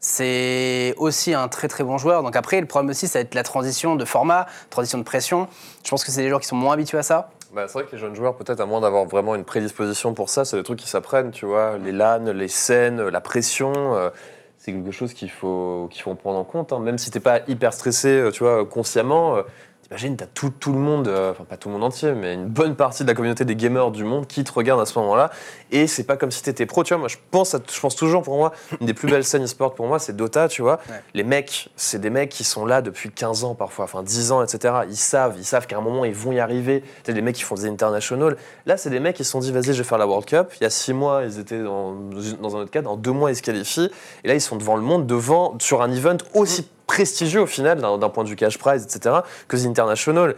C'est 0.00 0.94
aussi 0.98 1.34
un 1.34 1.48
très 1.48 1.68
très 1.68 1.84
bon 1.84 1.96
joueur. 1.96 2.22
Donc 2.22 2.36
après, 2.36 2.60
le 2.60 2.66
problème 2.66 2.90
aussi, 2.90 3.08
ça 3.08 3.18
va 3.18 3.22
être 3.22 3.34
la 3.34 3.42
transition 3.42 3.96
de 3.96 4.04
format, 4.04 4.46
transition 4.70 4.98
de 4.98 5.02
pression. 5.02 5.48
Je 5.84 5.90
pense 5.90 6.04
que 6.04 6.12
c'est 6.12 6.22
des 6.22 6.28
joueurs 6.28 6.40
qui 6.40 6.46
sont 6.46 6.54
moins 6.54 6.74
habitués 6.74 6.98
à 6.98 7.02
ça. 7.02 7.30
Bah, 7.54 7.66
c'est 7.66 7.74
vrai 7.78 7.84
que 7.86 7.92
les 7.92 7.98
jeunes 7.98 8.14
joueurs, 8.14 8.36
peut-être 8.36 8.60
à 8.60 8.66
moins 8.66 8.80
d'avoir 8.80 9.06
vraiment 9.06 9.34
une 9.34 9.44
prédisposition 9.44 10.12
pour 10.12 10.28
ça, 10.28 10.44
c'est 10.44 10.56
des 10.58 10.62
trucs 10.62 10.78
qui 10.78 10.88
s'apprennent, 10.88 11.30
tu 11.30 11.46
vois. 11.46 11.78
Les 11.78 11.92
LAN, 11.92 12.24
les 12.32 12.48
scènes, 12.48 13.00
la 13.08 13.20
pression, 13.22 13.72
euh, 13.96 14.10
c'est 14.58 14.72
quelque 14.72 14.90
chose 14.90 15.14
qu'il 15.14 15.30
faut, 15.30 15.88
qu'il 15.90 16.02
faut 16.02 16.14
prendre 16.14 16.38
en 16.38 16.44
compte. 16.44 16.72
hein. 16.74 16.78
Même 16.78 16.98
si 16.98 17.10
t'es 17.10 17.20
pas 17.20 17.40
hyper 17.48 17.72
stressé, 17.72 18.08
euh, 18.08 18.30
tu 18.30 18.44
vois, 18.44 18.66
consciemment, 18.66 19.36
euh, 19.36 19.42
T'imagines, 19.88 20.16
t'as 20.18 20.26
tout, 20.26 20.50
tout 20.50 20.70
le 20.74 20.78
monde, 20.78 21.08
euh, 21.08 21.30
enfin 21.30 21.44
pas 21.44 21.56
tout 21.56 21.68
le 21.70 21.72
monde 21.72 21.82
entier, 21.84 22.12
mais 22.12 22.34
une 22.34 22.44
bonne 22.44 22.76
partie 22.76 23.04
de 23.04 23.08
la 23.08 23.14
communauté 23.14 23.46
des 23.46 23.56
gamers 23.56 23.90
du 23.90 24.04
monde 24.04 24.26
qui 24.26 24.44
te 24.44 24.52
regarde 24.52 24.78
à 24.82 24.84
ce 24.84 24.98
moment-là. 24.98 25.30
Et 25.70 25.86
c'est 25.86 26.04
pas 26.04 26.18
comme 26.18 26.30
si 26.30 26.42
t'étais 26.42 26.66
pro, 26.66 26.84
tu 26.84 26.92
vois. 26.92 26.98
Moi, 26.98 27.08
je 27.08 27.16
pense, 27.30 27.54
à- 27.54 27.60
je 27.72 27.80
pense 27.80 27.96
toujours 27.96 28.22
pour 28.22 28.36
moi, 28.36 28.52
une 28.82 28.86
des 28.86 28.92
plus 28.92 29.08
belles 29.08 29.24
scènes 29.24 29.44
e-sport 29.44 29.74
pour 29.74 29.86
moi, 29.86 29.98
c'est 29.98 30.14
Dota, 30.14 30.46
tu 30.48 30.60
vois. 30.60 30.78
Ouais. 30.90 31.02
Les 31.14 31.24
mecs, 31.24 31.70
c'est 31.74 31.98
des 31.98 32.10
mecs 32.10 32.28
qui 32.28 32.44
sont 32.44 32.66
là 32.66 32.82
depuis 32.82 33.10
15 33.10 33.44
ans 33.44 33.54
parfois, 33.54 33.86
enfin 33.86 34.02
10 34.02 34.30
ans, 34.30 34.42
etc. 34.44 34.74
Ils 34.90 34.96
savent, 34.96 35.36
ils 35.38 35.44
savent 35.46 35.66
qu'à 35.66 35.78
un 35.78 35.80
moment, 35.80 36.04
ils 36.04 36.12
vont 36.14 36.32
y 36.32 36.38
arriver. 36.40 36.84
C'est 37.04 37.14
des 37.14 37.22
mecs 37.22 37.36
qui 37.36 37.44
font 37.44 37.54
des 37.54 37.64
internationals. 37.66 38.36
Là, 38.66 38.76
c'est 38.76 38.90
des 38.90 39.00
mecs 39.00 39.16
qui 39.16 39.24
se 39.24 39.30
sont 39.30 39.38
dit, 39.40 39.52
vas-y, 39.52 39.72
je 39.72 39.78
vais 39.82 39.84
faire 39.84 39.96
la 39.96 40.06
World 40.06 40.26
Cup. 40.26 40.48
Il 40.60 40.64
y 40.64 40.66
a 40.66 40.70
6 40.70 40.92
mois, 40.92 41.22
ils 41.24 41.38
étaient 41.38 41.62
dans, 41.62 41.94
dans 42.42 42.56
un 42.56 42.60
autre 42.60 42.70
cadre. 42.70 42.90
En 42.90 42.96
2 42.98 43.10
mois, 43.12 43.30
ils 43.30 43.36
se 43.36 43.42
qualifient. 43.42 43.90
Et 44.22 44.28
là, 44.28 44.34
ils 44.34 44.40
sont 44.42 44.56
devant 44.56 44.76
le 44.76 44.82
monde, 44.82 45.06
devant, 45.06 45.56
sur 45.60 45.80
un 45.80 45.90
event 45.90 46.18
aussi 46.34 46.68
prestigieux 46.88 47.42
au 47.42 47.46
final, 47.46 47.80
d'un 47.80 48.08
point 48.08 48.24
de 48.24 48.28
vue 48.28 48.34
cash 48.34 48.58
prize, 48.58 48.82
etc., 48.82 49.20
que 49.46 49.56
The 49.56 49.66
International. 49.66 50.34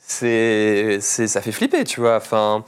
C'est, 0.00 1.00
ça 1.00 1.40
fait 1.40 1.52
flipper, 1.52 1.84
tu 1.84 2.00
vois. 2.00 2.16
Enfin, 2.16 2.64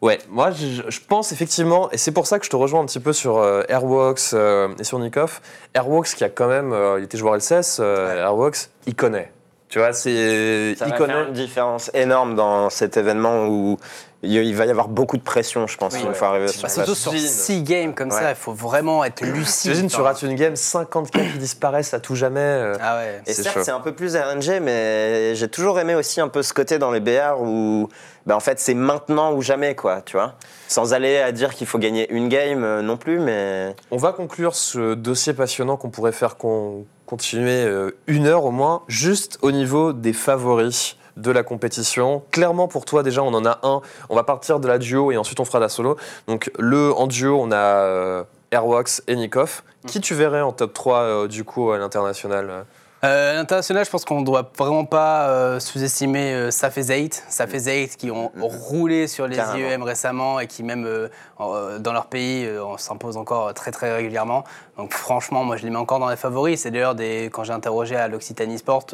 ouais, 0.00 0.18
moi, 0.30 0.50
je, 0.50 0.82
je 0.88 1.00
pense 1.06 1.32
effectivement, 1.32 1.90
et 1.90 1.98
c'est 1.98 2.12
pour 2.12 2.26
ça 2.26 2.38
que 2.38 2.44
je 2.46 2.50
te 2.50 2.56
rejoins 2.56 2.80
un 2.80 2.86
petit 2.86 3.00
peu 3.00 3.12
sur 3.12 3.38
euh, 3.38 3.62
Airworks 3.68 4.32
euh, 4.32 4.68
et 4.78 4.84
sur 4.84 4.98
Nikoff. 4.98 5.42
Airworks, 5.74 6.14
qui 6.14 6.24
a 6.24 6.30
quand 6.30 6.48
même, 6.48 6.72
euh, 6.72 6.98
il 6.98 7.04
était 7.04 7.18
joueur 7.18 7.34
LCS, 7.36 7.80
euh, 7.80 8.22
Airworks, 8.22 8.68
il 8.86 8.94
connaît. 8.94 9.32
Tu 9.74 9.80
vois, 9.80 9.92
c'est, 9.92 10.76
Ça 10.78 10.84
il 10.86 10.92
va 10.92 10.96
connaît. 10.98 11.14
faire 11.14 11.26
une 11.26 11.32
différence 11.34 11.90
énorme 11.94 12.36
dans 12.36 12.70
cet 12.70 12.96
événement 12.96 13.46
où 13.48 13.76
il 14.22 14.54
va 14.54 14.66
y 14.66 14.70
avoir 14.70 14.86
beaucoup 14.86 15.16
de 15.16 15.22
pression, 15.24 15.66
je 15.66 15.76
pense, 15.76 15.94
Oui, 15.94 16.02
une 16.02 16.08
ouais. 16.10 16.14
fois 16.14 16.28
arrivé 16.28 16.46
Bah, 16.46 16.52
sur 16.52 16.70
surtout 16.70 16.94
sur 16.94 17.10
T'imagines 17.10 17.28
6 17.28 17.62
games 17.64 17.92
comme 17.92 18.12
ça, 18.12 18.30
il 18.30 18.36
faut 18.36 18.52
vraiment 18.52 19.02
être 19.04 19.22
lucide. 19.26 19.72
T'imagines, 19.72 19.88
tu 19.90 20.00
rates 20.00 20.22
une 20.22 20.36
game, 20.36 20.54
50 20.54 21.10
cas 21.10 21.18
qui 21.24 21.38
disparaissent 21.38 21.92
à 21.92 21.98
tout 21.98 22.14
jamais. 22.14 22.38
euh. 22.38 22.76
Ah 22.80 22.98
ouais. 22.98 23.20
Et 23.26 23.32
C'est 23.32 23.42
certes, 23.42 23.56
chaud. 23.56 23.62
c'est 23.64 23.72
un 23.72 23.80
peu 23.80 23.92
plus 23.96 24.14
RNG, 24.14 24.60
mais 24.62 25.34
j'ai 25.34 25.48
toujours 25.48 25.80
aimé 25.80 25.96
aussi 25.96 26.20
un 26.20 26.28
peu 26.28 26.44
ce 26.44 26.54
côté 26.54 26.78
dans 26.78 26.92
les 26.92 27.00
BR 27.00 27.40
où, 27.40 27.88
bah, 28.26 28.36
en 28.36 28.40
fait, 28.40 28.60
c'est 28.60 28.74
maintenant 28.74 29.32
ou 29.34 29.42
jamais, 29.42 29.74
quoi, 29.74 30.02
tu 30.02 30.16
vois. 30.16 30.34
Sans 30.68 30.94
aller 30.94 31.18
à 31.18 31.32
dire 31.32 31.52
qu'il 31.52 31.66
faut 31.66 31.80
gagner 31.80 32.06
une 32.12 32.28
game 32.28 32.62
euh, 32.62 32.80
non 32.80 32.96
plus, 32.96 33.18
mais 33.18 33.74
On 33.90 33.96
va 33.96 34.12
conclure 34.12 34.54
ce 34.54 34.94
dossier 34.94 35.32
passionnant 35.32 35.76
qu'on 35.76 35.90
pourrait 35.90 36.12
faire 36.12 36.36
con- 36.36 36.86
continuer 37.06 37.64
euh, 37.64 37.90
une 38.06 38.26
heure 38.26 38.44
au 38.44 38.50
moins, 38.50 38.82
juste 38.88 39.38
au 39.42 39.50
niveau 39.50 39.92
des 39.92 40.12
favoris 40.12 40.96
de 41.16 41.30
la 41.30 41.42
compétition. 41.42 42.22
Clairement 42.30 42.68
pour 42.68 42.84
toi 42.84 43.02
déjà 43.02 43.22
on 43.22 43.32
en 43.34 43.44
a 43.44 43.60
un, 43.62 43.80
on 44.08 44.16
va 44.16 44.24
partir 44.24 44.60
de 44.60 44.66
la 44.66 44.78
duo 44.78 45.12
et 45.12 45.16
ensuite 45.16 45.40
on 45.40 45.44
fera 45.44 45.60
la 45.60 45.68
solo. 45.68 45.96
Donc 46.26 46.50
le 46.58 46.92
en 46.92 47.06
duo 47.06 47.38
on 47.40 47.52
a 47.52 47.56
euh, 47.56 48.24
Airwax 48.50 49.02
et 49.06 49.16
Nikov. 49.16 49.62
Qui 49.86 50.00
tu 50.00 50.14
verrais 50.14 50.40
en 50.40 50.52
top 50.52 50.72
3 50.72 50.98
euh, 50.98 51.28
du 51.28 51.44
coup 51.44 51.70
à 51.70 51.78
l'international 51.78 52.64
euh 53.04 53.30
à 53.32 53.34
l'international, 53.34 53.84
je 53.84 53.90
pense 53.90 54.04
qu'on 54.04 54.20
ne 54.20 54.24
doit 54.24 54.50
vraiment 54.58 54.84
pas 54.84 55.28
euh, 55.28 55.60
sous-estimer 55.60 56.32
euh, 56.32 56.50
Saf 56.50 56.78
et 56.78 56.82
Zayt. 56.82 57.22
Saf 57.28 57.52
et 57.54 57.58
Zayt 57.58 57.96
qui 57.96 58.10
ont 58.10 58.30
roulé 58.36 59.06
sur 59.06 59.26
les 59.26 59.36
Carrément. 59.36 59.68
IEM 59.68 59.82
récemment 59.82 60.40
et 60.40 60.46
qui 60.46 60.62
même 60.62 60.84
euh, 60.86 61.08
en- 61.38 61.54
euh, 61.54 61.78
dans 61.78 61.92
leur 61.92 62.06
pays 62.06 62.48
on 62.64 62.76
s'impose 62.78 63.16
encore 63.16 63.52
très 63.54 63.70
très 63.70 63.94
régulièrement. 63.94 64.44
Donc 64.76 64.92
franchement, 64.92 65.44
moi 65.44 65.56
je 65.56 65.64
les 65.64 65.70
mets 65.70 65.76
encore 65.76 65.98
dans 65.98 66.08
les 66.08 66.16
favoris. 66.16 66.60
C'est 66.62 66.70
d'ailleurs 66.70 66.94
des 66.94 67.30
quand 67.32 67.44
j'ai 67.44 67.52
interrogé 67.52 67.96
à 67.96 68.08
l'Occitanie 68.08 68.58
Sport, 68.58 68.86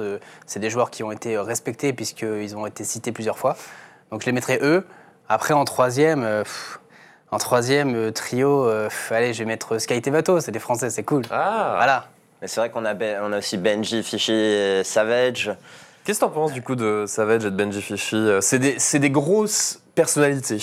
c'est 0.47 0.59
des 0.59 0.71
joueurs 0.71 0.91
qui 0.91 1.03
ont 1.03 1.13
été 1.13 1.39
respectés 1.39 1.93
puisqu'ils 1.93 2.57
ont 2.57 2.67
été 2.67 2.85
cités 2.85 3.13
plusieurs 3.13 3.39
fois. 3.39 3.57
Donc 4.11 4.21
je 4.23 4.27
les 4.27 4.33
mettrai 4.33 4.59
eux. 4.63 4.87
Après 5.29 5.55
en 5.55 5.65
troisième. 5.65 6.23
pff, 6.43 6.81
en 7.33 7.39
troisième 7.39 8.11
trio, 8.13 8.69
allez, 9.11 9.33
je 9.35 9.39
vais 9.39 9.45
mettre 9.45 9.79
Sky 9.79 10.03
Tevato, 10.03 10.41
c'est 10.41 10.51
des 10.51 10.59
Français, 10.59 10.91
c'est 10.91 11.05
cool. 11.05 11.23
Ah 11.31 11.75
Voilà. 11.77 12.07
Mais 12.41 12.49
c'est 12.49 12.61
vrai 12.61 12.71
qu'on 12.71 12.85
a, 12.85 12.95
Ben- 12.95 13.21
on 13.23 13.33
a 13.33 13.39
aussi 13.39 13.57
Benji, 13.59 14.03
Fishy 14.03 14.33
et 14.33 14.83
Savage. 14.85 15.51
Qu'est-ce 16.05 16.21
que 16.21 16.25
t'en 16.25 16.31
penses 16.31 16.53
du 16.53 16.63
coup 16.63 16.77
de 16.77 17.05
Savage 17.07 17.43
et 17.45 17.51
de 17.51 17.57
Benji 17.57 17.83
Fishy 17.83 18.29
C'est 18.41 18.59
des, 18.59 18.79
c'est 18.79 18.99
des 18.99 19.11
grosses 19.11 19.81
personnalités. 19.95 20.59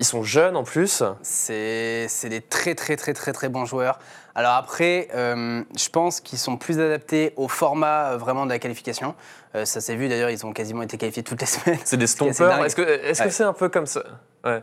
Ils 0.00 0.04
sont 0.06 0.24
jeunes 0.24 0.56
en 0.56 0.64
plus. 0.64 1.04
C'est 1.22 2.06
c'est 2.08 2.28
des 2.28 2.40
très 2.40 2.74
très 2.74 2.96
très 2.96 3.12
très 3.14 3.32
très 3.32 3.48
bons 3.48 3.64
joueurs. 3.64 4.00
Alors 4.34 4.54
après, 4.54 5.06
euh, 5.14 5.62
je 5.78 5.88
pense 5.88 6.20
qu'ils 6.20 6.40
sont 6.40 6.56
plus 6.56 6.80
adaptés 6.80 7.32
au 7.36 7.46
format 7.46 8.10
euh, 8.10 8.16
vraiment 8.16 8.44
de 8.44 8.50
la 8.50 8.58
qualification. 8.58 9.14
Euh, 9.54 9.64
ça 9.64 9.80
s'est 9.80 9.94
vu 9.94 10.08
d'ailleurs, 10.08 10.30
ils 10.30 10.44
ont 10.44 10.52
quasiment 10.52 10.82
été 10.82 10.98
qualifiés 10.98 11.22
toutes 11.22 11.40
les 11.40 11.46
semaines. 11.46 11.78
C'est 11.84 11.96
des 11.96 12.06
est 12.10 12.40
dingue. 12.40 12.66
Est-ce 12.66 12.74
que 12.74 12.82
est-ce 12.82 13.20
que 13.20 13.24
Ouais. 13.26 13.30
c'est 13.30 13.44
un 13.44 13.52
peu 13.52 13.68
comme 13.68 13.86
ça? 13.86 14.02
Ouais. 14.44 14.60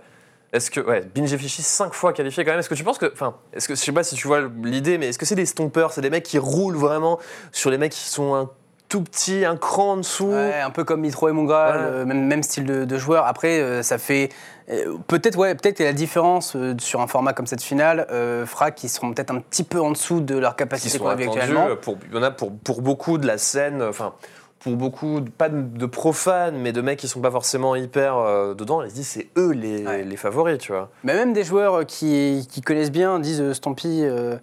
Est-ce 0.54 0.70
que 0.70 0.82
ouais, 0.82 1.02
Binge 1.16 1.36
Fishy 1.38 1.62
5 1.62 1.94
fois 1.94 2.12
qualifié 2.14 2.44
quand 2.44 2.52
même 2.52 2.60
Est-ce 2.60 2.70
que 2.70 2.76
tu 2.76 2.84
penses 2.84 2.98
que 2.98 3.12
enfin, 3.14 3.36
est-ce 3.54 3.68
que 3.70 3.76
je 3.76 3.80
sais 3.80 3.92
pas 3.94 4.04
si 4.04 4.16
tu 4.16 4.28
vois 4.28 4.42
l'idée 4.64 4.98
mais 4.98 5.08
est-ce 5.08 5.18
que 5.18 5.26
c'est 5.26 5.36
des 5.36 5.46
stompers, 5.46 5.92
c'est 5.94 6.02
des 6.02 6.10
mecs 6.10 6.24
qui 6.26 6.40
roulent 6.40 6.76
vraiment 6.76 7.20
sur 7.54 7.70
les 7.70 7.78
mecs 7.78 7.94
qui 7.94 8.10
sont 8.10 8.36
un 8.36 8.50
tout 8.90 9.02
petit, 9.02 9.46
un 9.46 9.56
cran 9.56 9.94
en 9.94 9.98
dessous? 9.98 10.28
Ouais, 10.32 10.60
un 10.60 10.70
peu 10.70 10.84
comme 10.84 11.00
Mitro 11.00 11.30
et 11.30 11.32
Ouais. 11.32 11.48
euh, 11.54 12.06
même, 12.06 12.28
même 12.28 12.44
style 12.44 12.66
de, 12.66 12.84
de 12.84 12.98
joueur. 12.98 13.26
Après, 13.26 13.62
euh, 13.62 13.82
ça 13.84 13.98
fait 13.98 14.28
euh, 14.70 14.98
peut-être 15.08 15.38
ouais, 15.38 15.56
peut-être 15.56 15.80
la 15.80 15.94
différence 15.94 16.58
sur 16.80 17.00
un 17.00 17.08
format 17.08 17.32
comme 17.32 17.48
cette 17.48 17.64
finale 17.64 18.06
fera 18.46 18.72
qu'ils 18.72 18.90
seront 18.90 19.14
peut-être 19.14 19.32
un 19.32 19.40
petit 19.40 19.64
peu 19.64 19.80
en 19.80 19.92
dessous 19.92 20.20
de 20.20 20.38
leur 20.38 20.58
capacité 20.58 21.00
qu'on 21.00 21.08
a 21.08 21.14
actuellement. 21.14 21.70
pour 21.82 21.98
il 22.10 22.16
y 22.16 22.20
en 22.20 22.24
a 22.24 22.32
pour 22.32 22.52
pour 22.52 22.82
beaucoup 22.82 23.18
de 23.18 23.26
la 23.26 23.38
scène 23.38 23.82
enfin 23.82 24.14
pour 24.64 24.76
beaucoup, 24.76 25.22
pas 25.38 25.50
de, 25.50 25.62
de 25.62 25.86
profanes, 25.86 26.58
mais 26.58 26.72
de 26.72 26.82
mecs 26.82 27.00
qui 27.00 27.08
sont 27.08 27.22
pas 27.22 27.32
forcément 27.32 27.76
hyper 27.76 28.18
euh, 28.18 28.54
dedans, 28.54 28.84
ils 28.84 28.90
se 28.90 28.96
disent 28.96 29.08
c'est 29.08 29.28
eux 29.38 29.52
les, 29.52 29.86
Ouais. 29.86 30.04
les 30.04 30.18
favoris, 30.18 30.58
tu 30.60 30.72
vois. 30.72 30.90
Mais 31.04 31.14
même 31.16 31.34
des 31.34 31.44
joueurs 31.44 31.80
euh, 31.80 31.84
qui, 31.84 32.48
qui 32.52 32.62
connaissent 32.62 32.92
bien 32.92 33.20
disent 33.20 33.42
euh, 33.42 33.54
Stampy, 33.54 34.02
euh, 34.04 34.38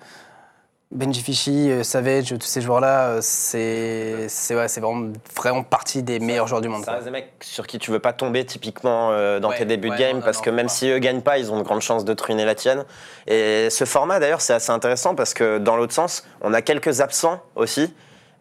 Benji 0.91 1.21
Fishy, 1.23 1.71
euh, 1.71 1.83
Savage, 1.83 2.31
tous 2.31 2.47
ces 2.47 2.63
joueurs-là, 2.63 3.09
euh, 3.09 3.19
c'est 3.21 4.27
c'est 4.29 4.57
ouais, 4.57 4.69
c'est 4.69 4.81
vraiment, 4.81 5.13
vraiment 5.37 5.63
partie 5.63 6.03
des 6.03 6.19
meilleurs 6.19 6.47
joueurs 6.47 6.63
du 6.63 6.69
monde. 6.69 6.83
Reste 6.89 7.05
des 7.05 7.11
mecs 7.11 7.33
sur 7.43 7.67
qui 7.67 7.79
tu 7.79 7.91
veux 7.91 7.99
pas 7.99 8.15
tomber 8.15 8.47
typiquement 8.47 9.11
euh, 9.13 9.39
dans 9.39 9.51
Ouais, 9.51 9.59
tes 9.59 9.67
débuts 9.67 9.91
ouais, 9.91 9.97
de 9.97 10.01
game 10.01 10.17
non, 10.17 10.23
parce 10.23 10.39
non, 10.39 10.45
que 10.45 10.51
même 10.51 10.69
si 10.71 10.89
eux 10.89 10.99
gagnent 10.99 11.21
pas, 11.21 11.37
ils 11.39 11.53
ont 11.53 11.59
de 11.59 11.63
grandes 11.63 11.83
chances 11.83 12.07
de 12.07 12.15
truiner 12.15 12.47
la 12.47 12.55
tienne. 12.55 12.85
Et 13.27 13.69
ce 13.71 13.85
format 13.85 14.19
d'ailleurs 14.19 14.41
c'est 14.41 14.55
assez 14.55 14.73
intéressant 14.73 15.15
parce 15.15 15.35
que 15.35 15.59
dans 15.59 15.77
l'autre 15.77 15.93
sens, 15.93 16.25
on 16.41 16.55
a 16.55 16.63
quelques 16.63 17.03
absents 17.03 17.43
aussi. 17.55 17.93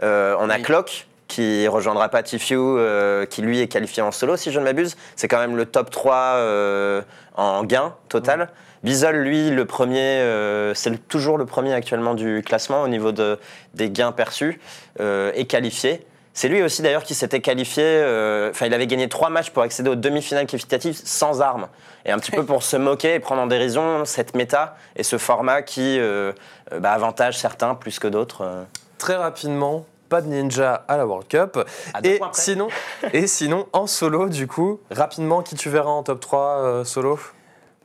Euh, 0.02 0.36
on 0.40 0.50
a 0.50 0.56
Oui. 0.56 0.62
Clock 0.64 1.08
qui 1.28 1.68
rejoindra 1.68 2.10
pas 2.10 2.24
Tfue, 2.24 2.56
euh, 2.58 3.26
qui 3.26 3.42
lui 3.42 3.60
est 3.60 3.68
qualifié 3.68 4.02
en 4.02 4.12
solo 4.12 4.38
si 4.38 4.52
je 4.52 4.60
ne 4.60 4.64
m'abuse. 4.64 4.96
C'est 5.16 5.28
quand 5.28 5.40
même 5.40 5.56
le 5.56 5.66
top 5.66 5.90
3 5.90 6.16
euh, 6.16 7.02
en 7.36 7.64
gain 7.64 7.96
total. 8.10 8.50
Bizol, 8.84 9.16
lui, 9.16 9.50
le 9.50 9.66
premier, 9.66 10.00
euh, 10.00 10.74
c'est 10.74 11.08
toujours 11.08 11.38
le 11.38 11.46
premier 11.46 11.74
actuellement 11.74 12.14
du 12.14 12.44
classement 12.46 12.84
au 12.84 12.88
niveau 12.88 13.12
de, 13.12 13.40
des 13.74 13.90
gains 13.90 14.12
perçus, 14.12 14.60
euh, 15.00 15.32
est 15.34 15.46
qualifié. 15.46 16.06
C'est 16.38 16.50
lui 16.50 16.62
aussi 16.62 16.84
d'ailleurs 16.84 17.04
qui 17.04 17.16
s'était 17.16 17.40
qualifié, 17.40 17.84
euh, 17.84 18.52
enfin 18.52 18.68
il 18.68 18.74
avait 18.76 18.86
gagné 18.86 19.10
trois 19.10 19.32
matchs 19.32 19.50
pour 19.50 19.64
accéder 19.64 19.90
aux 19.90 19.96
demi-finales 19.96 20.46
qualificatives 20.46 21.02
sans 21.04 21.42
armes. 21.42 21.68
Et 22.06 22.12
un 22.12 22.20
petit 22.20 22.30
peu 22.30 22.46
pour 22.46 22.62
se 22.62 22.78
moquer 22.78 23.16
et 23.16 23.20
prendre 23.20 23.42
en 23.42 23.48
dérision 23.48 24.06
cette 24.06 24.36
méta 24.36 24.78
et 24.96 25.02
ce 25.02 25.18
format 25.18 25.64
qui 25.64 25.98
euh, 26.00 26.32
bah, 26.80 26.92
avantage 26.92 27.40
certains 27.40 27.74
plus 27.74 27.98
que 27.98 28.08
d'autres. 28.08 28.68
Très 29.00 29.16
rapidement, 29.16 29.88
pas 30.10 30.22
de 30.22 30.28
ninja 30.28 30.84
à 30.88 30.98
la 30.98 31.06
World 31.06 31.28
Cup. 31.28 31.60
Et 32.04 32.20
sinon, 32.34 32.68
et 33.14 33.28
sinon, 33.28 33.68
en 33.74 33.88
solo, 33.88 34.30
du 34.30 34.48
coup, 34.48 34.80
rapidement, 34.92 35.42
qui 35.44 35.56
tu 35.56 35.70
verras 35.70 35.90
en 35.92 36.04
top 36.04 36.20
3 36.20 36.40
euh, 36.64 36.84
solo? 36.84 37.16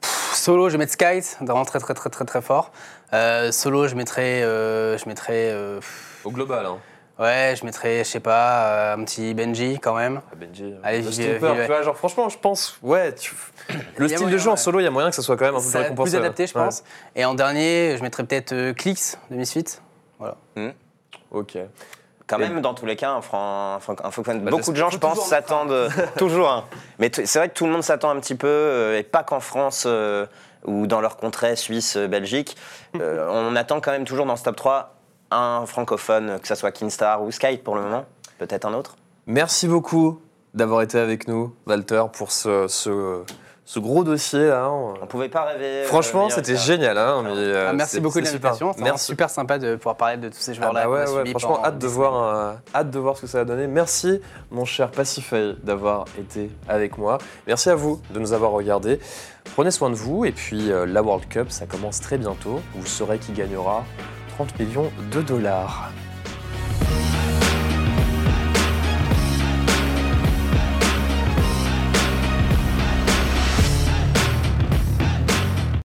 Pff, 0.01 0.33
Solo, 0.35 0.69
je 0.69 0.73
vais 0.73 0.79
mettre 0.79 0.97
vraiment 1.45 1.65
très 1.65 1.79
très 1.79 1.95
très 1.95 2.11
très 2.11 2.25
très 2.25 2.43
fort. 2.43 2.73
Euh, 3.13 3.53
solo, 3.53 3.87
je 3.87 3.95
mettrais, 3.95 4.43
euh, 4.43 4.97
je 4.99 5.07
mettrais, 5.09 5.51
euh, 5.53 5.77
pff, 5.77 6.21
Au 6.25 6.31
global, 6.31 6.65
hein. 6.67 6.79
ouais, 7.19 7.55
je 7.57 7.65
mettrais, 7.67 7.99
je 7.99 8.09
sais 8.09 8.19
pas, 8.21 8.65
euh, 8.67 8.95
un 8.97 9.05
petit 9.05 9.35
Benji 9.35 9.79
quand 9.81 9.95
même. 9.95 10.23
Ah, 10.33 10.35
Benji, 10.35 10.75
Allez, 10.83 11.03
le 11.03 11.11
tu 11.11 11.67
vois, 11.67 11.83
genre, 11.83 11.97
franchement, 11.97 12.29
je 12.31 12.39
pense, 12.39 12.79
ouais, 12.83 13.15
tu- 13.15 13.35
le 13.99 14.09
style 14.09 14.31
de 14.31 14.39
jeu 14.39 14.51
en 14.51 14.57
solo, 14.57 14.81
il 14.81 14.85
y 14.85 14.87
a 14.87 14.91
moyen 14.91 15.11
que 15.11 15.15
ça 15.17 15.23
soit 15.23 15.37
quand 15.37 15.45
même 15.45 15.55
un 15.55 15.59
peu 15.59 15.65
Ça 15.65 15.79
plus 15.79 15.83
récompensé. 15.85 16.11
plus 16.13 16.19
adapté, 16.19 16.47
je 16.47 16.59
Ouais. 16.59 16.65
pense. 16.65 16.83
Et 17.15 17.25
en 17.27 17.35
dernier, 17.35 17.97
je 17.99 18.03
mettrais 18.03 18.25
peut-être 18.25 18.53
euh, 18.53 18.73
Clix 18.73 19.19
de 19.31 19.37
Misfit. 19.37 19.65
Ok. 21.31 21.57
Quand 22.33 22.39
même, 22.39 22.61
dans 22.61 22.75
tous 22.75 22.87
les 22.87 22.97
cas, 22.97 23.13
un 23.13 23.21
Fran- 23.21 23.79
un 23.87 24.33
Bah, 24.39 24.51
beaucoup 24.51 24.73
de 24.73 24.77
gens, 24.77 24.91
je 24.91 24.99
pense, 24.99 25.21
s'attendent 25.27 25.71
euh, 25.73 25.89
toujours. 26.17 26.51
hein. 26.51 26.65
Mais 26.99 27.11
c'est 27.13 27.39
vrai 27.39 27.49
que 27.49 27.55
tout 27.55 27.67
le 27.67 27.73
monde 27.73 27.83
s'attend 27.83 28.11
un 28.11 28.19
petit 28.21 28.35
peu, 28.35 28.47
euh, 28.49 28.99
et 28.99 29.03
pas 29.03 29.23
qu'en 29.23 29.41
France 29.41 29.85
euh, 29.87 30.27
ou 30.65 30.87
dans 30.87 31.01
leur 31.01 31.17
contrée, 31.17 31.57
Suisse, 31.57 31.97
Belgique. 31.97 32.57
Euh, 33.01 33.27
on 33.31 33.55
attend 33.57 33.81
quand 33.81 33.91
même 33.93 34.05
toujours 34.05 34.27
dans 34.27 34.37
ce 34.37 34.45
top 34.45 34.57
3 34.57 34.95
un 35.31 35.65
francophone, 35.67 36.39
que 36.41 36.47
ce 36.49 36.55
soit 36.55 36.73
Kinstar 36.73 37.23
ou 37.23 37.31
Skype 37.31 37.65
pour 37.65 37.75
le 37.75 37.83
moment, 37.83 38.05
peut-être 38.39 38.67
un 38.67 38.75
autre. 38.75 38.97
Merci 39.27 39.67
beaucoup 39.69 40.21
d'avoir 40.55 40.83
été 40.83 40.99
avec 40.99 41.27
nous, 41.29 41.55
Walter, 41.67 42.03
pour 42.13 42.31
ce, 42.33 42.67
ce, 42.69 43.23
ce 43.65 43.79
gros 43.79 44.03
dossier 44.05 44.49
là. 44.49 44.65
hein. 44.65 44.95
On 45.01 45.07
pouvait 45.07 45.29
pas 45.29 45.45
rêver. 45.45 45.65
euh, 45.65 45.85
Franchement, 45.87 46.29
c'était 46.31 46.57
génial. 46.57 46.99
Hein, 46.99 47.23
mais, 47.25 47.31
euh, 47.35 47.69
Ah, 47.71 47.73
merci 47.73 48.01
beaucoup 48.01 48.21
de 48.21 48.25
l'invitation. 48.25 48.73
C'était 48.77 48.97
super 48.99 49.31
sympa 49.31 49.59
de 49.59 49.77
pouvoir 49.77 49.97
parler 49.97 50.17
de 50.17 50.29
tous 50.29 50.39
ces 50.39 50.51
Ah 50.53 50.55
joueurs-là. 50.55 50.81
bah 50.81 50.87
qu'on 50.87 50.93
a 50.93 50.97
ouais, 50.97 51.07
ouais, 51.11 51.15
suivis 51.25 51.31
franchement, 51.31 51.65
hâte 51.65 51.79
de, 51.79 51.87
voir, 51.87 52.35
euh, 52.37 52.53
hâte 52.75 52.91
de 52.91 52.99
voir 52.99 53.17
ce 53.17 53.23
que 53.23 53.27
ça 53.29 53.39
va 53.39 53.45
donner. 53.45 53.67
Merci, 53.69 54.21
mon 54.51 54.65
cher 54.65 54.91
Pacify, 54.91 55.55
d'avoir 55.63 56.07
été 56.19 56.51
avec 56.69 56.99
moi. 56.99 57.19
Merci 57.47 57.71
à 57.71 57.75
vous 57.77 58.01
de 58.13 58.19
nous 58.19 58.33
avoir 58.33 58.51
regardés. 58.51 58.99
Prenez 59.55 59.71
soin 59.71 59.91
de 59.91 59.95
vous. 59.95 60.25
Et 60.25 60.33
puis, 60.33 60.71
euh, 60.73 60.85
la 60.85 61.03
World 61.03 61.29
Cup, 61.29 61.51
ça 61.51 61.67
commence 61.67 62.01
très 62.01 62.19
bientôt. 62.19 62.61
Vous 62.75 62.87
saurez 62.87 63.19
qui 63.19 63.33
gagnera 63.33 63.85
30 64.37 64.59
millions 64.59 64.91
de 65.13 65.23
dollars. 65.23 65.91